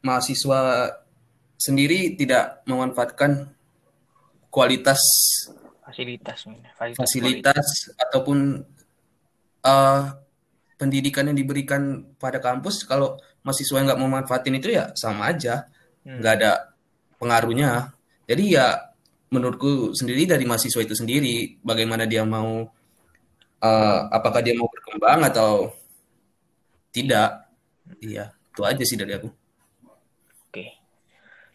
mahasiswa 0.04 0.92
sendiri 1.60 2.16
tidak 2.16 2.64
memanfaatkan 2.64 3.52
kualitas 4.48 5.00
fasilitas 5.84 6.48
fasilitas, 6.48 6.96
fasilitas 6.96 7.68
ataupun 8.00 8.64
uh, 9.68 10.04
pendidikan 10.80 11.28
yang 11.28 11.36
diberikan 11.36 12.08
pada 12.16 12.40
kampus 12.40 12.88
kalau 12.88 13.20
mahasiswa 13.44 13.84
nggak 13.84 14.00
memanfaatin 14.00 14.56
itu 14.56 14.72
ya 14.72 14.96
sama 14.96 15.36
aja 15.36 15.68
hmm. 16.08 16.24
nggak 16.24 16.32
hmm. 16.32 16.40
ada 16.40 16.52
pengaruhnya. 17.20 17.94
Jadi 18.26 18.56
ya 18.56 18.90
menurutku 19.30 19.94
sendiri 19.94 20.26
dari 20.26 20.48
mahasiswa 20.48 20.82
itu 20.82 20.98
sendiri 20.98 21.62
bagaimana 21.62 22.10
dia 22.10 22.26
mau 22.26 22.66
uh, 23.62 24.00
apakah 24.10 24.42
dia 24.42 24.58
mau 24.58 24.66
berkembang 24.72 25.22
atau 25.30 25.70
tidak 26.90 27.46
iya 28.02 28.34
itu 28.34 28.62
aja 28.66 28.84
sih 28.84 28.98
dari 28.98 29.14
aku. 29.14 29.30
Oke. 30.50 30.66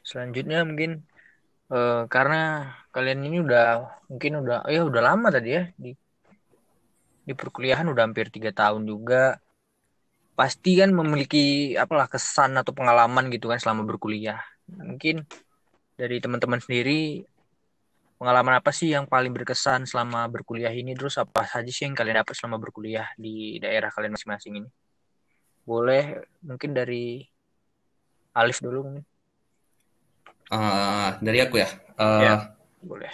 Selanjutnya 0.07 0.63
mungkin 0.63 1.03
uh, 1.75 2.07
karena 2.07 2.73
kalian 2.95 3.27
ini 3.27 3.43
udah 3.43 3.99
mungkin 4.07 4.33
udah 4.47 4.71
ya 4.71 4.87
udah 4.87 5.03
lama 5.03 5.29
tadi 5.35 5.51
ya 5.51 5.63
di 5.75 5.91
di 7.25 7.33
perkuliahan 7.33 7.89
udah 7.91 8.03
hampir 8.07 8.31
tiga 8.31 8.55
tahun 8.55 8.87
juga. 8.87 9.41
Pasti 10.35 10.79
kan 10.79 10.91
memiliki 10.91 11.75
apalah 11.79 12.11
kesan 12.11 12.59
atau 12.59 12.75
pengalaman 12.75 13.31
gitu 13.31 13.51
kan 13.51 13.59
selama 13.59 13.87
berkuliah. 13.87 14.43
Mungkin 14.67 15.23
dari 15.95 16.19
teman-teman 16.19 16.59
sendiri 16.59 17.23
pengalaman 18.19 18.63
apa 18.63 18.71
sih 18.71 18.95
yang 18.95 19.05
paling 19.11 19.35
berkesan 19.35 19.87
selama 19.87 20.27
berkuliah 20.31 20.71
ini? 20.71 20.95
Terus 20.95 21.19
apa 21.19 21.47
saja 21.47 21.69
sih 21.71 21.87
yang 21.87 21.95
kalian 21.95 22.23
dapat 22.23 22.35
selama 22.35 22.63
berkuliah 22.63 23.11
di 23.19 23.59
daerah 23.59 23.91
kalian 23.91 24.15
masing-masing 24.15 24.65
ini? 24.65 24.71
Boleh 25.65 26.23
mungkin 26.45 26.71
dari 26.77 27.25
Alif 28.35 28.59
dulu 28.59 28.81
mungkin. 28.91 29.05
Uh, 30.53 31.17
dari 31.25 31.41
aku 31.41 31.57
ya, 31.57 31.69
uh, 31.97 32.21
ya 32.21 32.35
boleh. 32.85 33.09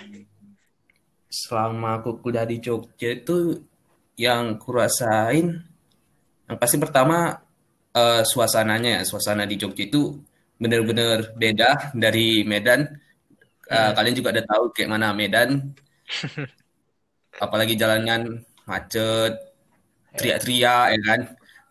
selama 1.30 2.02
aku 2.02 2.18
kuliah 2.18 2.42
di 2.42 2.58
Jogja 2.58 3.14
itu 3.14 3.62
yang 4.18 4.58
kurasain 4.58 5.62
yang 6.50 6.58
pasti 6.58 6.76
pertama 6.82 7.38
uh, 7.94 8.22
suasananya 8.26 9.00
ya 9.00 9.02
suasana 9.06 9.46
di 9.46 9.54
Jogja 9.54 9.86
itu 9.86 10.18
benar-benar 10.60 11.32
beda 11.34 11.90
dari 11.96 12.44
Medan 12.44 12.84
uh, 13.72 13.74
hmm. 13.74 13.92
kalian 13.96 14.14
juga 14.16 14.28
udah 14.36 14.46
tahu 14.46 14.64
kayak 14.76 14.90
mana 14.92 15.16
Medan 15.16 15.72
apalagi 17.44 17.74
jalannya 17.74 18.44
macet 18.68 19.34
teriak-teriak 20.14 20.86
ya 20.92 21.00
kan 21.00 21.20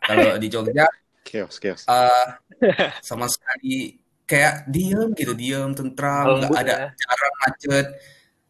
kalau 0.01 0.35
di 0.41 0.47
Jogja 0.49 0.87
chaos 1.21 1.61
chaos 1.61 1.85
uh, 1.85 2.35
sama 3.07 3.29
sekali 3.29 3.93
kayak 4.25 4.65
diem 4.67 5.13
gitu 5.13 5.37
diem 5.37 5.71
tentram 5.77 6.41
nggak 6.41 6.59
ada 6.65 6.75
ya. 6.89 7.27
macet 7.45 7.87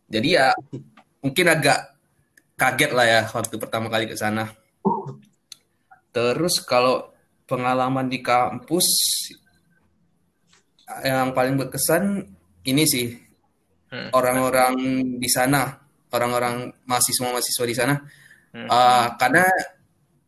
jadi 0.09 0.27
ya 0.27 0.47
mungkin 1.21 1.45
agak 1.51 1.99
kaget 2.59 2.91
lah 2.91 3.05
ya 3.07 3.21
waktu 3.31 3.55
pertama 3.55 3.87
kali 3.87 4.05
ke 4.09 4.19
sana. 4.19 4.51
Terus 6.11 6.59
kalau 6.67 7.15
pengalaman 7.47 8.11
di 8.11 8.19
kampus 8.19 8.87
yang 11.05 11.31
paling 11.37 11.55
berkesan 11.55 12.25
ini 12.65 12.83
sih 12.85 13.13
hmm. 13.93 14.09
orang-orang 14.13 14.75
di 15.17 15.29
sana, 15.29 15.77
orang-orang 16.13 16.73
mahasiswa-mahasiswa 16.85 17.65
di 17.65 17.75
sana, 17.75 17.95
hmm. 18.53 18.67
uh, 18.67 19.05
karena 19.17 19.45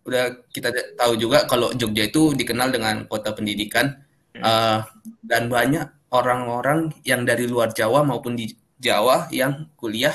udah 0.01 0.49
kita 0.49 0.74
tahu 0.97 1.14
juga 1.18 1.45
kalau 1.45 1.70
Jogja 1.78 2.09
itu 2.09 2.34
dikenal 2.34 2.74
dengan 2.74 3.05
kota 3.05 3.38
pendidikan 3.38 4.01
hmm. 4.34 4.41
uh, 4.41 4.82
dan 5.22 5.45
banyak 5.45 5.86
orang-orang 6.12 6.89
yang 7.05 7.22
dari 7.24 7.45
luar 7.45 7.72
Jawa 7.72 8.01
maupun 8.01 8.34
di 8.34 8.49
Jawa 8.82 9.30
yang 9.30 9.70
kuliah 9.78 10.14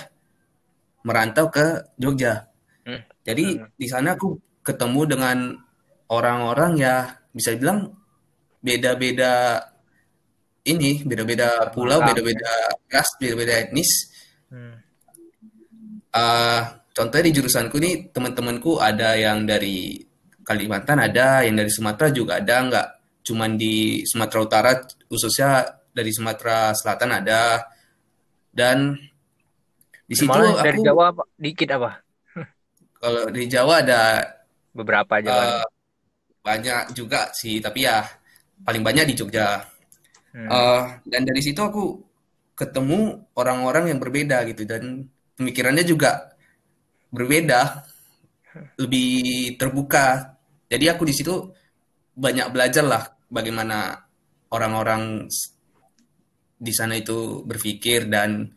merantau 1.06 1.46
ke 1.54 1.94
Jogja. 1.94 2.50
Hmm. 2.82 3.02
Jadi 3.22 3.62
hmm. 3.62 3.78
di 3.78 3.86
sana 3.86 4.18
aku 4.18 4.34
ketemu 4.66 5.00
dengan 5.06 5.38
orang-orang 6.10 6.74
ya 6.78 7.14
bisa 7.30 7.54
dibilang 7.54 7.94
beda-beda 8.58 9.62
ini, 10.66 11.06
beda-beda 11.06 11.70
pulau, 11.70 12.02
beda-beda 12.02 12.50
ras, 12.90 13.08
beda-beda 13.22 13.62
etnis. 13.62 14.10
Hmm. 14.50 14.82
Uh, 16.10 16.62
contohnya 16.96 17.28
di 17.28 17.34
jurusanku 17.38 17.76
nih 17.78 18.10
teman-temanku 18.10 18.80
ada 18.80 19.14
yang 19.14 19.44
dari 19.46 20.00
Kalimantan 20.46 21.02
ada, 21.02 21.42
yang 21.42 21.58
dari 21.58 21.70
Sumatera 21.70 22.08
juga 22.14 22.38
ada, 22.38 22.56
nggak 22.62 22.86
cuman 23.26 23.58
di 23.58 24.06
Sumatera 24.06 24.40
Utara, 24.46 24.70
khususnya 25.10 25.82
dari 25.90 26.14
Sumatera 26.14 26.70
Selatan 26.70 27.10
ada, 27.18 27.66
dan 28.54 28.94
di 30.06 30.14
situ 30.14 30.30
Malah 30.30 30.62
dari 30.62 30.78
aku, 30.78 30.86
Jawa 30.86 31.04
apa? 31.10 31.24
dikit 31.34 31.68
apa? 31.74 31.90
Kalau 33.02 33.26
di 33.34 33.42
Jawa 33.50 33.74
ada 33.82 34.02
beberapa 34.70 35.18
aja 35.18 35.30
uh, 35.34 35.66
banyak 36.46 36.94
juga 36.94 37.34
sih, 37.34 37.58
tapi 37.58 37.82
ya 37.82 38.06
paling 38.62 38.86
banyak 38.86 39.10
di 39.10 39.14
Jogja. 39.18 39.66
Hmm. 40.36 40.48
Uh, 40.52 40.84
dan 41.08 41.24
dari 41.24 41.40
situ 41.40 41.56
aku 41.56 41.96
ketemu 42.52 43.24
orang-orang 43.40 43.88
yang 43.88 43.96
berbeda 43.96 44.44
gitu 44.52 44.68
dan 44.68 45.08
pemikirannya 45.32 45.80
juga 45.80 46.36
berbeda, 47.08 47.88
lebih 48.84 49.56
terbuka. 49.56 50.36
Jadi 50.68 50.92
aku 50.92 51.08
di 51.08 51.14
situ 51.16 51.34
banyak 52.12 52.52
belajar 52.52 52.84
lah 52.84 53.02
bagaimana 53.32 53.96
orang-orang 54.52 55.24
di 56.56 56.72
sana 56.72 57.00
itu 57.00 57.40
berpikir 57.44 58.08
dan 58.08 58.52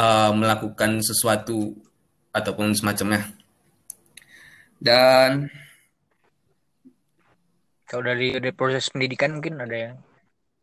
uh, 0.00 0.32
melakukan 0.32 1.04
sesuatu 1.04 1.76
ataupun 2.32 2.72
semacamnya. 2.72 3.28
Dan 4.80 5.52
kalau 7.84 8.08
dari, 8.08 8.32
dari 8.32 8.52
proses 8.56 8.88
pendidikan 8.88 9.36
mungkin 9.36 9.60
ada 9.60 9.76
yang 9.76 9.96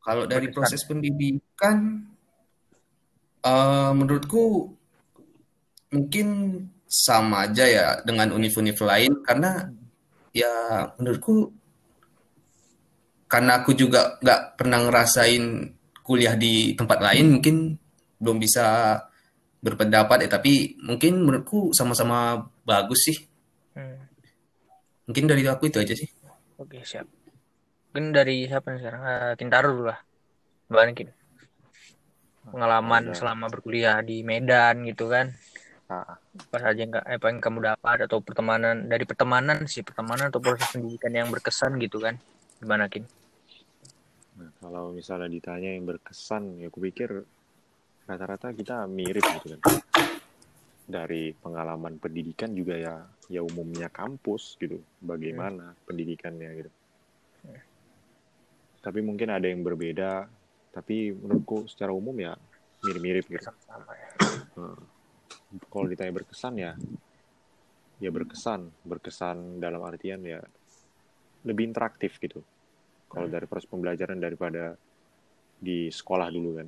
kalau 0.10 0.26
dari 0.26 0.49
proses 0.49 0.82
pendidikan 0.89 2.01
uh, 3.45 3.93
menurutku 3.93 4.74
mungkin 5.93 6.28
sama 6.89 7.45
aja 7.45 7.70
ya 7.70 7.88
dengan 8.01 8.34
univ-univ 8.34 8.74
lain. 8.82 9.22
Karena 9.22 9.70
ya 10.34 10.89
menurutku 10.97 11.53
karena 13.30 13.62
aku 13.62 13.78
juga 13.78 14.18
nggak 14.18 14.57
pernah 14.57 14.82
ngerasain 14.89 15.45
kuliah 16.01 16.34
di 16.34 16.74
tempat 16.74 17.05
lain 17.05 17.38
mungkin 17.38 17.78
belum 18.18 18.41
bisa 18.41 18.97
berpendapat 19.62 20.26
ya. 20.26 20.30
Tapi 20.41 20.82
mungkin 20.82 21.22
menurutku 21.22 21.70
sama-sama 21.78 22.49
bagus 22.66 23.14
sih. 23.14 23.20
Hmm. 23.78 24.01
mungkin 25.05 25.30
dari 25.30 25.45
aku 25.45 25.70
itu 25.70 25.78
aja 25.78 25.93
sih. 25.93 26.10
Oke 26.57 26.82
siap 26.82 27.18
mungkin 27.90 28.14
dari 28.14 28.46
siapa 28.46 28.70
nih 28.70 28.80
sekarang? 28.86 29.02
Uh, 29.02 29.34
Tintaro 29.34 29.68
dulu 29.74 29.86
lah. 29.90 30.00
Balikin. 30.70 31.10
Pengalaman 32.46 33.18
selama 33.18 33.50
berkuliah 33.50 33.98
di 34.06 34.22
Medan 34.22 34.86
gitu 34.86 35.10
kan. 35.10 35.34
Ah. 35.90 36.22
apa 36.22 36.58
saja 36.62 36.86
yang 36.86 36.94
apa 37.02 37.34
yang 37.34 37.42
kamu 37.42 37.66
dapat 37.66 38.06
atau 38.06 38.22
pertemanan 38.22 38.86
dari 38.86 39.10
pertemanan 39.10 39.66
sih 39.66 39.82
pertemanan 39.82 40.30
atau 40.30 40.38
proses 40.38 40.70
pendidikan 40.70 41.10
yang 41.10 41.34
berkesan 41.34 41.82
gitu 41.82 41.98
kan. 41.98 42.14
Gimana 42.62 42.86
kin? 42.86 43.10
Nah, 44.38 44.54
kalau 44.62 44.94
misalnya 44.94 45.26
ditanya 45.26 45.74
yang 45.74 45.90
berkesan 45.90 46.62
ya 46.62 46.70
aku 46.70 46.78
pikir 46.78 47.26
rata-rata 48.06 48.54
kita 48.54 48.86
mirip 48.86 49.26
gitu 49.42 49.58
kan. 49.58 49.62
Dari 50.86 51.34
pengalaman 51.34 51.98
pendidikan 51.98 52.54
juga 52.54 52.78
ya 52.78 52.96
ya 53.26 53.42
umumnya 53.42 53.90
kampus 53.90 54.62
gitu. 54.62 54.78
Bagaimana 55.02 55.74
hmm. 55.74 55.90
pendidikannya 55.90 56.50
gitu. 56.54 56.72
Tapi 58.80 59.04
mungkin 59.04 59.32
ada 59.32 59.48
yang 59.48 59.62
berbeda 59.64 60.28
tapi 60.72 61.12
menurutku 61.12 61.68
secara 61.68 61.92
umum 61.92 62.16
ya 62.16 62.34
mirip-mirip 62.86 63.26
gitu 63.28 63.52
Sama, 63.60 63.92
ya. 63.92 64.10
hmm. 64.56 64.80
kalau 65.68 65.86
ditanya 65.92 66.14
berkesan 66.16 66.54
ya 66.56 66.72
ya 68.00 68.10
berkesan 68.10 68.72
berkesan 68.88 69.60
dalam 69.60 69.84
artian 69.84 70.24
ya 70.24 70.40
lebih 71.44 71.68
interaktif 71.68 72.16
gitu 72.24 72.40
kalau 73.12 73.28
hmm. 73.28 73.36
dari 73.36 73.46
proses 73.50 73.68
pembelajaran 73.68 74.20
daripada 74.20 74.80
di 75.60 75.92
sekolah 75.92 76.32
dulu 76.32 76.50
kan 76.56 76.68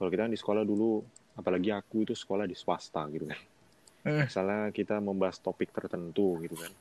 kalau 0.00 0.08
kita 0.08 0.32
di 0.32 0.40
sekolah 0.40 0.64
dulu 0.64 1.04
apalagi 1.36 1.68
aku 1.74 2.08
itu 2.08 2.14
sekolah 2.16 2.48
di 2.48 2.56
swasta 2.56 3.04
gitu 3.12 3.28
kan 3.28 3.40
hmm. 4.08 4.24
misalnya 4.24 4.60
kita 4.72 4.96
membahas 5.04 5.36
topik 5.44 5.68
tertentu 5.74 6.40
gitu 6.40 6.56
kan 6.56 6.72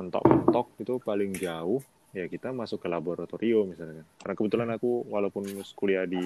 mentok-mentok 0.00 0.78
itu 0.80 0.94
paling 1.02 1.34
jauh 1.36 1.82
ya 2.16 2.24
kita 2.24 2.56
masuk 2.56 2.80
ke 2.80 2.88
laboratorium 2.88 3.72
misalnya 3.72 4.00
kan. 4.00 4.06
karena 4.24 4.34
kebetulan 4.34 4.68
aku 4.72 4.90
walaupun 5.12 5.44
kuliah 5.76 6.08
di 6.08 6.24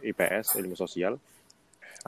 IPS 0.00 0.56
ilmu 0.60 0.74
sosial 0.74 1.20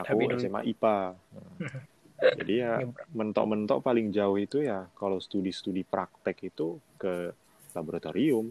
aku 0.00 0.40
SMA 0.40 0.72
IPA 0.72 0.96
Jadi 2.22 2.54
ya 2.62 2.78
mentok-mentok 3.10 3.82
paling 3.82 4.14
jauh 4.14 4.38
itu 4.38 4.62
ya 4.62 4.86
kalau 4.94 5.18
studi-studi 5.18 5.82
praktek 5.82 6.54
itu 6.54 6.78
ke 6.94 7.34
laboratorium. 7.74 8.46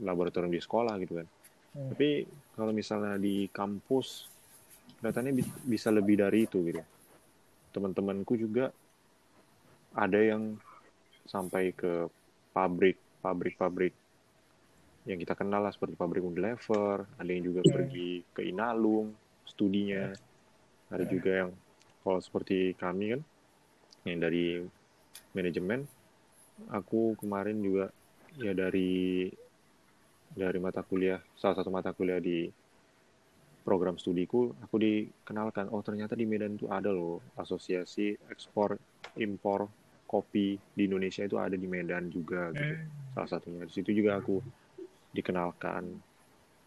Laboratorium 0.00 0.52
di 0.56 0.62
sekolah 0.64 0.96
gitu 1.04 1.20
kan. 1.20 1.28
Hmm. 1.76 1.92
Tapi 1.92 2.24
kalau 2.56 2.72
misalnya 2.72 3.20
di 3.20 3.52
kampus 3.52 4.32
kelihatannya 5.00 5.32
bi- 5.36 5.60
bisa 5.68 5.92
lebih 5.92 6.24
dari 6.24 6.48
itu 6.48 6.64
gitu. 6.64 6.80
Teman-temanku 7.76 8.32
juga 8.40 8.72
ada 9.92 10.16
yang 10.16 10.56
sampai 11.28 11.76
ke 11.76 12.08
pabrik, 12.52 12.96
pabrik-pabrik 13.24 13.94
yang 15.02 15.18
kita 15.18 15.34
kenal 15.34 15.66
lah 15.66 15.74
seperti 15.74 15.98
pabrik 15.98 16.22
Unilever, 16.22 17.02
ada 17.18 17.26
yang 17.26 17.42
juga 17.42 17.66
pergi 17.66 18.22
ke 18.30 18.46
Inalum 18.46 19.10
studinya, 19.42 20.14
ada 20.94 21.04
juga 21.08 21.42
yang 21.42 21.50
kalau 22.06 22.22
seperti 22.22 22.78
kami 22.78 23.18
kan 23.18 23.20
yang 24.06 24.18
dari 24.22 24.62
manajemen, 25.34 25.82
aku 26.70 27.18
kemarin 27.18 27.58
juga 27.58 27.90
ya 28.38 28.54
dari 28.54 29.28
dari 30.32 30.58
mata 30.62 30.80
kuliah 30.80 31.20
salah 31.36 31.60
satu 31.60 31.68
mata 31.68 31.92
kuliah 31.92 32.16
di 32.16 32.48
program 33.62 34.00
studiku 34.00 34.50
aku 34.64 34.76
dikenalkan 34.80 35.68
oh 35.70 35.84
ternyata 35.84 36.16
di 36.16 36.24
Medan 36.24 36.56
itu 36.56 36.66
ada 36.72 36.88
loh 36.88 37.20
asosiasi 37.36 38.16
ekspor 38.32 38.80
impor 39.20 39.68
kopi 40.12 40.60
di 40.60 40.82
Indonesia 40.84 41.24
itu 41.24 41.40
ada 41.40 41.56
di 41.56 41.64
Medan 41.64 42.12
juga 42.12 42.52
gitu. 42.52 42.76
Salah 43.16 43.28
satunya. 43.32 43.64
Di 43.64 43.72
situ 43.72 43.96
juga 43.96 44.20
aku 44.20 44.36
dikenalkan 45.16 45.88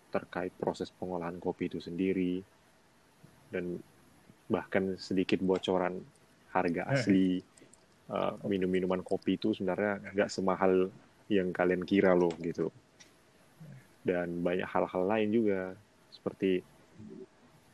terkait 0.10 0.50
proses 0.58 0.90
pengolahan 0.90 1.38
kopi 1.38 1.70
itu 1.70 1.78
sendiri 1.78 2.42
dan 3.54 3.78
bahkan 4.50 4.98
sedikit 4.98 5.42
bocoran 5.46 6.02
harga 6.50 6.90
asli 6.90 7.38
uh, 8.10 8.34
minum-minuman 8.48 9.06
kopi 9.06 9.38
itu 9.38 9.54
sebenarnya 9.54 10.02
nggak 10.16 10.30
semahal 10.32 10.90
yang 11.30 11.54
kalian 11.54 11.86
kira 11.86 12.18
loh 12.18 12.34
gitu. 12.42 12.74
Dan 14.02 14.42
banyak 14.42 14.66
hal-hal 14.66 15.04
lain 15.06 15.30
juga 15.30 15.74
seperti 16.10 16.62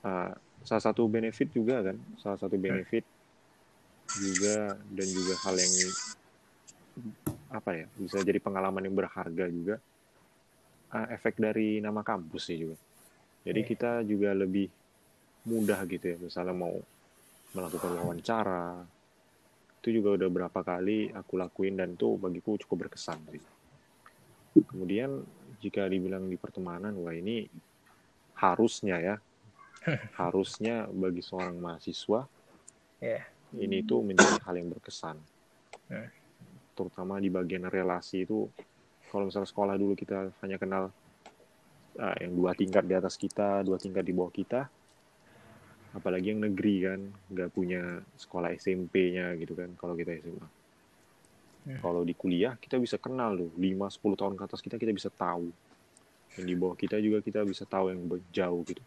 uh, 0.04 0.32
salah 0.66 0.84
satu 0.84 1.06
benefit 1.08 1.50
juga 1.54 1.82
kan 1.82 1.98
salah 2.22 2.38
satu 2.38 2.56
benefit 2.58 3.06
juga 4.20 4.76
dan 4.92 5.08
juga 5.08 5.34
hal 5.48 5.56
yang 5.56 5.74
apa 7.52 7.72
ya 7.76 7.86
bisa 8.00 8.18
jadi 8.24 8.40
pengalaman 8.40 8.84
yang 8.88 8.96
berharga 8.96 9.46
juga. 9.52 9.76
Uh, 10.92 11.08
efek 11.16 11.40
dari 11.40 11.80
nama 11.80 12.04
kampus 12.04 12.52
sih 12.52 12.60
juga. 12.60 12.76
Jadi 13.48 13.62
kita 13.64 14.04
juga 14.04 14.36
lebih 14.36 14.68
mudah 15.48 15.80
gitu 15.90 16.06
ya 16.14 16.18
misalnya 16.22 16.54
mau 16.54 16.76
melakukan 17.58 17.92
wawancara 17.98 18.86
itu 19.82 19.98
juga 19.98 20.14
udah 20.14 20.30
berapa 20.30 20.60
kali 20.62 21.10
aku 21.10 21.42
lakuin 21.42 21.74
dan 21.74 21.98
tuh 21.98 22.14
bagiku 22.20 22.60
cukup 22.62 22.86
berkesan 22.86 23.18
sih. 23.34 23.42
Kemudian 24.68 25.26
jika 25.64 25.88
dibilang 25.90 26.30
di 26.30 26.38
pertemanan 26.38 26.94
wah 27.02 27.16
ini 27.16 27.48
harusnya 28.38 29.00
ya. 29.02 29.16
Harusnya 30.22 30.86
bagi 30.94 31.26
seorang 31.26 31.58
mahasiswa 31.58 32.30
Ya. 33.02 33.26
Ini 33.60 33.84
tuh 33.84 34.06
menjadi 34.06 34.40
hal 34.48 34.56
yang 34.56 34.70
berkesan. 34.72 35.18
Hmm. 35.92 36.08
terutama 36.72 37.20
di 37.20 37.28
bagian 37.28 37.68
relasi 37.68 38.24
itu 38.24 38.48
kalau 39.12 39.28
misalnya 39.28 39.52
sekolah 39.52 39.76
dulu 39.76 39.92
kita 39.92 40.32
hanya 40.40 40.56
kenal 40.56 40.88
ah, 42.00 42.16
yang 42.16 42.32
dua 42.32 42.56
tingkat 42.56 42.88
di 42.88 42.96
atas 42.96 43.20
kita 43.20 43.60
dua 43.68 43.76
tingkat 43.76 44.08
di 44.08 44.16
bawah 44.16 44.32
kita 44.32 44.72
apalagi 45.92 46.32
yang 46.32 46.48
negeri 46.48 46.76
kan 46.88 47.00
nggak 47.28 47.52
punya 47.52 48.00
sekolah 48.16 48.56
SMP-nya 48.56 49.36
gitu 49.36 49.52
kan 49.52 49.76
kalau 49.76 50.00
kita 50.00 50.16
SMA 50.24 50.48
Hmm. 51.62 51.78
kalau 51.78 52.02
di 52.02 52.18
kuliah 52.18 52.58
kita 52.58 52.82
bisa 52.82 52.98
kenal 52.98 53.38
loh 53.38 53.54
5-10 53.54 54.18
tahun 54.18 54.34
ke 54.34 54.44
atas 54.50 54.66
kita 54.66 54.82
kita 54.82 54.98
bisa 54.98 55.14
tahu. 55.14 55.54
Yang 56.34 56.46
di 56.50 56.56
bawah 56.58 56.74
kita 56.74 56.98
juga 56.98 57.22
kita 57.22 57.46
bisa 57.46 57.70
tahu 57.70 57.94
yang 57.94 58.02
jauh 58.34 58.66
gitu. 58.66 58.82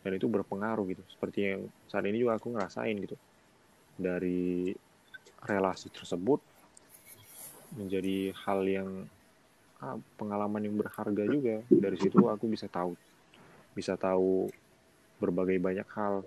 Dan 0.00 0.16
itu 0.16 0.24
berpengaruh 0.24 0.88
gitu 0.88 1.04
seperti 1.12 1.52
yang 1.52 1.68
saat 1.92 2.08
ini 2.08 2.16
juga 2.16 2.40
aku 2.40 2.48
ngerasain 2.48 2.96
gitu 2.96 3.12
dari 3.98 4.72
relasi 5.42 5.90
tersebut 5.90 6.40
menjadi 7.74 8.32
hal 8.44 8.60
yang 8.68 8.90
ah, 9.80 9.98
pengalaman 10.20 10.62
yang 10.62 10.76
berharga 10.76 11.24
juga. 11.26 11.64
Dari 11.68 11.96
situ 11.98 12.28
aku 12.28 12.46
bisa 12.48 12.68
tahu 12.68 12.94
bisa 13.72 13.96
tahu 13.96 14.48
berbagai 15.18 15.58
banyak 15.58 15.88
hal. 15.96 16.24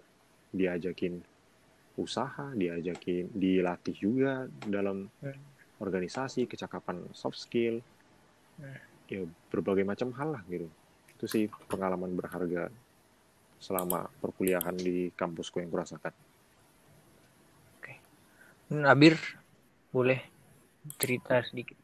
Diajakin 0.55 1.19
usaha 1.99 2.51
diajakin 2.55 3.27
dilatih 3.35 3.95
juga 3.95 4.47
dalam 4.63 5.07
organisasi 5.79 6.47
kecakapan 6.47 7.03
soft 7.11 7.39
skill. 7.39 7.83
Ya 9.11 9.21
berbagai 9.51 9.85
macam 9.85 10.15
hal 10.15 10.39
lah 10.39 10.43
gitu. 10.47 10.71
Itu 11.15 11.25
sih 11.27 11.45
pengalaman 11.67 12.15
berharga 12.15 12.71
selama 13.59 14.07
perkuliahan 14.19 14.75
di 14.75 15.11
kampusku 15.15 15.59
yang 15.63 15.71
kurasakan. 15.71 16.11
Hmm, 16.11 16.24
Abir 18.73 19.21
boleh 19.93 20.17
cerita 20.97 21.37
sedikit. 21.45 21.77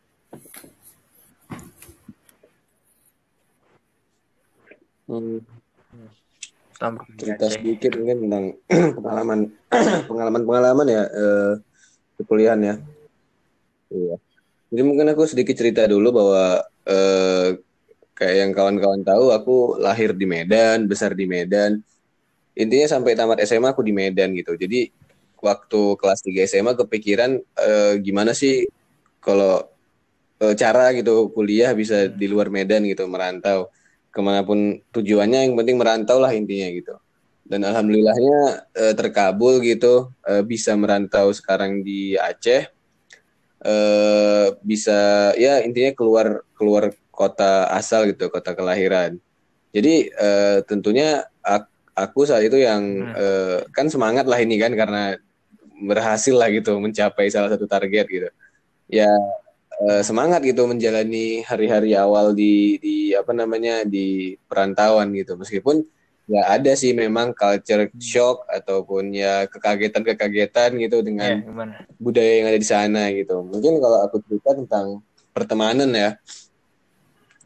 Hmm, 5.05 5.43
cerita 7.19 7.45
sedikit 7.53 7.91
mungkin 8.01 8.17
tentang 8.25 8.45
pengalaman 8.97 9.39
pengalaman 10.09 10.41
pengalaman 10.41 10.87
ya 10.89 11.03
eh, 11.05 11.53
ya. 12.65 12.75
Iya. 13.91 14.15
Jadi 14.71 14.81
mungkin 14.81 15.05
aku 15.13 15.27
sedikit 15.29 15.53
cerita 15.53 15.85
dulu 15.85 16.09
bahwa 16.09 16.65
eh, 16.89 17.61
kayak 18.17 18.35
yang 18.41 18.51
kawan-kawan 18.57 19.05
tahu 19.05 19.29
aku 19.29 19.55
lahir 19.77 20.17
di 20.17 20.25
Medan, 20.25 20.89
besar 20.89 21.13
di 21.13 21.29
Medan. 21.29 21.77
Intinya 22.57 22.87
sampai 22.89 23.13
tamat 23.13 23.45
SMA 23.45 23.69
aku 23.69 23.85
di 23.85 23.93
Medan 23.93 24.33
gitu. 24.33 24.57
Jadi 24.57 24.89
waktu 25.41 25.81
kelas 25.99 26.21
3 26.25 26.45
SMA 26.47 26.73
kepikiran 26.77 27.37
eh, 27.37 27.93
gimana 28.05 28.31
sih 28.37 28.65
kalau 29.21 29.65
eh, 30.41 30.53
cara 30.57 30.93
gitu 30.97 31.29
kuliah 31.35 31.71
bisa 31.77 32.07
di 32.09 32.27
luar 32.31 32.47
Medan 32.53 32.85
gitu 32.87 33.05
merantau. 33.09 33.69
Ke 34.11 34.19
mana 34.19 34.43
pun 34.43 34.79
tujuannya 34.91 35.47
yang 35.47 35.55
penting 35.59 35.77
merantau 35.79 36.19
lah 36.19 36.31
intinya 36.35 36.67
gitu. 36.71 36.95
Dan 37.47 37.65
alhamdulillahnya 37.67 38.39
eh, 38.75 38.93
terkabul 38.95 39.59
gitu 39.63 40.09
eh, 40.27 40.43
bisa 40.45 40.73
merantau 40.79 41.31
sekarang 41.35 41.81
di 41.83 42.15
Aceh. 42.15 42.69
Eh, 43.61 44.47
bisa 44.65 45.31
ya 45.37 45.61
intinya 45.61 45.93
keluar 45.93 46.41
keluar 46.57 46.89
kota 47.13 47.69
asal 47.69 48.09
gitu 48.09 48.33
kota 48.33 48.57
kelahiran. 48.57 49.21
Jadi 49.69 50.09
eh, 50.09 50.59
tentunya 50.65 51.21
ak- 51.45 51.69
aku 51.93 52.25
saat 52.25 52.41
itu 52.49 52.57
yang 52.57 52.81
Hmm. 52.81 53.13
eh, 53.13 53.59
kan 53.69 53.85
semangat 53.87 54.25
lah 54.25 54.41
ini 54.41 54.57
kan 54.57 54.73
karena 54.73 55.13
berhasil 55.81 56.31
lah 56.31 56.47
gitu 56.53 56.77
mencapai 56.77 57.27
salah 57.27 57.49
satu 57.49 57.65
target 57.65 58.05
gitu. 58.07 58.29
Ya 58.87 59.09
eh, 59.81 60.01
semangat 60.05 60.45
gitu 60.45 60.69
menjalani 60.69 61.41
hari-hari 61.41 61.97
awal 61.97 62.31
di 62.31 62.77
di 62.77 62.95
apa 63.17 63.33
namanya 63.33 63.81
di 63.83 64.37
perantauan 64.45 65.09
gitu. 65.17 65.33
Meskipun 65.35 65.81
ya 66.29 66.47
ada 66.47 66.71
sih 66.77 66.93
memang 66.95 67.33
culture 67.35 67.89
shock 67.99 68.45
ataupun 68.47 69.11
ya 69.11 69.49
kekagetan-kekagetan 69.49 70.77
gitu 70.79 71.01
Ya, 71.01 71.03
dengan 71.03 71.31
gimana? 71.43 71.75
budaya 71.99 72.31
yang 72.39 72.47
ada 72.53 72.59
di 72.61 72.67
sana 72.69 73.09
gitu. 73.11 73.41
Mungkin 73.43 73.81
kalau 73.81 74.05
aku 74.05 74.21
cerita 74.29 74.55
tentang 74.55 75.01
pertemanan 75.33 75.89
ya. 75.91 76.15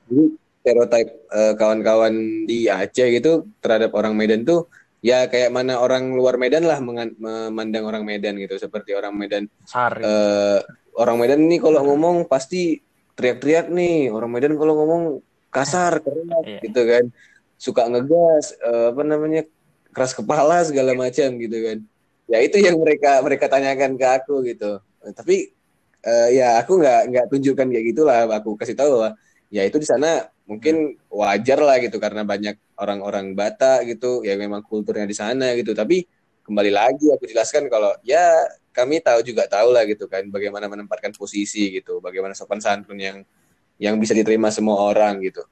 Jadi 0.06 0.24
stereotip 0.62 1.08
eh, 1.30 1.54
kawan-kawan 1.58 2.14
di 2.46 2.70
Aceh 2.70 3.08
gitu 3.10 3.50
terhadap 3.62 3.94
orang 3.94 4.14
Medan 4.14 4.46
tuh 4.46 4.66
ya 5.06 5.30
kayak 5.30 5.54
mana 5.54 5.78
orang 5.78 6.10
luar 6.12 6.42
Medan 6.42 6.66
lah 6.66 6.82
memandang 6.82 7.86
orang 7.86 8.02
Medan 8.02 8.42
gitu 8.42 8.58
seperti 8.58 8.98
orang 8.98 9.14
Medan 9.14 9.46
Sari. 9.62 10.02
eh 10.02 10.60
orang 10.98 11.22
Medan 11.22 11.46
ini 11.46 11.62
kalau 11.62 11.86
ngomong 11.86 12.26
pasti 12.26 12.82
teriak-teriak 13.14 13.70
nih. 13.70 14.10
Orang 14.10 14.34
Medan 14.34 14.58
kalau 14.58 14.74
ngomong 14.76 15.04
kasar, 15.48 16.00
keras 16.04 16.26
Iya. 16.44 16.60
gitu 16.66 16.82
kan. 16.84 17.04
Suka 17.56 17.86
ngegas, 17.86 18.58
eh, 18.58 18.86
apa 18.92 19.02
namanya? 19.04 19.44
keras 19.96 20.12
kepala 20.12 20.60
segala 20.60 20.92
macam 20.92 21.30
gitu 21.40 21.58
kan. 21.64 21.78
Ya 22.28 22.44
itu 22.44 22.60
yang 22.60 22.76
mereka 22.76 23.24
mereka 23.24 23.48
tanyakan 23.48 23.96
ke 23.96 24.04
aku 24.04 24.44
gitu. 24.44 24.84
Tapi 25.06 25.56
eh, 26.02 26.28
ya 26.36 26.60
aku 26.60 26.82
nggak 26.82 27.02
nggak 27.14 27.26
tunjukkan 27.32 27.68
kayak 27.70 27.86
gitulah. 27.94 28.28
Aku 28.36 28.60
kasih 28.60 28.76
tahu 28.76 29.00
bahwa 29.00 29.10
ya 29.48 29.64
itu 29.64 29.80
di 29.80 29.88
sana 29.88 30.28
mungkin 30.46 30.98
wajar 31.10 31.60
lah 31.60 31.82
gitu 31.82 31.98
karena 31.98 32.22
banyak 32.22 32.58
orang-orang 32.78 33.34
Batak 33.34 33.90
gitu 33.90 34.22
ya 34.22 34.38
memang 34.38 34.62
kulturnya 34.62 35.10
di 35.10 35.18
sana 35.18 35.54
gitu. 35.58 35.74
Tapi 35.74 36.06
kembali 36.46 36.72
lagi 36.72 37.10
aku 37.10 37.26
jelaskan 37.26 37.66
kalau 37.68 37.92
ya 38.06 38.46
kami 38.70 39.02
tahu 39.02 39.26
juga 39.26 39.50
tahu 39.50 39.74
lah 39.74 39.84
gitu 39.90 40.06
kan 40.06 40.28
bagaimana 40.30 40.70
menempatkan 40.70 41.12
posisi 41.18 41.74
gitu, 41.74 41.98
bagaimana 42.00 42.38
sopan 42.38 42.62
santun 42.62 43.00
yang 43.00 43.26
yang 43.82 44.00
bisa 44.00 44.16
diterima 44.16 44.54
semua 44.54 44.80
orang 44.80 45.20
gitu. 45.26 45.44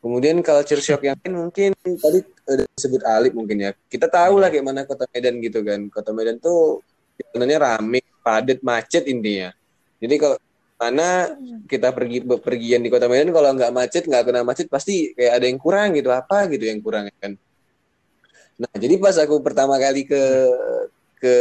Kemudian 0.00 0.40
culture 0.40 0.80
shock 0.80 1.04
yang 1.04 1.16
lain 1.20 1.34
mungkin 1.36 1.70
tadi 1.76 2.24
udah 2.24 2.66
disebut 2.72 3.02
Alip 3.04 3.36
mungkin 3.36 3.68
ya. 3.68 3.70
Kita 3.76 4.08
tahu 4.08 4.40
lah 4.40 4.48
kayak 4.48 4.64
mana 4.64 4.88
kota 4.88 5.04
Medan 5.12 5.36
gitu 5.44 5.60
kan. 5.60 5.92
Kota 5.92 6.16
Medan 6.16 6.40
tuh 6.40 6.80
sebenarnya 7.20 7.60
rame, 7.60 8.00
padat, 8.24 8.64
macet 8.64 9.04
intinya. 9.04 9.52
Jadi 10.00 10.14
kalau 10.16 10.40
mana 10.80 11.36
kita 11.68 11.92
pergi 11.92 12.24
pergian 12.24 12.80
di 12.80 12.88
kota 12.88 13.04
Medan 13.04 13.36
kalau 13.36 13.52
nggak 13.52 13.68
macet 13.68 14.08
nggak 14.08 14.24
kena 14.24 14.40
macet 14.40 14.66
pasti 14.72 15.12
kayak 15.12 15.32
ada 15.36 15.44
yang 15.44 15.60
kurang 15.60 15.92
gitu 15.92 16.08
apa 16.08 16.48
gitu 16.48 16.64
yang 16.64 16.80
kurang 16.80 17.04
ya 17.12 17.16
kan. 17.20 17.32
Nah 18.56 18.72
jadi 18.72 18.96
pas 18.96 19.12
aku 19.20 19.44
pertama 19.44 19.76
kali 19.76 20.08
ke 20.08 20.22
ke 21.20 21.36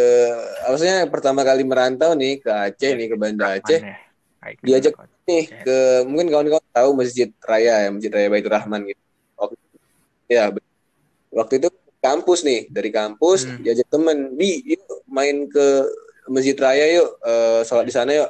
maksudnya 0.67 1.07
pertama 1.07 1.47
kali 1.47 1.63
merantau 1.63 2.11
nih 2.19 2.43
ke 2.43 2.51
Aceh 2.51 2.91
nih 2.99 3.07
ke 3.07 3.15
Banda 3.15 3.55
Aceh 3.55 3.79
ya? 3.79 3.95
diajak 4.59 4.99
nih 5.23 5.47
ke 5.47 5.77
mungkin 6.03 6.27
kawan-kawan 6.27 6.67
tahu 6.75 6.89
Masjid 6.99 7.31
Raya 7.39 7.87
ya 7.87 7.89
Masjid 7.95 8.11
Raya 8.11 8.27
Baitur 8.27 8.51
Rahman 8.51 8.91
gitu 8.91 9.01
waktu, 9.39 9.55
ya 10.27 10.51
waktu 11.31 11.53
itu 11.63 11.67
kampus 12.03 12.43
nih 12.43 12.67
dari 12.67 12.91
kampus 12.91 13.47
Hmm. 13.47 13.63
diajak 13.63 13.87
temen 13.87 14.35
di 14.35 14.75
yuk 14.75 15.07
main 15.07 15.47
ke 15.47 15.87
Masjid 16.27 16.55
Raya 16.59 16.99
yuk 16.99 17.09
eh, 17.23 17.61
sholat 17.63 17.87
di 17.87 17.95
sana 17.95 18.11
yuk 18.11 18.29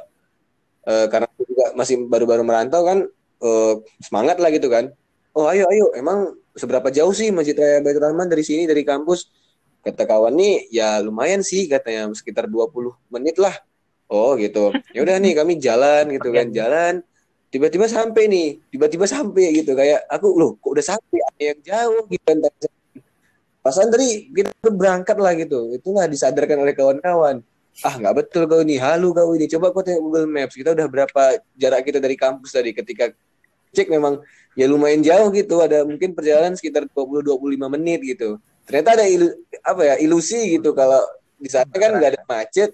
Eh, 0.90 1.06
karena 1.06 1.26
aku 1.30 1.42
juga 1.46 1.64
masih 1.78 1.96
baru-baru 2.10 2.42
merantau 2.42 2.82
kan 2.82 2.98
eh, 3.46 3.74
semangat 4.02 4.42
lah 4.42 4.50
gitu 4.50 4.66
kan. 4.66 4.90
Oh 5.30 5.46
ayo 5.46 5.70
ayo 5.70 5.94
emang 5.94 6.34
seberapa 6.58 6.90
jauh 6.90 7.14
sih 7.14 7.30
Masjid 7.30 7.54
Raya 7.54 7.78
Baitur 7.78 8.02
Rahman 8.02 8.26
dari 8.26 8.42
sini 8.42 8.66
dari 8.66 8.82
kampus? 8.82 9.30
Kata 9.86 10.02
kawan 10.04 10.34
nih 10.34 10.66
ya 10.74 10.98
lumayan 10.98 11.40
sih 11.46 11.70
katanya 11.70 12.10
sekitar 12.10 12.50
20 12.50 12.90
menit 13.14 13.38
lah. 13.38 13.54
Oh 14.10 14.34
gitu. 14.34 14.74
Ya 14.90 15.06
udah 15.06 15.16
nih 15.22 15.32
kami 15.38 15.62
jalan 15.62 16.10
gitu 16.10 16.28
kan 16.34 16.50
jalan. 16.50 16.94
Tiba-tiba 17.54 17.86
sampai 17.86 18.26
nih 18.26 18.46
tiba-tiba 18.74 19.06
sampai 19.06 19.62
gitu. 19.62 19.78
Kayak 19.78 20.10
aku 20.10 20.26
loh 20.34 20.58
kok 20.58 20.74
udah 20.74 20.84
sampai? 20.84 21.18
Ada 21.30 21.42
yang 21.54 21.60
jauh 21.62 22.02
gitu 22.10 22.24
kan 22.26 22.38
pasan 23.60 23.92
tadi 23.92 24.32
kita 24.34 24.50
berangkat 24.74 25.16
lah 25.22 25.32
gitu. 25.38 25.70
Itulah 25.70 26.10
disadarkan 26.10 26.66
oleh 26.66 26.74
kawan-kawan 26.74 27.46
ah 27.86 27.94
nggak 27.96 28.14
betul 28.16 28.42
kau 28.50 28.60
ini. 28.60 28.76
Halu 28.76 29.14
kau 29.16 29.32
ini. 29.34 29.46
Coba 29.48 29.72
kau 29.72 29.80
tengok 29.80 30.02
Google 30.02 30.26
Maps. 30.28 30.54
Kita 30.54 30.74
udah 30.76 30.86
berapa 30.86 31.22
jarak 31.56 31.82
kita 31.86 31.98
dari 32.02 32.16
kampus 32.18 32.52
tadi 32.52 32.70
ketika 32.76 33.10
cek 33.70 33.86
memang 33.88 34.20
ya 34.58 34.66
lumayan 34.68 35.00
jauh 35.00 35.30
gitu. 35.32 35.62
Ada 35.62 35.86
mungkin 35.86 36.12
perjalanan 36.12 36.58
sekitar 36.58 36.86
20-25 36.92 37.74
menit 37.78 38.00
gitu. 38.04 38.36
Ternyata 38.68 39.00
ada 39.00 39.04
ilu, 39.08 39.28
apa 39.64 39.82
ya 39.82 39.94
ilusi 39.98 40.60
gitu. 40.60 40.70
Kalau 40.76 41.02
di 41.40 41.48
sana 41.48 41.72
kan 41.72 41.96
nggak 41.96 42.10
ada 42.14 42.22
macet. 42.28 42.70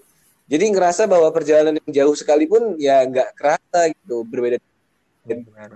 Jadi 0.47 0.63
ngerasa 0.71 1.11
bahwa 1.11 1.27
perjalanan 1.35 1.75
yang 1.75 1.91
jauh 1.91 2.15
sekalipun 2.15 2.79
ya 2.79 3.03
nggak 3.03 3.35
kerasa 3.35 3.91
gitu. 3.91 4.23
Berbeda 4.23 4.59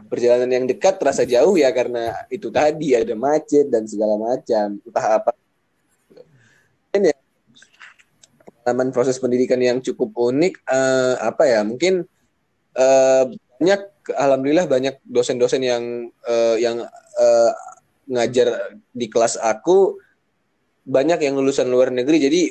perjalanan 0.08 0.48
yang 0.48 0.64
dekat 0.64 0.96
terasa 0.96 1.28
jauh 1.28 1.60
ya 1.60 1.68
karena 1.76 2.16
itu 2.32 2.48
tadi 2.48 2.96
ada 2.96 3.12
macet 3.16 3.68
dan 3.68 3.84
segala 3.84 4.16
macam. 4.16 4.80
Entah 4.80 5.08
apa. 5.20 5.32
Dan 6.92 7.12
ya 7.12 7.16
pengalaman 8.62 8.94
proses 8.94 9.18
pendidikan 9.18 9.60
yang 9.60 9.82
cukup 9.82 10.14
unik 10.14 10.62
eh, 10.70 11.16
apa 11.20 11.44
ya 11.50 11.62
mungkin 11.66 12.06
eh, 12.78 13.24
banyak 13.62 13.82
alhamdulillah 14.18 14.66
banyak 14.66 14.96
dosen-dosen 15.06 15.62
yang 15.62 15.84
eh, 16.26 16.58
yang 16.62 16.82
eh, 17.18 17.52
ngajar 18.12 18.78
di 18.92 19.08
kelas 19.08 19.38
aku 19.38 19.96
banyak 20.82 21.22
yang 21.22 21.38
lulusan 21.38 21.70
luar 21.70 21.94
negeri. 21.94 22.18
Jadi 22.18 22.42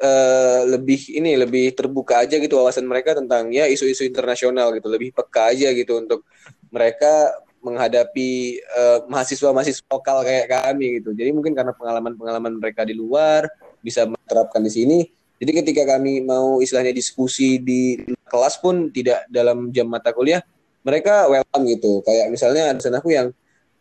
eh, 0.00 0.60
lebih 0.64 1.12
ini 1.12 1.36
lebih 1.36 1.76
terbuka 1.76 2.24
aja 2.24 2.40
gitu 2.40 2.56
wawasan 2.56 2.88
mereka 2.88 3.12
tentang 3.12 3.52
ya 3.52 3.68
isu-isu 3.68 4.08
internasional 4.08 4.72
gitu. 4.72 4.88
Lebih 4.88 5.12
peka 5.12 5.52
aja 5.52 5.70
gitu 5.70 6.00
untuk 6.00 6.24
mereka 6.72 7.36
menghadapi 7.64 8.60
eh, 8.60 8.98
mahasiswa-mahasiswa 9.08 9.84
lokal 9.88 10.24
kayak 10.24 10.48
kami 10.48 11.00
gitu. 11.00 11.12
Jadi 11.12 11.30
mungkin 11.32 11.52
karena 11.52 11.72
pengalaman-pengalaman 11.76 12.60
mereka 12.60 12.84
di 12.88 12.96
luar 12.96 13.48
bisa 13.84 14.08
menerapkan 14.08 14.64
di 14.64 14.72
sini 14.72 14.98
jadi 15.42 15.50
ketika 15.60 15.82
kami 15.96 16.22
mau 16.22 16.62
istilahnya 16.62 16.94
diskusi 16.94 17.58
di 17.58 17.98
kelas 18.30 18.62
pun 18.62 18.94
tidak 18.94 19.26
dalam 19.26 19.74
jam 19.74 19.90
mata 19.90 20.14
kuliah 20.14 20.40
mereka 20.84 21.26
welcome 21.26 21.64
gitu. 21.66 22.04
Kayak 22.04 22.30
misalnya 22.30 22.62
ada 22.70 22.98
aku 23.00 23.10
yang 23.10 23.28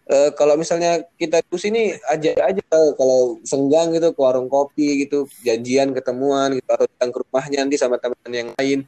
eh, 0.09 0.31
kalau 0.33 0.57
misalnya 0.57 1.03
kita 1.19 1.43
diskusi 1.45 1.69
ini 1.69 1.93
aja 2.09 2.31
aja 2.41 2.63
kalau 2.97 3.37
senggang 3.45 3.93
gitu 3.93 4.15
ke 4.15 4.19
warung 4.23 4.49
kopi 4.49 5.05
gitu 5.05 5.29
janjian 5.45 5.93
ketemuan 5.93 6.57
gitu 6.57 6.69
atau 6.71 6.87
datang 6.89 7.11
ke 7.11 7.17
rumahnya 7.27 7.57
nanti 7.67 7.75
sama 7.77 7.99
teman 8.01 8.31
yang 8.31 8.49
lain 8.57 8.79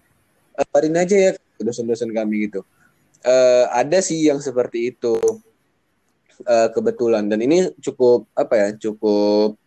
eh, 0.57 0.65
barin 0.73 0.95
aja 0.97 1.15
ya 1.15 1.31
dosen-dosen 1.61 2.09
kami 2.15 2.49
gitu. 2.49 2.65
Eh, 3.21 3.65
ada 3.69 3.99
sih 4.01 4.25
yang 4.25 4.41
seperti 4.41 4.95
itu 4.95 5.15
eh, 6.49 6.69
kebetulan. 6.73 7.29
Dan 7.29 7.45
ini 7.45 7.69
cukup 7.77 8.25
apa 8.33 8.53
ya 8.57 8.67
cukup 8.89 9.59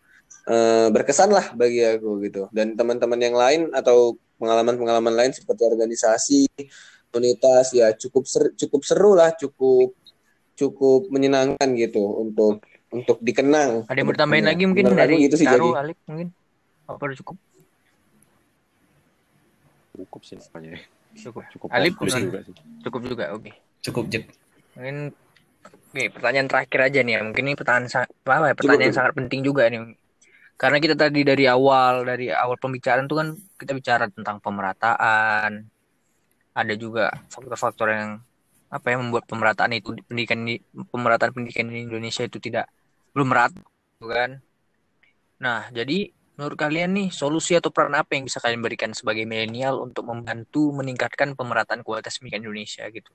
eh, 0.49 0.87
berkesan 0.89 1.29
lah 1.29 1.53
bagi 1.53 1.85
aku 1.85 2.19
gitu 2.25 2.49
dan 2.49 2.73
teman-teman 2.73 3.19
yang 3.21 3.35
lain 3.37 3.61
atau 3.71 4.17
pengalaman-pengalaman 4.41 5.13
lain 5.13 5.31
seperti 5.35 5.61
organisasi 5.67 6.41
komunitas 7.13 7.73
ya 7.73 7.93
cukup 7.93 8.23
ser- 8.25 8.53
cukup 8.57 8.81
seru 8.85 9.13
lah 9.13 9.33
cukup 9.37 9.93
cukup 10.57 11.07
menyenangkan 11.13 11.69
gitu 11.77 12.01
untuk 12.01 12.61
untuk 12.89 13.17
dikenang 13.21 13.85
Ada 13.85 14.01
yang 14.01 14.09
bertambahin 14.09 14.45
lagi 14.49 14.63
mungkin 14.65 14.89
Menurut 14.89 14.99
aku 14.99 15.13
dari 15.13 15.25
gitu 15.29 15.35
sih, 15.37 15.45
Taru, 15.45 15.69
Jadi. 15.71 15.81
Alip 15.85 15.97
mungkin? 16.09 16.27
Apa 16.89 17.03
udah 17.05 17.17
cukup? 17.21 17.37
cukup 19.99 20.21
sih 20.23 20.39
apanya 20.39 20.79
Cukup. 21.19 21.43
cukup 21.51 21.69
juga 21.75 22.07
sih 22.15 22.55
Cukup 22.79 23.01
juga, 23.03 23.25
oke. 23.35 23.51
Cukup 23.83 24.05
Jek. 24.09 24.23
Mungkin 24.79 25.11
Oke, 25.89 26.05
pertanyaan 26.13 26.45
terakhir 26.45 26.79
aja 26.85 26.99
nih 27.01 27.13
ya. 27.17 27.21
Mungkin 27.25 27.43
ini 27.49 27.55
pertanyaan 27.57 28.05
apa 28.05 28.45
ya? 28.45 28.55
Pertanyaan 28.55 28.85
yang 28.85 28.93
Cukup. 28.93 28.99
sangat 29.01 29.13
penting 29.17 29.41
juga 29.41 29.63
nih. 29.67 29.79
Karena 30.59 30.75
kita 30.83 30.91
tadi 30.99 31.23
dari 31.23 31.47
awal, 31.47 32.03
dari 32.03 32.27
awal 32.27 32.59
pembicaraan 32.59 33.07
tuh 33.07 33.23
kan 33.23 33.27
kita 33.55 33.71
bicara 33.71 34.11
tentang 34.11 34.43
pemerataan. 34.43 35.63
Ada 36.51 36.75
juga 36.75 37.15
faktor-faktor 37.31 37.87
yang 37.95 38.19
apa 38.67 38.91
ya 38.91 38.99
membuat 38.99 39.23
pemerataan 39.23 39.71
itu 39.79 39.95
pendidikan 40.03 40.43
di 40.43 40.59
pemerataan 40.91 41.31
pendidikan 41.31 41.71
di 41.71 41.87
Indonesia 41.87 42.27
itu 42.27 42.43
tidak 42.43 42.67
belum 43.15 43.31
merata, 43.31 43.63
gitu 43.63 44.07
kan? 44.11 44.43
Nah, 45.39 45.71
jadi 45.71 46.11
menurut 46.35 46.59
kalian 46.59 46.91
nih 46.91 47.07
solusi 47.07 47.55
atau 47.55 47.71
peran 47.71 47.95
apa 47.95 48.19
yang 48.19 48.27
bisa 48.27 48.43
kalian 48.43 48.59
berikan 48.59 48.91
sebagai 48.91 49.23
milenial 49.23 49.79
untuk 49.79 50.11
membantu 50.11 50.75
meningkatkan 50.75 51.39
pemerataan 51.39 51.87
kualitas 51.87 52.19
pendidikan 52.19 52.43
Indonesia 52.43 52.83
gitu? 52.91 53.11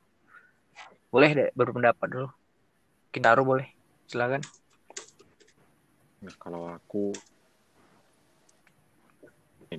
Boleh 1.13 1.31
deh 1.37 1.49
berpendapat 1.53 2.09
dulu. 2.09 2.29
Kintaro 3.13 3.45
boleh. 3.45 3.69
Silakan. 4.09 4.41
Nah, 6.25 6.35
kalau 6.41 6.73
aku 6.73 7.13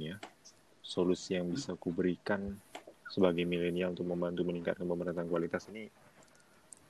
ya, 0.02 0.18
solusi 0.82 1.36
yang 1.38 1.52
bisa 1.52 1.74
aku 1.76 1.92
berikan 1.92 2.56
sebagai 3.10 3.46
milenial 3.46 3.94
untuk 3.94 4.08
membantu 4.10 4.42
meningkatkan 4.48 4.86
pemerataan 4.88 5.30
kualitas 5.30 5.70
ini 5.70 5.88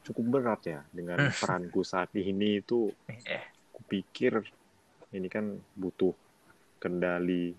cukup 0.05 0.25
berat 0.39 0.61
ya 0.69 0.79
dengan 0.93 1.17
Hmm. 1.17 1.33
peranku 1.33 1.81
saat 1.81 2.13
ini 2.13 2.61
itu 2.61 2.93
Eh, 3.25 3.41
kupikir 3.73 4.37
ini 5.17 5.25
kan 5.25 5.57
butuh 5.73 6.13
kendali 6.77 7.57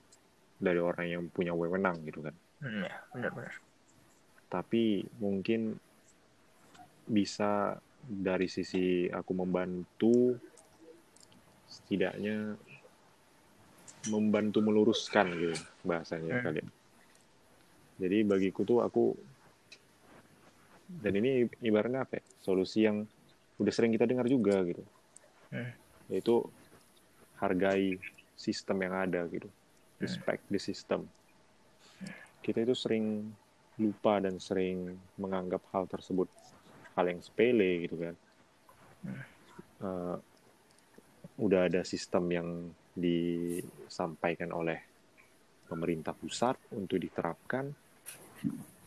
dari 0.57 0.79
orang 0.81 1.07
yang 1.11 1.23
punya 1.29 1.53
wewenang 1.53 2.01
gitu 2.07 2.23
kan. 2.23 2.35
hmm, 2.63 2.87
ya, 2.87 2.95
benar-benar. 3.13 3.55
Tapi 4.47 5.03
mungkin 5.19 5.75
bisa 7.07 7.75
dari 7.99 8.47
sisi 8.47 9.11
aku 9.11 9.33
membantu 9.35 10.39
setidaknya 11.67 12.55
membantu 14.13 14.63
meluruskan 14.63 15.31
gitu 15.35 15.57
bahasanya 15.83 16.41
Hmm. 16.41 16.45
kalian. 16.45 16.69
Jadi 17.97 18.17
bagiku 18.29 18.63
tuh 18.63 18.85
aku 18.85 19.17
dan 20.87 21.13
ini 21.19 21.51
ibaratnya 21.65 22.07
apa 22.07 22.21
ya? 22.21 22.25
Solusi 22.43 22.87
yang 22.87 23.03
udah 23.59 23.73
sering 23.75 23.91
kita 23.91 24.07
dengar 24.07 24.29
juga 24.31 24.63
gitu. 24.63 24.85
Hmm. 25.51 25.73
Yaitu 26.13 26.47
hargai 27.43 27.99
sistem 28.37 28.87
yang 28.87 28.95
ada 28.95 29.27
gitu. 29.33 29.49
Respect 29.97 30.45
the 30.53 30.61
system. 30.61 31.09
Kita 32.45 32.63
itu 32.63 32.77
sering 32.77 33.33
lupa 33.81 34.21
dan 34.21 34.37
sering 34.39 34.95
menganggap 35.17 35.65
hal 35.73 35.89
tersebut 35.89 36.29
hal 36.97 37.05
yang 37.09 37.21
sepele 37.21 37.89
gitu 37.89 37.97
kan. 38.01 38.15
Eh, 39.85 40.17
udah 41.37 41.69
ada 41.69 41.85
sistem 41.85 42.25
yang 42.33 42.49
disampaikan 42.97 44.57
oleh 44.57 44.81
pemerintah 45.69 46.17
pusat 46.17 46.57
untuk 46.73 46.97
diterapkan. 46.97 47.69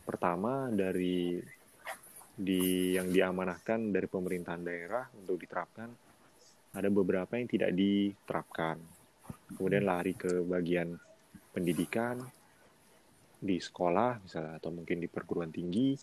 Pertama 0.02 0.66
dari 0.74 1.38
di 2.40 2.96
yang 2.96 3.12
diamanahkan 3.12 3.92
dari 3.94 4.08
pemerintahan 4.08 4.62
daerah 4.64 5.04
untuk 5.14 5.38
diterapkan 5.38 5.92
ada 6.74 6.88
beberapa 6.90 7.36
yang 7.38 7.46
tidak 7.46 7.70
diterapkan. 7.76 8.80
Kemudian 9.54 9.86
lari 9.86 10.18
ke 10.18 10.42
bagian 10.42 10.98
pendidikan 11.54 12.18
di 13.40 13.56
sekolah 13.56 14.20
misalnya 14.20 14.58
atau 14.58 14.70
mungkin 14.74 15.00
di 15.00 15.08
perguruan 15.08 15.48
tinggi 15.48 15.96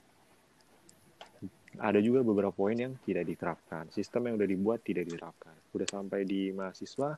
ada 1.78 2.02
juga 2.02 2.26
beberapa 2.26 2.50
poin 2.50 2.74
yang 2.74 2.98
tidak 3.06 3.30
diterapkan. 3.30 3.94
Sistem 3.94 4.32
yang 4.32 4.36
udah 4.42 4.50
dibuat 4.50 4.80
tidak 4.82 5.06
diterapkan. 5.06 5.54
Udah 5.78 5.86
sampai 5.86 6.26
di 6.26 6.50
mahasiswa 6.50 7.14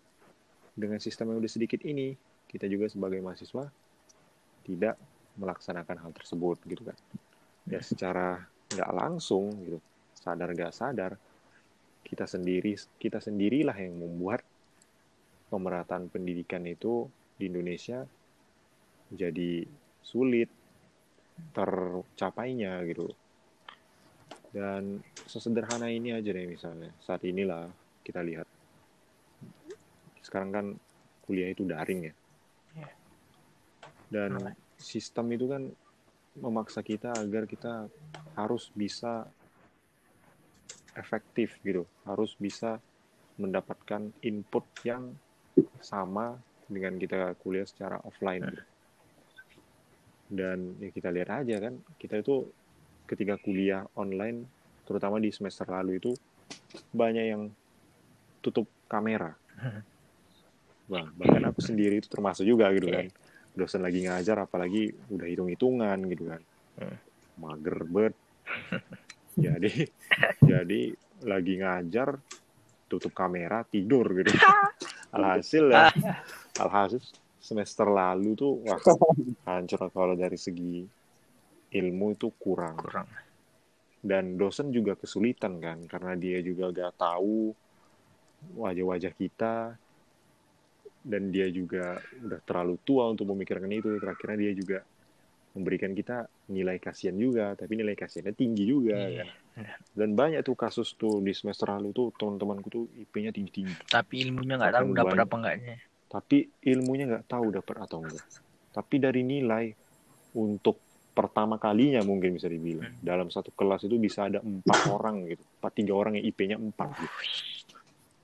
dengan 0.74 1.00
sistem 1.02 1.34
yang 1.34 1.40
udah 1.42 1.52
sedikit 1.52 1.82
ini, 1.86 2.14
kita 2.50 2.66
juga 2.66 2.90
sebagai 2.90 3.22
mahasiswa 3.22 3.70
tidak 4.66 4.96
melaksanakan 5.38 5.98
hal 6.02 6.12
tersebut 6.14 6.58
gitu 6.66 6.84
kan. 6.90 6.98
Ya 7.70 7.80
secara 7.86 8.44
nggak 8.70 8.92
langsung 8.94 9.54
gitu, 9.66 9.80
sadar 10.18 10.54
nggak 10.54 10.74
sadar, 10.74 11.14
kita 12.06 12.26
sendiri 12.26 12.74
kita 12.98 13.22
sendirilah 13.22 13.78
yang 13.78 13.98
membuat 13.98 14.42
pemerataan 15.50 16.10
pendidikan 16.10 16.66
itu 16.66 17.10
di 17.38 17.50
Indonesia 17.50 18.06
jadi 19.10 19.66
sulit 20.06 20.50
tercapainya 21.54 22.82
gitu. 22.86 23.10
Dan 24.50 25.02
sesederhana 25.30 25.90
ini 25.94 26.14
aja 26.14 26.30
deh 26.34 26.46
misalnya. 26.50 26.90
Saat 27.02 27.26
inilah 27.26 27.70
kita 28.02 28.22
lihat 28.26 28.50
sekarang 30.30 30.52
kan 30.54 30.66
kuliah 31.26 31.50
itu 31.50 31.66
daring 31.66 32.14
ya 32.14 32.16
Iya. 32.70 32.90
dan 34.14 34.32
sistem 34.78 35.26
itu 35.34 35.50
kan 35.50 35.66
memaksa 36.38 36.86
kita 36.86 37.18
agar 37.18 37.50
kita 37.50 37.90
harus 38.38 38.70
bisa 38.72 39.26
efektif 40.94 41.58
gitu 41.66 41.90
harus 42.06 42.38
bisa 42.38 42.78
mendapatkan 43.42 44.14
input 44.22 44.70
yang 44.86 45.18
sama 45.82 46.38
dengan 46.70 47.02
kita 47.02 47.34
kuliah 47.42 47.66
secara 47.66 47.98
offline 48.06 48.46
gitu. 48.46 48.64
dan 50.30 50.78
ya 50.78 50.94
kita 50.94 51.10
lihat 51.10 51.42
aja 51.42 51.58
kan 51.58 51.74
kita 51.98 52.22
itu 52.22 52.46
ketika 53.10 53.42
kuliah 53.42 53.82
online 53.98 54.46
terutama 54.86 55.18
di 55.18 55.34
semester 55.34 55.66
lalu 55.66 55.98
itu 55.98 56.14
banyak 56.94 57.26
yang 57.34 57.44
tutup 58.46 58.70
kamera 58.86 59.34
Wah, 60.90 61.06
bahkan 61.14 61.46
aku 61.46 61.62
sendiri 61.62 62.02
itu 62.02 62.10
termasuk 62.10 62.44
juga 62.44 62.74
gitu 62.74 62.90
kan. 62.90 63.06
Dosen 63.54 63.86
lagi 63.86 64.06
ngajar 64.06 64.50
apalagi 64.50 64.90
udah 65.14 65.28
hitung-hitungan 65.30 65.98
gitu 66.10 66.26
kan. 66.34 66.42
Hmm. 66.80 66.96
mager 67.40 67.88
banget 67.88 68.16
jadi 69.46 69.72
jadi 70.44 70.82
lagi 71.28 71.54
ngajar 71.60 72.20
tutup 72.88 73.12
kamera 73.12 73.64
tidur 73.68 74.08
gitu. 74.16 74.32
Alhasil 75.16 75.74
ya 75.74 75.90
alhasil 76.62 77.02
semester 77.40 77.90
lalu 77.90 78.38
tuh 78.38 78.62
wah 78.62 78.78
hancur 79.50 79.90
kalau 79.90 80.14
dari 80.14 80.38
segi 80.38 80.86
ilmu 81.74 82.08
itu 82.14 82.28
kurang. 82.38 82.78
Kurang. 82.78 83.10
Dan 84.00 84.40
dosen 84.40 84.72
juga 84.72 84.96
kesulitan 84.96 85.60
kan 85.60 85.84
karena 85.84 86.16
dia 86.16 86.40
juga 86.40 86.72
gak 86.72 86.96
tahu 86.96 87.52
wajah-wajah 88.56 89.14
kita 89.18 89.76
dan 91.10 91.34
dia 91.34 91.50
juga 91.50 91.98
udah 92.22 92.40
terlalu 92.46 92.78
tua 92.86 93.10
untuk 93.10 93.26
memikirkan 93.34 93.66
itu. 93.74 93.98
Terakhirnya 93.98 94.38
dia 94.46 94.54
juga 94.54 94.80
memberikan 95.58 95.98
kita 95.98 96.30
nilai 96.54 96.78
kasihan 96.78 97.18
juga. 97.18 97.58
Tapi 97.58 97.74
nilai 97.74 97.98
kasihannya 97.98 98.38
tinggi 98.38 98.64
juga 98.70 98.94
Iya. 98.94 99.26
kan? 99.26 99.30
Dan 99.98 100.14
banyak 100.14 100.46
tuh 100.46 100.54
kasus 100.54 100.94
tuh 100.94 101.18
di 101.20 101.34
semester 101.34 101.68
lalu 101.74 101.90
tuh 101.92 102.14
teman-temanku 102.14 102.68
tuh 102.70 102.86
IP-nya 102.94 103.34
tinggi-tinggi. 103.34 103.90
Tapi 103.90 104.30
ilmunya 104.30 104.56
nggak 104.62 104.72
tahu 104.78 104.90
dapat 104.94 105.18
apa 105.18 105.36
enggaknya. 105.36 105.76
Tapi 106.10 106.38
ilmunya 106.70 107.06
nggak 107.10 107.26
tahu 107.26 107.46
dapat 107.52 107.76
atau 107.82 107.98
enggak. 108.06 108.24
Tapi 108.70 108.96
dari 109.02 109.22
nilai 109.26 109.66
untuk 110.38 110.78
pertama 111.12 111.58
kalinya 111.58 112.00
mungkin 112.06 112.38
bisa 112.38 112.46
dibilang. 112.48 112.96
Dalam 113.02 113.28
satu 113.34 113.50
kelas 113.52 113.90
itu 113.90 113.98
bisa 113.98 114.30
ada 114.30 114.40
empat 114.46 114.80
orang 114.96 115.26
gitu. 115.26 115.42
Empat 115.60 115.72
tiga 115.74 115.94
orang 115.98 116.22
yang 116.22 116.26
IP-nya 116.30 116.56
empat 116.62 116.90
gitu. 117.02 117.18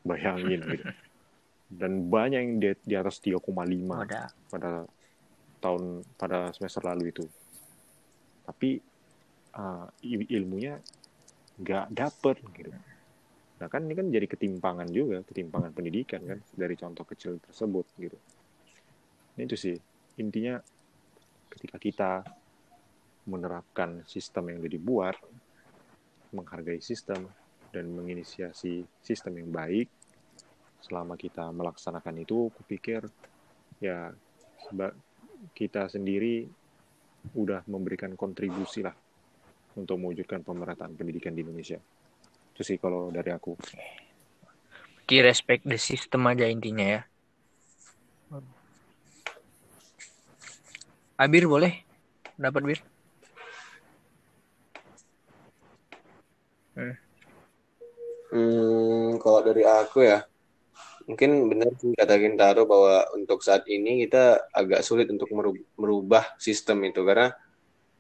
Bayangin 0.06 0.62
gitu 0.62 0.86
dan 1.76 2.08
banyak 2.08 2.40
yang 2.40 2.54
di, 2.58 2.70
di 2.82 2.96
atas 2.96 3.20
3,5 3.20 3.44
ada 4.00 4.32
pada 4.48 4.88
tahun 5.60 6.02
pada 6.16 6.52
semester 6.56 6.82
lalu 6.88 7.12
itu. 7.12 7.26
Tapi 8.46 8.80
uh, 9.60 9.88
il- 10.06 10.30
ilmunya 10.32 10.80
nggak 11.60 11.86
dapet 11.92 12.38
gitu. 12.56 12.72
Nah 13.56 13.68
kan 13.72 13.88
ini 13.88 13.94
kan 13.96 14.08
jadi 14.12 14.28
ketimpangan 14.28 14.88
juga 14.92 15.24
ketimpangan 15.24 15.72
pendidikan 15.72 16.22
kan 16.24 16.40
dari 16.52 16.76
contoh 16.76 17.04
kecil 17.08 17.40
tersebut 17.40 17.86
gitu. 18.00 18.18
Ini 19.36 19.44
itu 19.48 19.58
sih. 19.60 19.78
Intinya 20.20 20.60
ketika 21.52 21.78
kita 21.80 22.12
menerapkan 23.26 24.06
sistem 24.06 24.54
yang 24.54 24.58
sudah 24.62 24.74
dibuat 24.76 25.16
menghargai 26.36 26.84
sistem 26.84 27.26
dan 27.72 27.90
menginisiasi 27.92 28.86
sistem 29.02 29.40
yang 29.42 29.50
baik 29.50 29.88
selama 30.86 31.18
kita 31.18 31.50
melaksanakan 31.50 32.22
itu 32.22 32.54
kupikir 32.54 33.02
ya 33.82 34.14
seba- 34.70 34.96
kita 35.58 35.90
sendiri 35.90 36.46
udah 37.34 37.66
memberikan 37.66 38.14
kontribusi 38.14 38.86
lah 38.86 38.94
untuk 39.76 39.98
mewujudkan 39.98 40.46
pemerataan 40.46 40.94
pendidikan 40.94 41.34
di 41.34 41.42
Indonesia. 41.42 41.82
Itu 42.54 42.62
sih 42.62 42.78
kalau 42.78 43.10
dari 43.10 43.34
aku. 43.34 43.58
Ki 45.06 45.22
respect 45.22 45.66
the 45.66 45.78
system 45.78 46.26
aja 46.26 46.50
intinya 46.50 46.86
ya 46.86 47.02
Abir 51.16 51.46
boleh 51.46 51.86
dapat 52.36 52.62
bir 52.66 52.80
Hmm, 58.36 59.16
kalau 59.24 59.40
dari 59.48 59.64
aku 59.64 60.04
ya, 60.04 60.20
mungkin 61.06 61.54
benar 61.54 61.70
sih 61.78 61.94
kata 61.94 62.18
Gintaro 62.18 62.66
bahwa 62.66 63.06
untuk 63.14 63.46
saat 63.46 63.70
ini 63.70 64.06
kita 64.06 64.50
agak 64.50 64.82
sulit 64.82 65.06
untuk 65.10 65.30
meru- 65.30 65.66
merubah 65.78 66.34
sistem 66.42 66.82
itu 66.86 67.06
karena 67.06 67.30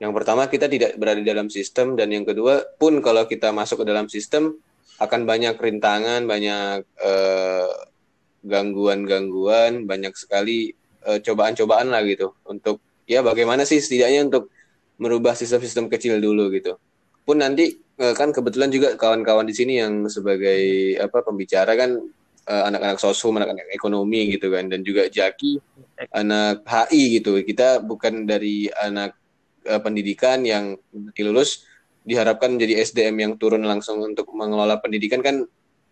yang 0.01 0.11
pertama 0.11 0.49
kita 0.49 0.67
tidak 0.67 0.97
berada 0.99 1.21
di 1.21 1.27
dalam 1.29 1.47
sistem 1.47 1.95
dan 1.95 2.11
yang 2.11 2.27
kedua 2.27 2.65
pun 2.75 2.99
kalau 2.99 3.29
kita 3.29 3.53
masuk 3.55 3.85
ke 3.85 3.85
dalam 3.87 4.11
sistem 4.11 4.57
akan 4.99 5.27
banyak 5.27 5.55
rintangan, 5.55 6.23
banyak 6.27 6.83
eh, 6.99 7.73
gangguan-gangguan, 8.43 9.87
banyak 9.87 10.11
sekali 10.17 10.73
eh, 11.07 11.19
cobaan-cobaan 11.23 11.93
lah 11.93 12.01
gitu 12.03 12.35
untuk 12.43 12.81
ya 13.07 13.21
bagaimana 13.23 13.63
sih 13.63 13.79
setidaknya 13.79 14.27
untuk 14.33 14.51
merubah 14.99 15.35
sistem-sistem 15.37 15.87
kecil 15.87 16.19
dulu 16.19 16.51
gitu. 16.51 16.75
Pun 17.23 17.39
nanti 17.39 17.79
eh, 17.79 18.13
kan 18.17 18.35
kebetulan 18.35 18.73
juga 18.73 18.99
kawan-kawan 18.99 19.47
di 19.47 19.55
sini 19.55 19.79
yang 19.79 20.09
sebagai 20.11 20.95
apa 20.99 21.23
pembicara 21.23 21.71
kan 21.79 22.01
eh, 22.45 22.63
anak-anak 22.69 22.97
sosum, 23.01 23.35
anak-anak 23.37 23.67
ekonomi 23.73 24.37
gitu 24.37 24.53
kan 24.53 24.69
dan 24.69 24.85
juga 24.85 25.09
Jaki 25.09 25.59
anak 26.13 26.63
HI 26.65 27.19
gitu. 27.21 27.41
Kita 27.41 27.81
bukan 27.81 28.29
dari 28.29 28.69
anak 28.69 29.17
eh, 29.65 29.81
pendidikan 29.81 30.45
yang 30.45 30.77
dilulus 31.17 31.65
diharapkan 32.05 32.53
menjadi 32.53 32.85
SDM 32.85 33.15
yang 33.17 33.33
turun 33.41 33.65
langsung 33.65 33.97
untuk 34.05 34.29
mengelola 34.37 34.77
pendidikan 34.77 35.25
kan 35.25 35.41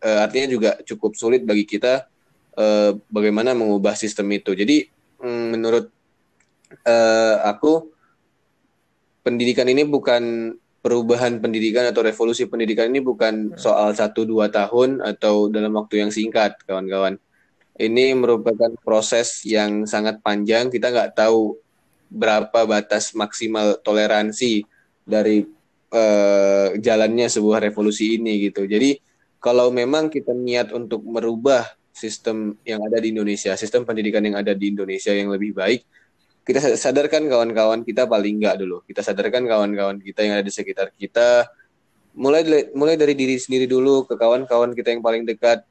eh, 0.04 0.20
artinya 0.22 0.48
juga 0.54 0.70
cukup 0.86 1.18
sulit 1.18 1.42
bagi 1.42 1.66
kita 1.66 2.06
eh, 2.54 2.92
bagaimana 3.10 3.58
mengubah 3.58 3.98
sistem 3.98 4.30
itu. 4.32 4.54
Jadi 4.54 4.86
mm, 5.20 5.46
menurut 5.58 5.90
eh, 6.86 7.36
aku 7.50 7.90
pendidikan 9.26 9.66
ini 9.66 9.88
bukan 9.88 10.54
perubahan 10.84 11.40
pendidikan 11.40 11.88
atau 11.88 12.04
revolusi 12.04 12.44
pendidikan 12.44 12.92
ini 12.92 13.00
bukan 13.00 13.56
soal 13.56 13.96
satu 13.96 14.28
dua 14.28 14.52
tahun 14.52 15.00
atau 15.00 15.48
dalam 15.48 15.72
waktu 15.80 16.04
yang 16.04 16.12
singkat, 16.12 16.60
kawan-kawan. 16.68 17.16
Ini 17.80 18.14
merupakan 18.20 18.70
proses 18.84 19.48
yang 19.48 19.88
sangat 19.88 20.20
panjang. 20.20 20.68
Kita 20.68 20.92
nggak 20.92 21.16
tahu 21.16 21.56
berapa 22.12 22.68
batas 22.68 23.16
maksimal 23.16 23.80
toleransi 23.80 24.68
dari 25.08 25.48
eh, 25.90 26.68
jalannya 26.78 27.32
sebuah 27.32 27.64
revolusi 27.64 28.20
ini 28.20 28.52
gitu. 28.52 28.68
Jadi 28.68 29.00
kalau 29.40 29.72
memang 29.72 30.12
kita 30.12 30.36
niat 30.36 30.76
untuk 30.76 31.02
merubah 31.08 31.64
sistem 31.96 32.60
yang 32.68 32.84
ada 32.84 33.00
di 33.00 33.16
Indonesia, 33.16 33.56
sistem 33.56 33.88
pendidikan 33.88 34.22
yang 34.22 34.36
ada 34.36 34.52
di 34.52 34.70
Indonesia 34.70 35.16
yang 35.16 35.32
lebih 35.32 35.56
baik, 35.56 35.88
kita 36.44 36.60
sadarkan 36.76 37.32
kawan-kawan 37.32 37.88
kita 37.88 38.04
paling 38.04 38.44
enggak 38.44 38.60
dulu. 38.60 38.84
Kita 38.84 39.00
sadarkan 39.00 39.48
kawan-kawan 39.48 39.98
kita 40.04 40.28
yang 40.28 40.36
ada 40.40 40.44
di 40.44 40.52
sekitar 40.52 40.92
kita. 40.92 41.48
Mulai 42.20 42.70
mulai 42.76 43.00
dari 43.00 43.16
diri 43.16 43.40
sendiri 43.40 43.66
dulu 43.66 44.04
ke 44.04 44.20
kawan-kawan 44.20 44.76
kita 44.76 44.92
yang 44.92 45.00
paling 45.00 45.24
dekat. 45.24 45.64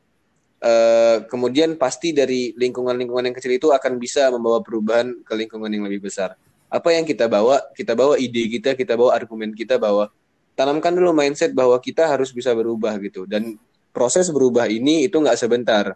Eh, 0.63 1.17
kemudian 1.29 1.77
pasti 1.77 2.17
dari 2.17 2.57
lingkungan-lingkungan 2.57 3.29
yang 3.31 3.37
kecil 3.37 3.53
itu 3.53 3.69
akan 3.69 4.01
bisa 4.01 4.33
membawa 4.33 4.65
perubahan 4.65 5.13
ke 5.27 5.33
lingkungan 5.37 5.69
yang 5.69 5.85
lebih 5.85 6.09
besar. 6.09 6.41
Apa 6.73 6.97
yang 6.97 7.05
kita 7.05 7.29
bawa? 7.29 7.61
Kita 7.77 7.93
bawa 7.93 8.17
ide 8.17 8.49
kita, 8.49 8.73
kita 8.73 8.97
bawa 8.97 9.13
argumen 9.13 9.53
kita 9.53 9.77
bahwa 9.77 10.09
tanamkan 10.57 10.97
dulu 10.97 11.13
mindset 11.13 11.53
bahwa 11.53 11.77
kita 11.83 12.09
harus 12.09 12.33
bisa 12.33 12.57
berubah 12.57 12.97
gitu. 13.05 13.29
Dan 13.29 13.61
proses 13.93 14.33
berubah 14.33 14.73
ini 14.73 15.05
itu 15.05 15.21
nggak 15.21 15.37
sebentar. 15.37 15.93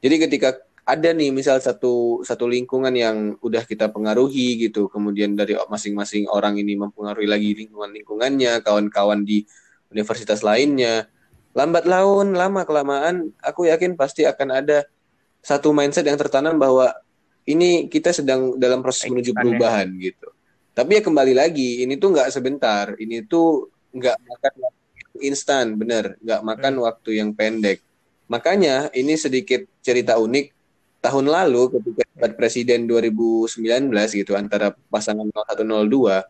Jadi 0.00 0.16
ketika 0.26 0.56
ada 0.90 1.14
nih 1.14 1.30
misal 1.30 1.62
satu 1.62 2.26
satu 2.26 2.50
lingkungan 2.50 2.90
yang 2.90 3.38
udah 3.38 3.62
kita 3.62 3.86
pengaruhi 3.94 4.58
gitu 4.58 4.90
kemudian 4.90 5.38
dari 5.38 5.54
masing-masing 5.54 6.26
orang 6.26 6.58
ini 6.58 6.74
mempengaruhi 6.74 7.30
lagi 7.30 7.54
lingkungan 7.54 7.94
lingkungannya 7.94 8.58
kawan-kawan 8.66 9.22
di 9.22 9.46
universitas 9.90 10.40
lainnya. 10.40 11.10
Lambat 11.50 11.82
laun, 11.82 12.38
lama 12.38 12.62
kelamaan, 12.62 13.34
aku 13.42 13.66
yakin 13.66 13.98
pasti 13.98 14.22
akan 14.22 14.48
ada 14.54 14.86
satu 15.42 15.74
mindset 15.74 16.06
yang 16.06 16.14
tertanam 16.14 16.54
bahwa 16.54 16.94
ini 17.42 17.90
kita 17.90 18.14
sedang 18.14 18.54
dalam 18.54 18.86
proses 18.86 19.10
menuju 19.10 19.34
perubahan 19.34 19.90
gitu. 19.98 20.30
Tapi 20.70 21.02
ya 21.02 21.02
kembali 21.02 21.34
lagi, 21.34 21.82
ini 21.82 21.98
tuh 21.98 22.14
nggak 22.14 22.30
sebentar, 22.30 22.94
ini 23.02 23.26
tuh 23.26 23.66
nggak 23.90 24.16
makan 24.22 24.52
instan, 25.18 25.74
bener, 25.74 26.14
nggak 26.22 26.40
makan 26.46 26.72
hmm. 26.78 26.84
waktu 26.86 27.10
yang 27.18 27.34
pendek. 27.34 27.82
Makanya 28.30 28.94
ini 28.94 29.18
sedikit 29.18 29.66
cerita 29.82 30.22
unik 30.22 30.59
tahun 31.00 31.26
lalu 31.32 31.80
ketika 31.80 32.02
debat 32.12 32.32
presiden 32.36 32.84
2019 32.84 33.56
gitu 34.12 34.36
antara 34.36 34.76
pasangan 34.92 35.24
0102 35.24 36.22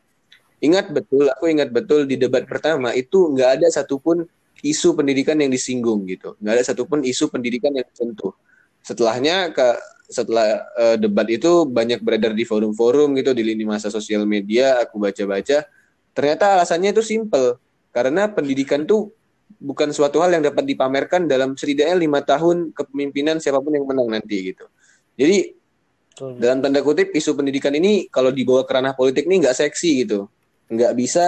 ingat 0.63 0.87
betul 0.95 1.27
aku 1.27 1.51
ingat 1.51 1.75
betul 1.75 2.07
di 2.07 2.15
debat 2.21 2.47
pertama 2.47 2.95
itu 2.95 3.35
nggak 3.35 3.61
ada 3.61 3.67
satupun 3.69 4.25
isu 4.61 4.93
pendidikan 4.93 5.37
yang 5.41 5.49
disinggung 5.49 6.05
gitu. 6.05 6.37
Nggak 6.41 6.55
ada 6.61 6.65
satupun 6.73 7.01
isu 7.05 7.33
pendidikan 7.33 7.73
yang 7.73 7.87
disentuh 7.89 8.33
setelahnya 8.85 9.53
ke 9.53 9.69
setelah 10.11 10.67
uh, 10.75 10.97
debat 10.99 11.29
itu 11.31 11.65
banyak 11.69 12.03
beredar 12.03 12.35
di 12.35 12.43
forum-forum 12.43 13.15
gitu 13.15 13.31
di 13.31 13.47
lini 13.47 13.63
masa 13.63 13.93
sosial 13.95 14.27
media 14.27 14.83
aku 14.83 14.99
baca-baca 14.99 15.63
ternyata 16.11 16.59
alasannya 16.59 16.91
itu 16.91 17.05
simple 17.05 17.63
karena 17.95 18.27
pendidikan 18.27 18.83
tuh 18.83 19.15
bukan 19.59 19.91
suatu 19.91 20.23
hal 20.23 20.31
yang 20.37 20.45
dapat 20.47 20.63
dipamerkan 20.63 21.27
dalam 21.27 21.59
setidaknya 21.59 21.97
lima 21.99 22.23
tahun 22.23 22.71
kepemimpinan 22.71 23.43
siapa 23.43 23.59
pun 23.59 23.75
yang 23.75 23.87
menang 23.89 24.07
nanti 24.07 24.55
gitu. 24.55 24.71
Jadi 25.19 25.57
Betul. 26.15 26.39
dalam 26.39 26.59
tanda 26.63 26.81
kutip 26.85 27.11
isu 27.11 27.35
pendidikan 27.35 27.75
ini 27.75 28.07
kalau 28.13 28.31
dibawa 28.31 28.63
ke 28.63 28.73
ranah 28.73 28.95
politik 28.95 29.27
ini 29.27 29.43
nggak 29.43 29.57
seksi 29.57 30.07
gitu, 30.07 30.31
nggak 30.71 30.93
bisa 30.95 31.27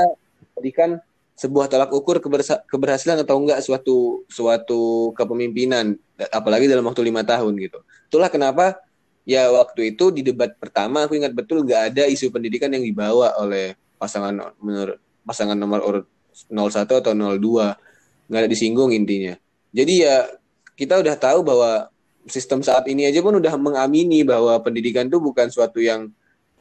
pendidikan 0.55 1.01
sebuah 1.33 1.67
tolak 1.67 1.91
ukur 1.91 2.21
keberhasilan 2.69 3.25
atau 3.25 3.41
enggak 3.41 3.65
suatu 3.65 4.23
suatu 4.31 5.11
kepemimpinan, 5.17 5.97
apalagi 6.31 6.71
dalam 6.71 6.87
waktu 6.87 7.03
lima 7.03 7.25
tahun 7.27 7.57
gitu. 7.59 7.83
Itulah 8.13 8.29
kenapa 8.31 8.79
ya 9.27 9.51
waktu 9.51 9.97
itu 9.97 10.11
di 10.15 10.23
debat 10.23 10.55
pertama 10.55 11.07
aku 11.07 11.19
ingat 11.19 11.33
betul 11.35 11.63
nggak 11.67 11.95
ada 11.95 12.05
isu 12.07 12.31
pendidikan 12.31 12.71
yang 12.71 12.85
dibawa 12.85 13.35
oleh 13.39 13.75
pasangan 13.99 14.55
menurut 14.59 14.99
pasangan 15.23 15.55
nomor 15.55 15.81
urut 15.83 16.07
01 16.51 16.85
atau 16.91 17.13
02 17.15 17.92
nggak 18.29 18.41
ada 18.47 18.51
disinggung 18.51 18.91
intinya. 18.95 19.35
Jadi 19.73 20.05
ya 20.05 20.29
kita 20.77 21.01
udah 21.01 21.15
tahu 21.17 21.41
bahwa 21.47 21.93
sistem 22.27 22.63
saat 22.63 22.87
ini 22.87 23.09
aja 23.09 23.19
pun 23.19 23.35
udah 23.39 23.55
mengamini 23.59 24.23
bahwa 24.23 24.59
pendidikan 24.63 25.11
itu 25.11 25.19
bukan 25.19 25.51
suatu 25.51 25.83
yang 25.83 26.11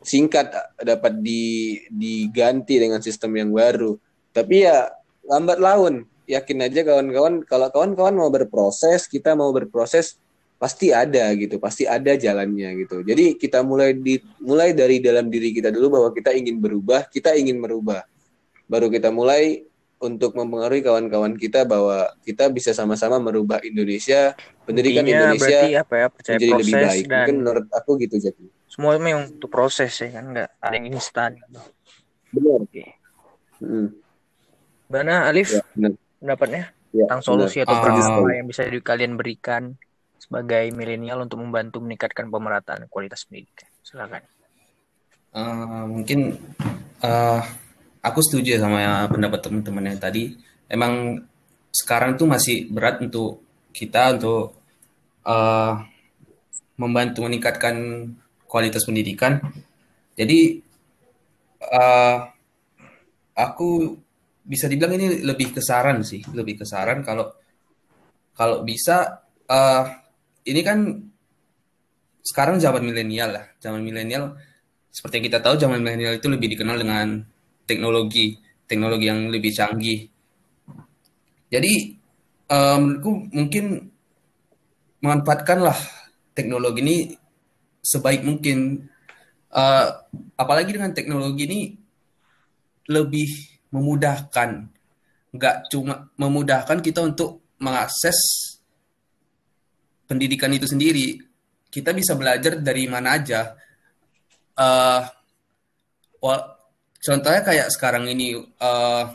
singkat 0.01 0.49
dapat 0.81 1.21
di, 1.21 1.77
diganti 1.93 2.81
dengan 2.81 2.99
sistem 3.01 3.37
yang 3.37 3.49
baru. 3.53 3.97
Tapi 4.33 4.65
ya 4.65 4.89
lambat 5.29 5.61
laun, 5.61 6.09
yakin 6.25 6.57
aja 6.65 6.81
kawan-kawan 6.81 7.45
kalau 7.45 7.67
kawan-kawan 7.69 8.15
mau 8.17 8.29
berproses, 8.33 9.05
kita 9.05 9.37
mau 9.37 9.53
berproses 9.53 10.17
pasti 10.61 10.93
ada 10.93 11.33
gitu, 11.37 11.57
pasti 11.57 11.85
ada 11.85 12.13
jalannya 12.17 12.85
gitu. 12.85 13.01
Jadi 13.01 13.37
kita 13.37 13.61
mulai 13.65 13.97
di 13.97 14.21
mulai 14.41 14.73
dari 14.73 15.01
dalam 15.01 15.29
diri 15.29 15.53
kita 15.53 15.73
dulu 15.73 16.01
bahwa 16.01 16.09
kita 16.13 16.33
ingin 16.33 16.57
berubah, 16.57 17.09
kita 17.09 17.33
ingin 17.37 17.57
merubah. 17.61 18.05
Baru 18.65 18.87
kita 18.89 19.09
mulai 19.09 19.65
untuk 20.01 20.33
mempengaruhi 20.33 20.81
kawan-kawan 20.81 21.37
kita 21.37 21.61
bahwa 21.63 22.09
kita 22.25 22.49
bisa 22.49 22.73
sama-sama 22.73 23.21
merubah 23.21 23.61
Indonesia, 23.61 24.33
pendidikan 24.65 25.05
Intinya 25.05 25.37
Indonesia 25.37 25.59
apa 25.85 25.93
ya, 25.93 26.07
percaya 26.09 26.37
menjadi 26.41 26.57
lebih 26.57 26.73
baik. 26.73 27.03
Dan 27.05 27.17
Mungkin 27.21 27.37
menurut 27.45 27.67
aku 27.69 27.91
gitu 28.01 28.15
jadi. 28.17 28.45
Semua 28.65 28.97
memang 28.97 29.29
untuk 29.29 29.53
proses 29.53 29.93
ya 30.01 30.09
kan, 30.09 30.33
nggak 30.33 30.49
ada 30.57 30.73
yang 30.73 30.87
instan. 30.89 31.37
Benar. 32.33 32.59
Oke. 32.65 32.83
Hmm. 33.61 33.87
Bana 34.89 35.29
Alif, 35.29 35.53
ya, 35.53 35.93
pendapatnya 36.17 36.73
ya, 36.91 37.05
tentang 37.05 37.21
solusi 37.21 37.61
benar. 37.61 37.69
atau 37.69 37.75
kerjasama 37.85 38.27
uh, 38.27 38.33
yang 38.35 38.47
bisa 38.49 38.61
kalian 38.81 39.13
berikan 39.15 39.77
sebagai 40.17 40.65
milenial 40.73 41.21
untuk 41.23 41.39
membantu 41.39 41.77
meningkatkan 41.79 42.27
pemerataan 42.27 42.89
kualitas 42.89 43.29
pendidikan. 43.29 43.69
Silakan. 43.85 44.25
Uh, 45.31 45.85
mungkin 45.87 46.35
uh, 47.05 47.39
aku 48.01 48.19
setuju 48.25 48.57
sama 48.57 49.05
pendapat 49.07 49.39
teman-teman 49.45 49.93
yang 49.93 50.01
tadi. 50.01 50.33
Emang 50.65 51.21
sekarang 51.71 52.17
tuh 52.17 52.27
masih 52.27 52.67
berat 52.67 52.99
untuk 52.99 53.45
kita 53.71 54.17
untuk 54.19 54.57
uh, 55.23 55.73
membantu 56.75 57.23
meningkatkan 57.23 57.75
kualitas 58.49 58.83
pendidikan. 58.83 59.39
Jadi 60.17 60.59
uh, 61.71 62.17
aku 63.37 63.95
bisa 64.41 64.65
dibilang 64.67 64.97
ini 64.97 65.21
lebih 65.23 65.55
kesaran 65.55 66.03
sih, 66.03 66.19
lebih 66.33 66.65
kesaran 66.65 67.05
kalau 67.05 67.31
kalau 68.35 68.65
bisa 68.65 69.23
uh, 69.47 69.85
ini 70.43 70.61
kan 70.65 70.79
sekarang 72.21 72.57
zaman 72.57 72.83
milenial 72.83 73.31
lah, 73.31 73.45
zaman 73.61 73.81
milenial 73.85 74.35
seperti 74.91 75.21
yang 75.21 75.25
kita 75.31 75.39
tahu 75.39 75.55
zaman 75.55 75.79
milenial 75.79 76.19
itu 76.19 76.27
lebih 76.27 76.51
dikenal 76.57 76.75
dengan 76.75 77.23
teknologi 77.71 78.35
teknologi 78.71 79.11
yang 79.11 79.27
lebih 79.27 79.51
canggih. 79.51 80.07
Jadi 81.51 81.99
uh, 82.47 82.79
menurutku 82.79 83.11
mungkin 83.35 83.65
manfaatkanlah 85.03 85.75
teknologi 86.31 86.79
ini 86.79 86.97
sebaik 87.83 88.23
mungkin. 88.23 88.87
Uh, 89.51 89.91
apalagi 90.39 90.71
dengan 90.71 90.95
teknologi 90.95 91.43
ini 91.43 91.61
lebih 92.87 93.27
memudahkan, 93.75 94.63
nggak 95.35 95.55
cuma 95.67 96.07
memudahkan 96.15 96.79
kita 96.79 97.03
untuk 97.03 97.43
mengakses 97.59 98.15
pendidikan 100.07 100.55
itu 100.55 100.71
sendiri. 100.71 101.19
Kita 101.67 101.91
bisa 101.91 102.15
belajar 102.15 102.63
dari 102.63 102.87
mana 102.87 103.19
aja. 103.19 103.51
Uh, 104.55 105.03
contohnya 107.01 107.41
kayak 107.41 107.67
sekarang 107.73 108.05
ini 108.07 108.37
uh, 108.37 109.05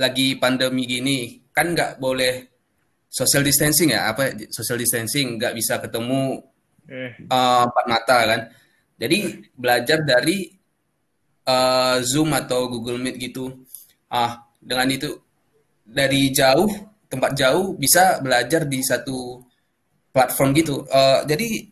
lagi 0.00 0.34
pandemi 0.40 0.88
gini 0.88 1.18
kan 1.52 1.74
nggak 1.74 2.00
boleh 2.00 2.48
social 3.10 3.42
distancing 3.44 3.92
ya? 3.92 4.08
Apa 4.12 4.32
social 4.48 4.78
distancing 4.80 5.36
nggak 5.36 5.52
bisa 5.52 5.76
ketemu 5.82 6.40
uh, 7.28 7.62
empat 7.68 7.84
mata 7.88 8.18
kan? 8.24 8.40
Jadi 8.98 9.44
belajar 9.54 10.02
dari 10.02 10.48
uh, 11.46 11.98
zoom 12.02 12.34
atau 12.34 12.70
google 12.70 12.98
meet 12.98 13.18
gitu. 13.18 13.64
Ah 14.08 14.48
dengan 14.58 14.88
itu 14.88 15.10
dari 15.82 16.30
jauh 16.34 16.68
tempat 17.08 17.32
jauh 17.34 17.74
bisa 17.74 18.20
belajar 18.20 18.68
di 18.68 18.80
satu 18.84 19.40
platform 20.12 20.50
gitu. 20.54 20.84
Uh, 20.86 21.24
jadi 21.24 21.66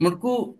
menurutku 0.00 0.59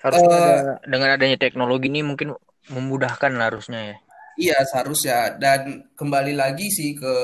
harusnya 0.00 0.28
uh, 0.28 0.36
ada, 0.36 0.74
dengan 0.84 1.08
adanya 1.16 1.38
teknologi 1.40 1.88
ini 1.88 2.04
mungkin 2.04 2.36
memudahkan 2.68 3.32
harusnya 3.36 3.80
ya. 3.94 3.96
Iya 4.36 4.58
seharusnya 4.68 5.40
dan 5.40 5.88
kembali 5.96 6.36
lagi 6.36 6.68
sih 6.68 6.92
ke 6.92 7.14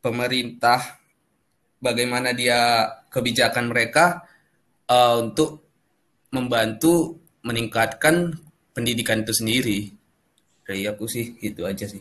pemerintah 0.00 0.80
bagaimana 1.84 2.32
dia 2.32 2.88
kebijakan 3.12 3.68
mereka 3.68 4.24
uh, 4.88 5.20
untuk 5.20 5.64
membantu 6.32 7.20
meningkatkan 7.44 8.32
pendidikan 8.72 9.20
itu 9.20 9.32
sendiri. 9.36 9.78
Dari 10.64 10.88
aku 10.88 11.04
sih 11.04 11.36
itu 11.44 11.60
aja 11.68 11.84
sih. 11.84 12.00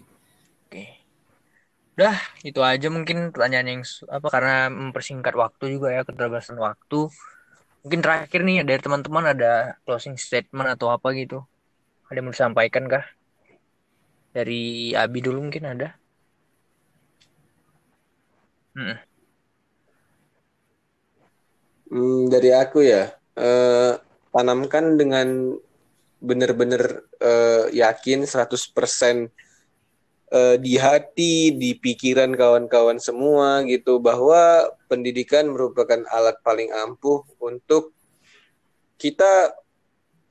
Oke. 0.68 1.04
Udah, 2.00 2.16
itu 2.42 2.64
aja 2.64 2.88
mungkin 2.88 3.36
pertanyaan 3.36 3.68
yang 3.78 3.82
apa 4.08 4.28
karena 4.32 4.72
mempersingkat 4.72 5.36
waktu 5.36 5.78
juga 5.78 5.92
ya 5.92 6.08
keterbatasan 6.08 6.58
waktu 6.58 7.12
mungkin 7.84 8.00
terakhir 8.00 8.42
nih 8.48 8.64
dari 8.64 8.80
teman-teman 8.80 9.36
ada 9.36 9.76
closing 9.84 10.16
statement 10.16 10.72
atau 10.80 10.88
apa 10.90 11.12
gitu? 11.14 11.44
Ada 12.08 12.24
yang 12.24 12.26
mau 12.32 12.34
disampaikan 12.34 12.88
kah? 12.88 13.06
Dari 14.34 14.96
Abi 14.96 15.20
dulu 15.20 15.44
mungkin 15.44 15.68
ada. 15.68 15.94
Hmm. 18.74 18.98
Hmm, 21.94 22.26
dari 22.26 22.50
aku 22.50 22.82
ya 22.82 23.14
eh, 23.38 23.94
tanamkan 24.34 24.98
dengan 24.98 25.54
benar-benar 26.24 27.06
eh, 27.22 27.66
yakin 27.70 28.26
100% 28.26 29.30
uh, 30.34 30.56
di 30.58 30.76
hati, 30.82 31.54
di 31.54 31.78
pikiran 31.78 32.34
kawan-kawan 32.34 32.98
semua 32.98 33.62
gitu 33.70 34.02
bahwa 34.02 34.74
pendidikan 34.90 35.48
merupakan 35.54 36.02
alat 36.10 36.36
paling 36.42 36.74
ampuh 36.74 37.22
untuk 37.38 37.94
kita 38.98 39.54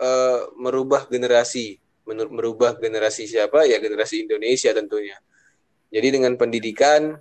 uh, 0.03 0.51
merubah 0.59 1.07
generasi, 1.07 1.79
merubah 2.07 2.75
generasi 2.77 3.31
siapa 3.31 3.65
ya 3.65 3.79
generasi 3.79 4.27
Indonesia 4.27 4.75
tentunya. 4.75 5.17
Jadi 5.93 6.09
dengan 6.19 6.35
pendidikan 6.41 7.21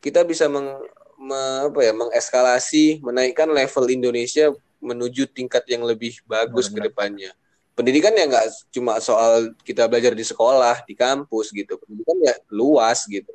kita 0.00 0.22
bisa 0.22 0.46
meng, 0.46 0.70
me, 1.18 1.68
apa 1.68 1.80
ya 1.82 1.92
mengeskalasi, 1.92 3.02
menaikkan 3.02 3.50
level 3.50 3.84
Indonesia 3.90 4.54
menuju 4.78 5.26
tingkat 5.34 5.66
yang 5.66 5.82
lebih 5.82 6.22
bagus 6.28 6.70
ke 6.70 6.78
depannya. 6.78 7.34
Pendidikan 7.76 8.16
ya 8.16 8.24
nggak 8.24 8.46
cuma 8.72 8.98
soal 8.98 9.52
kita 9.60 9.84
belajar 9.86 10.16
di 10.16 10.24
sekolah 10.24 10.82
di 10.88 10.96
kampus 10.96 11.52
gitu 11.52 11.76
pendidikan 11.76 12.16
ya 12.24 12.34
luas 12.48 13.04
gitu 13.04 13.30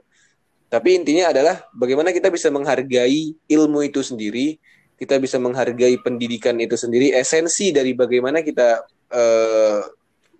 tapi 0.71 0.97
intinya 0.97 1.29
adalah 1.29 1.61
bagaimana 1.71 2.09
kita 2.09 2.33
bisa 2.33 2.49
menghargai 2.49 3.37
ilmu 3.45 3.85
itu 3.85 4.01
sendiri 4.01 4.57
kita 4.97 5.21
bisa 5.21 5.37
menghargai 5.37 5.97
pendidikan 6.01 6.57
itu 6.57 6.73
sendiri 6.73 7.13
esensi 7.13 7.69
dari 7.69 7.93
bagaimana 7.93 8.41
kita 8.41 8.85
uh, 9.13 9.81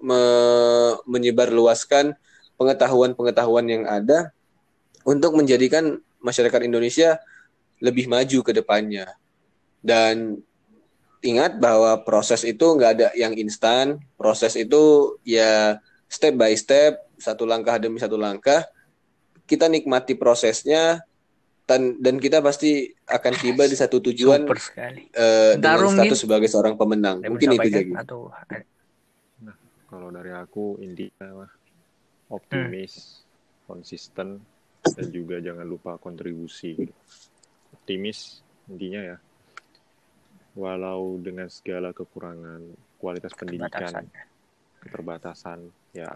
me 0.01 0.21
menyebarluaskan 1.05 2.17
pengetahuan-pengetahuan 2.61 3.65
yang 3.65 3.83
ada 3.89 4.29
untuk 5.01 5.33
menjadikan 5.33 5.97
masyarakat 6.21 6.61
Indonesia 6.61 7.17
lebih 7.81 8.05
maju 8.05 8.39
ke 8.45 8.51
depannya. 8.53 9.09
Dan 9.81 10.45
ingat 11.21 11.61
bahwa 11.61 12.01
proses 12.01 12.41
itu 12.43 12.65
nggak 12.65 12.91
ada 12.97 13.07
yang 13.13 13.33
instan, 13.37 14.01
proses 14.17 14.57
itu 14.57 15.15
ya 15.21 15.77
step 16.09 16.33
by 16.35 16.53
step, 16.57 16.97
satu 17.17 17.45
langkah 17.45 17.77
demi 17.77 18.01
satu 18.01 18.17
langkah. 18.17 18.65
Kita 19.45 19.69
nikmati 19.69 20.17
prosesnya 20.17 21.03
dan 21.69 21.99
dan 22.01 22.17
kita 22.17 22.41
pasti 22.41 22.89
akan 23.05 23.33
tiba 23.37 23.63
di 23.69 23.77
satu 23.77 24.01
tujuan 24.11 24.43
uh, 24.49 25.53
dengan 25.55 25.87
status 25.93 26.19
sebagai 26.25 26.49
seorang 26.49 26.75
pemenang. 26.75 27.21
Mungkin 27.21 27.55
itu 27.55 27.69
jadi. 27.69 27.91
Atau... 27.95 28.33
Nah, 29.45 29.55
kalau 29.87 30.09
dari 30.09 30.33
aku 30.33 30.79
intinya 30.81 31.45
optimis, 32.31 32.93
hmm. 32.95 33.67
konsisten, 33.67 34.27
dan 34.81 35.07
juga 35.13 35.37
jangan 35.37 35.67
lupa 35.67 36.01
kontribusi 36.01 36.73
optimis 37.71 38.41
intinya 38.67 39.01
ya 39.13 39.17
walau 40.57 41.15
dengan 41.21 41.47
segala 41.47 41.95
kekurangan 41.95 42.61
kualitas 42.99 43.31
pendidikan 43.35 44.07
keterbatasan 44.81 45.69
ya 45.95 46.11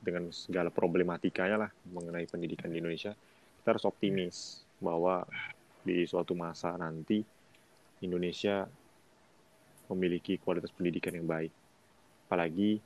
dengan 0.00 0.30
segala 0.30 0.70
problematikanya 0.70 1.66
lah 1.66 1.70
mengenai 1.90 2.28
pendidikan 2.30 2.70
di 2.70 2.78
Indonesia 2.78 3.16
kita 3.60 3.68
harus 3.74 3.88
optimis 3.88 4.62
bahwa 4.78 5.26
di 5.82 6.06
suatu 6.06 6.36
masa 6.38 6.76
nanti 6.78 7.24
Indonesia 8.04 8.66
memiliki 9.86 10.36
kualitas 10.42 10.74
pendidikan 10.74 11.14
yang 11.14 11.26
baik. 11.30 11.54
Apalagi 12.26 12.82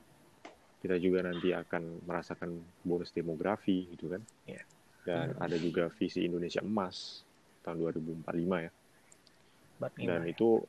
kita 0.81 0.97
juga 1.01 1.25
nanti 1.25 1.49
akan 1.49 2.05
merasakan 2.05 2.61
bonus 2.85 3.09
demografi 3.09 3.89
gitu 3.93 4.13
kan? 4.13 4.21
Yeah 4.45 4.65
dan 5.05 5.33
ada 5.41 5.57
juga 5.57 5.89
visi 5.97 6.25
Indonesia 6.25 6.61
Emas 6.61 7.25
tahun 7.65 7.89
2045 8.25 8.65
ya. 8.65 8.71
Dan 9.97 10.29
itu 10.29 10.61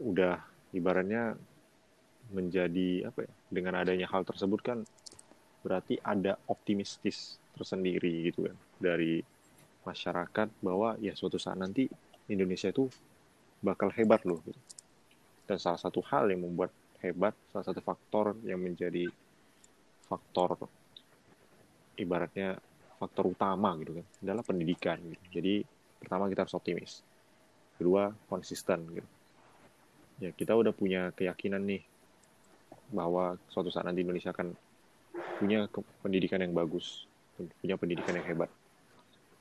udah 0.00 0.40
ibaratnya 0.72 1.36
menjadi 2.32 3.10
apa 3.10 3.26
ya? 3.26 3.32
Dengan 3.52 3.82
adanya 3.82 4.08
hal 4.08 4.24
tersebut 4.24 4.60
kan 4.64 4.78
berarti 5.60 6.00
ada 6.00 6.40
optimistis 6.48 7.36
tersendiri 7.52 8.32
gitu 8.32 8.48
kan 8.48 8.56
dari 8.80 9.20
masyarakat 9.84 10.48
bahwa 10.64 10.96
ya 10.96 11.12
suatu 11.12 11.36
saat 11.36 11.60
nanti 11.60 11.84
Indonesia 12.32 12.72
itu 12.72 12.88
bakal 13.60 13.92
hebat 13.92 14.24
loh. 14.24 14.40
Gitu. 14.40 14.60
Dan 15.44 15.58
salah 15.60 15.80
satu 15.80 16.00
hal 16.08 16.30
yang 16.32 16.46
membuat 16.46 16.72
hebat, 17.04 17.36
salah 17.52 17.66
satu 17.66 17.80
faktor 17.84 18.38
yang 18.46 18.60
menjadi 18.60 19.08
faktor 20.08 20.56
ibaratnya 22.00 22.56
faktor 23.00 23.32
utama 23.32 23.76
gitu 23.80 24.00
kan 24.00 24.06
adalah 24.24 24.44
pendidikan 24.44 24.98
gitu. 25.00 25.40
Jadi 25.40 25.54
pertama 26.00 26.28
kita 26.28 26.44
harus 26.44 26.56
optimis. 26.56 27.04
Kedua 27.80 28.12
konsisten 28.28 28.84
gitu. 28.92 29.08
Ya 30.20 30.30
kita 30.36 30.52
udah 30.52 30.76
punya 30.76 31.16
keyakinan 31.16 31.64
nih 31.64 31.80
bahwa 32.92 33.40
suatu 33.48 33.72
saat 33.72 33.88
nanti 33.88 34.04
Indonesia 34.04 34.36
akan 34.36 34.52
punya 35.40 35.64
pendidikan 36.04 36.44
yang 36.44 36.52
bagus, 36.52 37.08
punya 37.64 37.80
pendidikan 37.80 38.12
yang 38.20 38.26
hebat. 38.28 38.52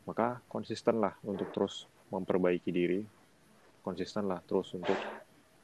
Maka 0.07 0.39
konsistenlah 0.47 1.19
untuk 1.27 1.51
terus 1.51 1.83
memperbaiki 2.07 2.71
diri, 2.71 3.03
konsistenlah 3.83 4.39
terus 4.47 4.71
untuk 4.71 4.95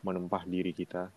menempah 0.04 0.44
diri 0.44 0.76
kita. 0.76 1.08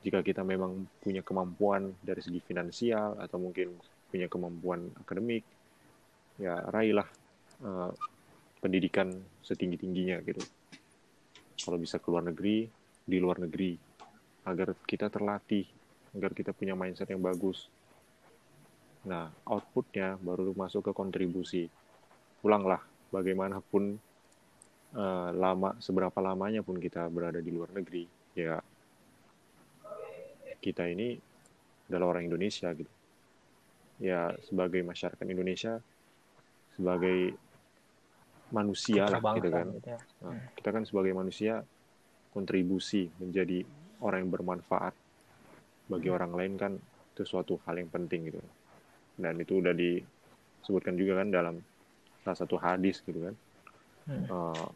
Jika 0.00 0.24
kita 0.24 0.40
memang 0.40 0.88
punya 1.04 1.20
kemampuan 1.20 1.92
dari 2.00 2.24
segi 2.24 2.40
finansial 2.40 3.20
atau 3.20 3.36
mungkin 3.36 3.76
punya 4.08 4.30
kemampuan 4.32 4.88
akademik, 5.02 5.44
ya 6.40 6.62
raihlah 6.72 7.06
uh, 7.60 7.92
pendidikan 8.60 9.12
setinggi 9.44 9.76
tingginya 9.80 10.20
gitu. 10.24 10.42
Kalau 11.56 11.78
bisa 11.80 12.00
ke 12.00 12.08
luar 12.08 12.26
negeri 12.28 12.68
di 13.04 13.16
luar 13.18 13.40
negeri. 13.42 13.76
Agar 14.46 14.78
kita 14.86 15.10
terlatih 15.10 15.66
agar 16.14 16.30
kita 16.32 16.54
punya 16.54 16.78
mindset 16.78 17.10
yang 17.10 17.20
bagus. 17.20 17.68
Nah 19.04 19.28
outputnya 19.44 20.16
baru 20.22 20.54
masuk 20.54 20.90
ke 20.90 20.92
kontribusi. 20.94 21.66
Pulanglah 22.40 22.80
bagaimanapun 23.10 23.98
uh, 24.94 25.30
lama 25.34 25.74
seberapa 25.82 26.18
lamanya 26.22 26.62
pun 26.62 26.78
kita 26.78 27.06
berada 27.10 27.42
di 27.42 27.50
luar 27.50 27.70
negeri 27.74 28.06
ya 28.36 28.60
kita 30.60 30.84
ini 30.92 31.16
adalah 31.88 32.16
orang 32.16 32.28
Indonesia 32.28 32.68
gitu. 32.76 32.92
Ya 33.96 34.36
sebagai 34.44 34.84
masyarakat 34.84 35.24
Indonesia 35.24 35.80
sebagai 36.76 37.32
manusia 38.54 39.06
lah 39.10 39.20
gitu 39.38 39.48
kan. 39.50 39.66
Gitu 39.74 39.88
ya. 39.90 39.98
nah, 40.22 40.38
kita 40.54 40.68
kan 40.70 40.82
sebagai 40.86 41.12
manusia 41.16 41.62
kontribusi 42.30 43.10
menjadi 43.18 43.64
orang 44.04 44.26
yang 44.26 44.32
bermanfaat 44.32 44.94
bagi 45.86 46.08
orang 46.10 46.32
lain 46.34 46.52
kan 46.58 46.72
itu 47.16 47.22
suatu 47.24 47.58
hal 47.66 47.80
yang 47.80 47.90
penting 47.90 48.28
gitu. 48.30 48.40
Dan 49.16 49.40
itu 49.40 49.58
udah 49.58 49.72
disebutkan 49.72 50.94
juga 50.94 51.24
kan 51.24 51.28
dalam 51.32 51.56
salah 52.22 52.38
satu 52.38 52.56
hadis 52.60 53.00
gitu 53.02 53.24
kan. 53.24 53.34
Hmm. 54.06 54.24
Uh, 54.28 54.66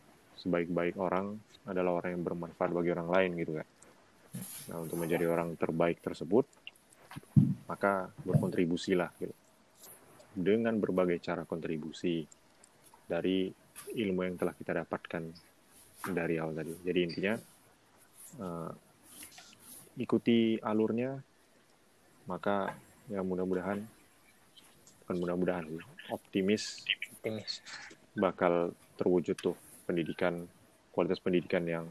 sebaik-baik 0.40 0.96
orang 0.96 1.36
adalah 1.68 2.00
orang 2.00 2.16
yang 2.16 2.24
bermanfaat 2.24 2.70
bagi 2.72 2.90
orang 2.90 3.08
lain 3.12 3.30
gitu 3.38 3.52
kan. 3.60 3.68
Nah, 4.70 4.76
untuk 4.86 4.96
menjadi 5.02 5.26
orang 5.26 5.58
terbaik 5.58 5.98
tersebut 6.00 6.46
maka 7.66 8.10
berkontribusilah 8.22 9.10
gitu 9.18 9.34
dengan 10.30 10.78
berbagai 10.78 11.18
cara 11.18 11.42
kontribusi 11.42 12.22
dari 13.06 13.50
ilmu 13.94 14.20
yang 14.26 14.36
telah 14.36 14.54
kita 14.54 14.84
dapatkan 14.84 15.22
dari 16.12 16.40
awal 16.40 16.56
tadi. 16.56 16.72
Jadi 16.84 16.98
intinya 17.04 17.34
uh, 18.40 18.70
ikuti 20.00 20.56
alurnya, 20.60 21.18
maka 22.28 22.72
ya 23.10 23.20
mudah-mudahan 23.20 23.82
bukan 25.04 25.16
mudah-mudahan 25.18 25.66
optimis, 26.14 26.86
optimis 27.18 27.60
bakal 28.14 28.72
terwujud 28.94 29.36
tuh 29.38 29.56
pendidikan 29.84 30.46
kualitas 30.94 31.18
pendidikan 31.18 31.66
yang 31.66 31.86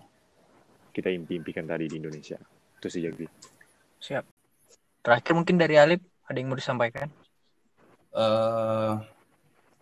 kita 0.95 1.11
impi-impikan 1.11 1.68
tadi 1.68 1.91
di 1.91 1.99
Indonesia. 1.99 2.39
Itu 2.80 2.88
sih 2.88 3.03
jadi. 3.03 3.26
Siap. 3.99 4.26
Terakhir 5.03 5.34
mungkin 5.35 5.55
dari 5.59 5.76
Alip 5.80 6.01
ada 6.27 6.38
yang 6.39 6.51
mau 6.51 6.59
disampaikan? 6.59 7.11
uh, 8.15 8.93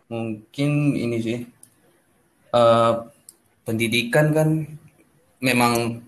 mungkin 0.08 0.96
ini 0.96 1.16
sih 1.20 1.38
uh, 2.52 3.06
pendidikan 3.64 4.32
kan 4.32 4.48
memang 5.42 6.02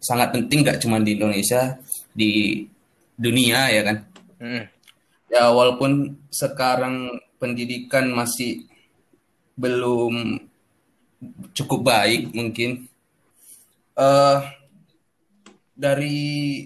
sangat 0.00 0.32
penting 0.32 0.64
gak 0.64 0.80
cuma 0.80 1.00
di 1.00 1.16
Indonesia 1.16 1.76
di 2.12 2.64
dunia 3.14 3.68
ya 3.68 3.82
kan 3.84 3.96
hmm. 4.40 4.64
ya 5.28 5.52
walaupun 5.52 6.16
sekarang 6.32 7.20
pendidikan 7.36 8.08
masih 8.10 8.64
belum 9.60 10.40
cukup 11.52 11.80
baik 11.84 12.32
mungkin 12.32 12.88
uh, 13.96 14.40
dari 15.76 16.64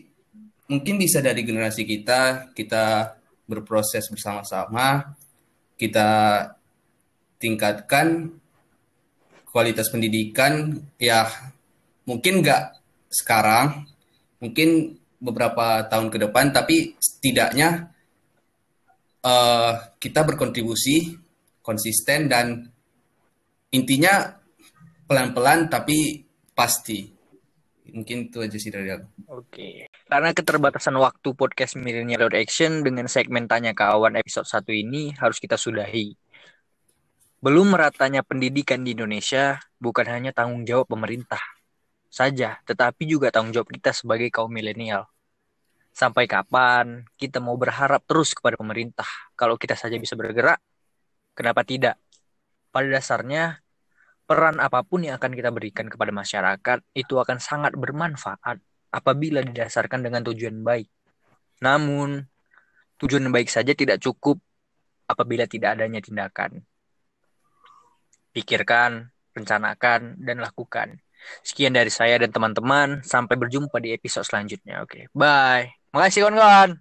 mungkin 0.71 0.95
bisa 0.97 1.19
dari 1.19 1.43
generasi 1.43 1.83
kita 1.83 2.55
kita 2.55 3.19
berproses 3.45 4.09
bersama-sama, 4.09 5.15
kita 5.77 6.09
tingkatkan 7.37 8.33
kualitas 9.55 9.87
pendidikan 9.87 10.75
ya 10.99 11.31
mungkin 12.11 12.43
nggak 12.43 12.75
sekarang, 13.07 13.87
mungkin 14.43 14.99
beberapa 15.23 15.87
tahun 15.87 16.11
ke 16.11 16.19
depan, 16.27 16.51
tapi 16.51 16.99
setidaknya 16.99 17.95
uh, 19.23 19.95
kita 20.03 20.27
berkontribusi 20.27 21.15
konsisten 21.63 22.27
dan 22.27 22.67
intinya 23.71 24.35
pelan-pelan 25.07 25.71
tapi 25.71 26.27
pasti. 26.51 27.15
Mungkin 27.95 28.27
itu 28.27 28.43
aja 28.43 28.59
sih 28.59 28.75
dari 28.75 28.91
aku. 28.91 29.07
Oke. 29.39 29.87
Karena 30.11 30.35
keterbatasan 30.35 30.99
waktu 30.99 31.31
podcast 31.39 31.79
Millennial 31.79 32.27
Action 32.35 32.83
dengan 32.83 33.07
segmen 33.07 33.47
Tanya 33.47 33.71
Kawan 33.71 34.19
episode 34.19 34.51
1 34.51 34.67
ini 34.75 35.15
harus 35.15 35.39
kita 35.39 35.55
sudahi. 35.55 36.24
Belum 37.45 37.77
meratanya 37.77 38.25
pendidikan 38.25 38.81
di 38.89 38.97
Indonesia 38.97 39.61
bukan 39.77 40.09
hanya 40.09 40.33
tanggung 40.33 40.65
jawab 40.65 40.89
pemerintah 40.89 41.45
saja, 42.09 42.57
tetapi 42.65 43.05
juga 43.05 43.29
tanggung 43.29 43.53
jawab 43.53 43.69
kita 43.69 43.93
sebagai 43.93 44.33
kaum 44.33 44.49
milenial. 44.49 45.05
Sampai 45.93 46.25
kapan 46.25 47.05
kita 47.21 47.45
mau 47.45 47.53
berharap 47.61 48.01
terus 48.09 48.33
kepada 48.33 48.57
pemerintah? 48.57 49.05
Kalau 49.37 49.61
kita 49.61 49.77
saja 49.77 50.01
bisa 50.01 50.17
bergerak, 50.17 50.57
kenapa 51.37 51.69
tidak? 51.69 52.01
Pada 52.73 52.89
dasarnya, 52.89 53.61
peran 54.25 54.57
apa 54.57 54.81
pun 54.81 55.05
yang 55.05 55.21
akan 55.21 55.37
kita 55.37 55.53
berikan 55.53 55.93
kepada 55.93 56.17
masyarakat 56.17 56.81
itu 56.97 57.15
akan 57.21 57.45
sangat 57.45 57.77
bermanfaat 57.77 58.57
apabila 58.89 59.45
didasarkan 59.45 60.01
dengan 60.01 60.25
tujuan 60.25 60.65
baik. 60.65 60.89
Namun, 61.61 62.25
tujuan 63.05 63.29
baik 63.29 63.53
saja 63.53 63.77
tidak 63.77 64.01
cukup 64.01 64.41
apabila 65.05 65.45
tidak 65.45 65.77
adanya 65.77 66.01
tindakan. 66.01 66.65
Pikirkan, 68.35 69.15
rencanakan, 69.33 70.19
dan 70.19 70.43
lakukan. 70.43 70.99
Sekian 71.41 71.73
dari 71.73 71.89
saya 71.89 72.19
dan 72.21 72.35
teman-teman. 72.35 73.01
Sampai 73.07 73.39
berjumpa 73.39 73.79
di 73.81 73.95
episode 73.95 74.27
selanjutnya. 74.27 74.83
Oke, 74.83 75.09
bye. 75.15 75.71
Makasih 75.95 76.27
kawan-kawan. 76.27 76.77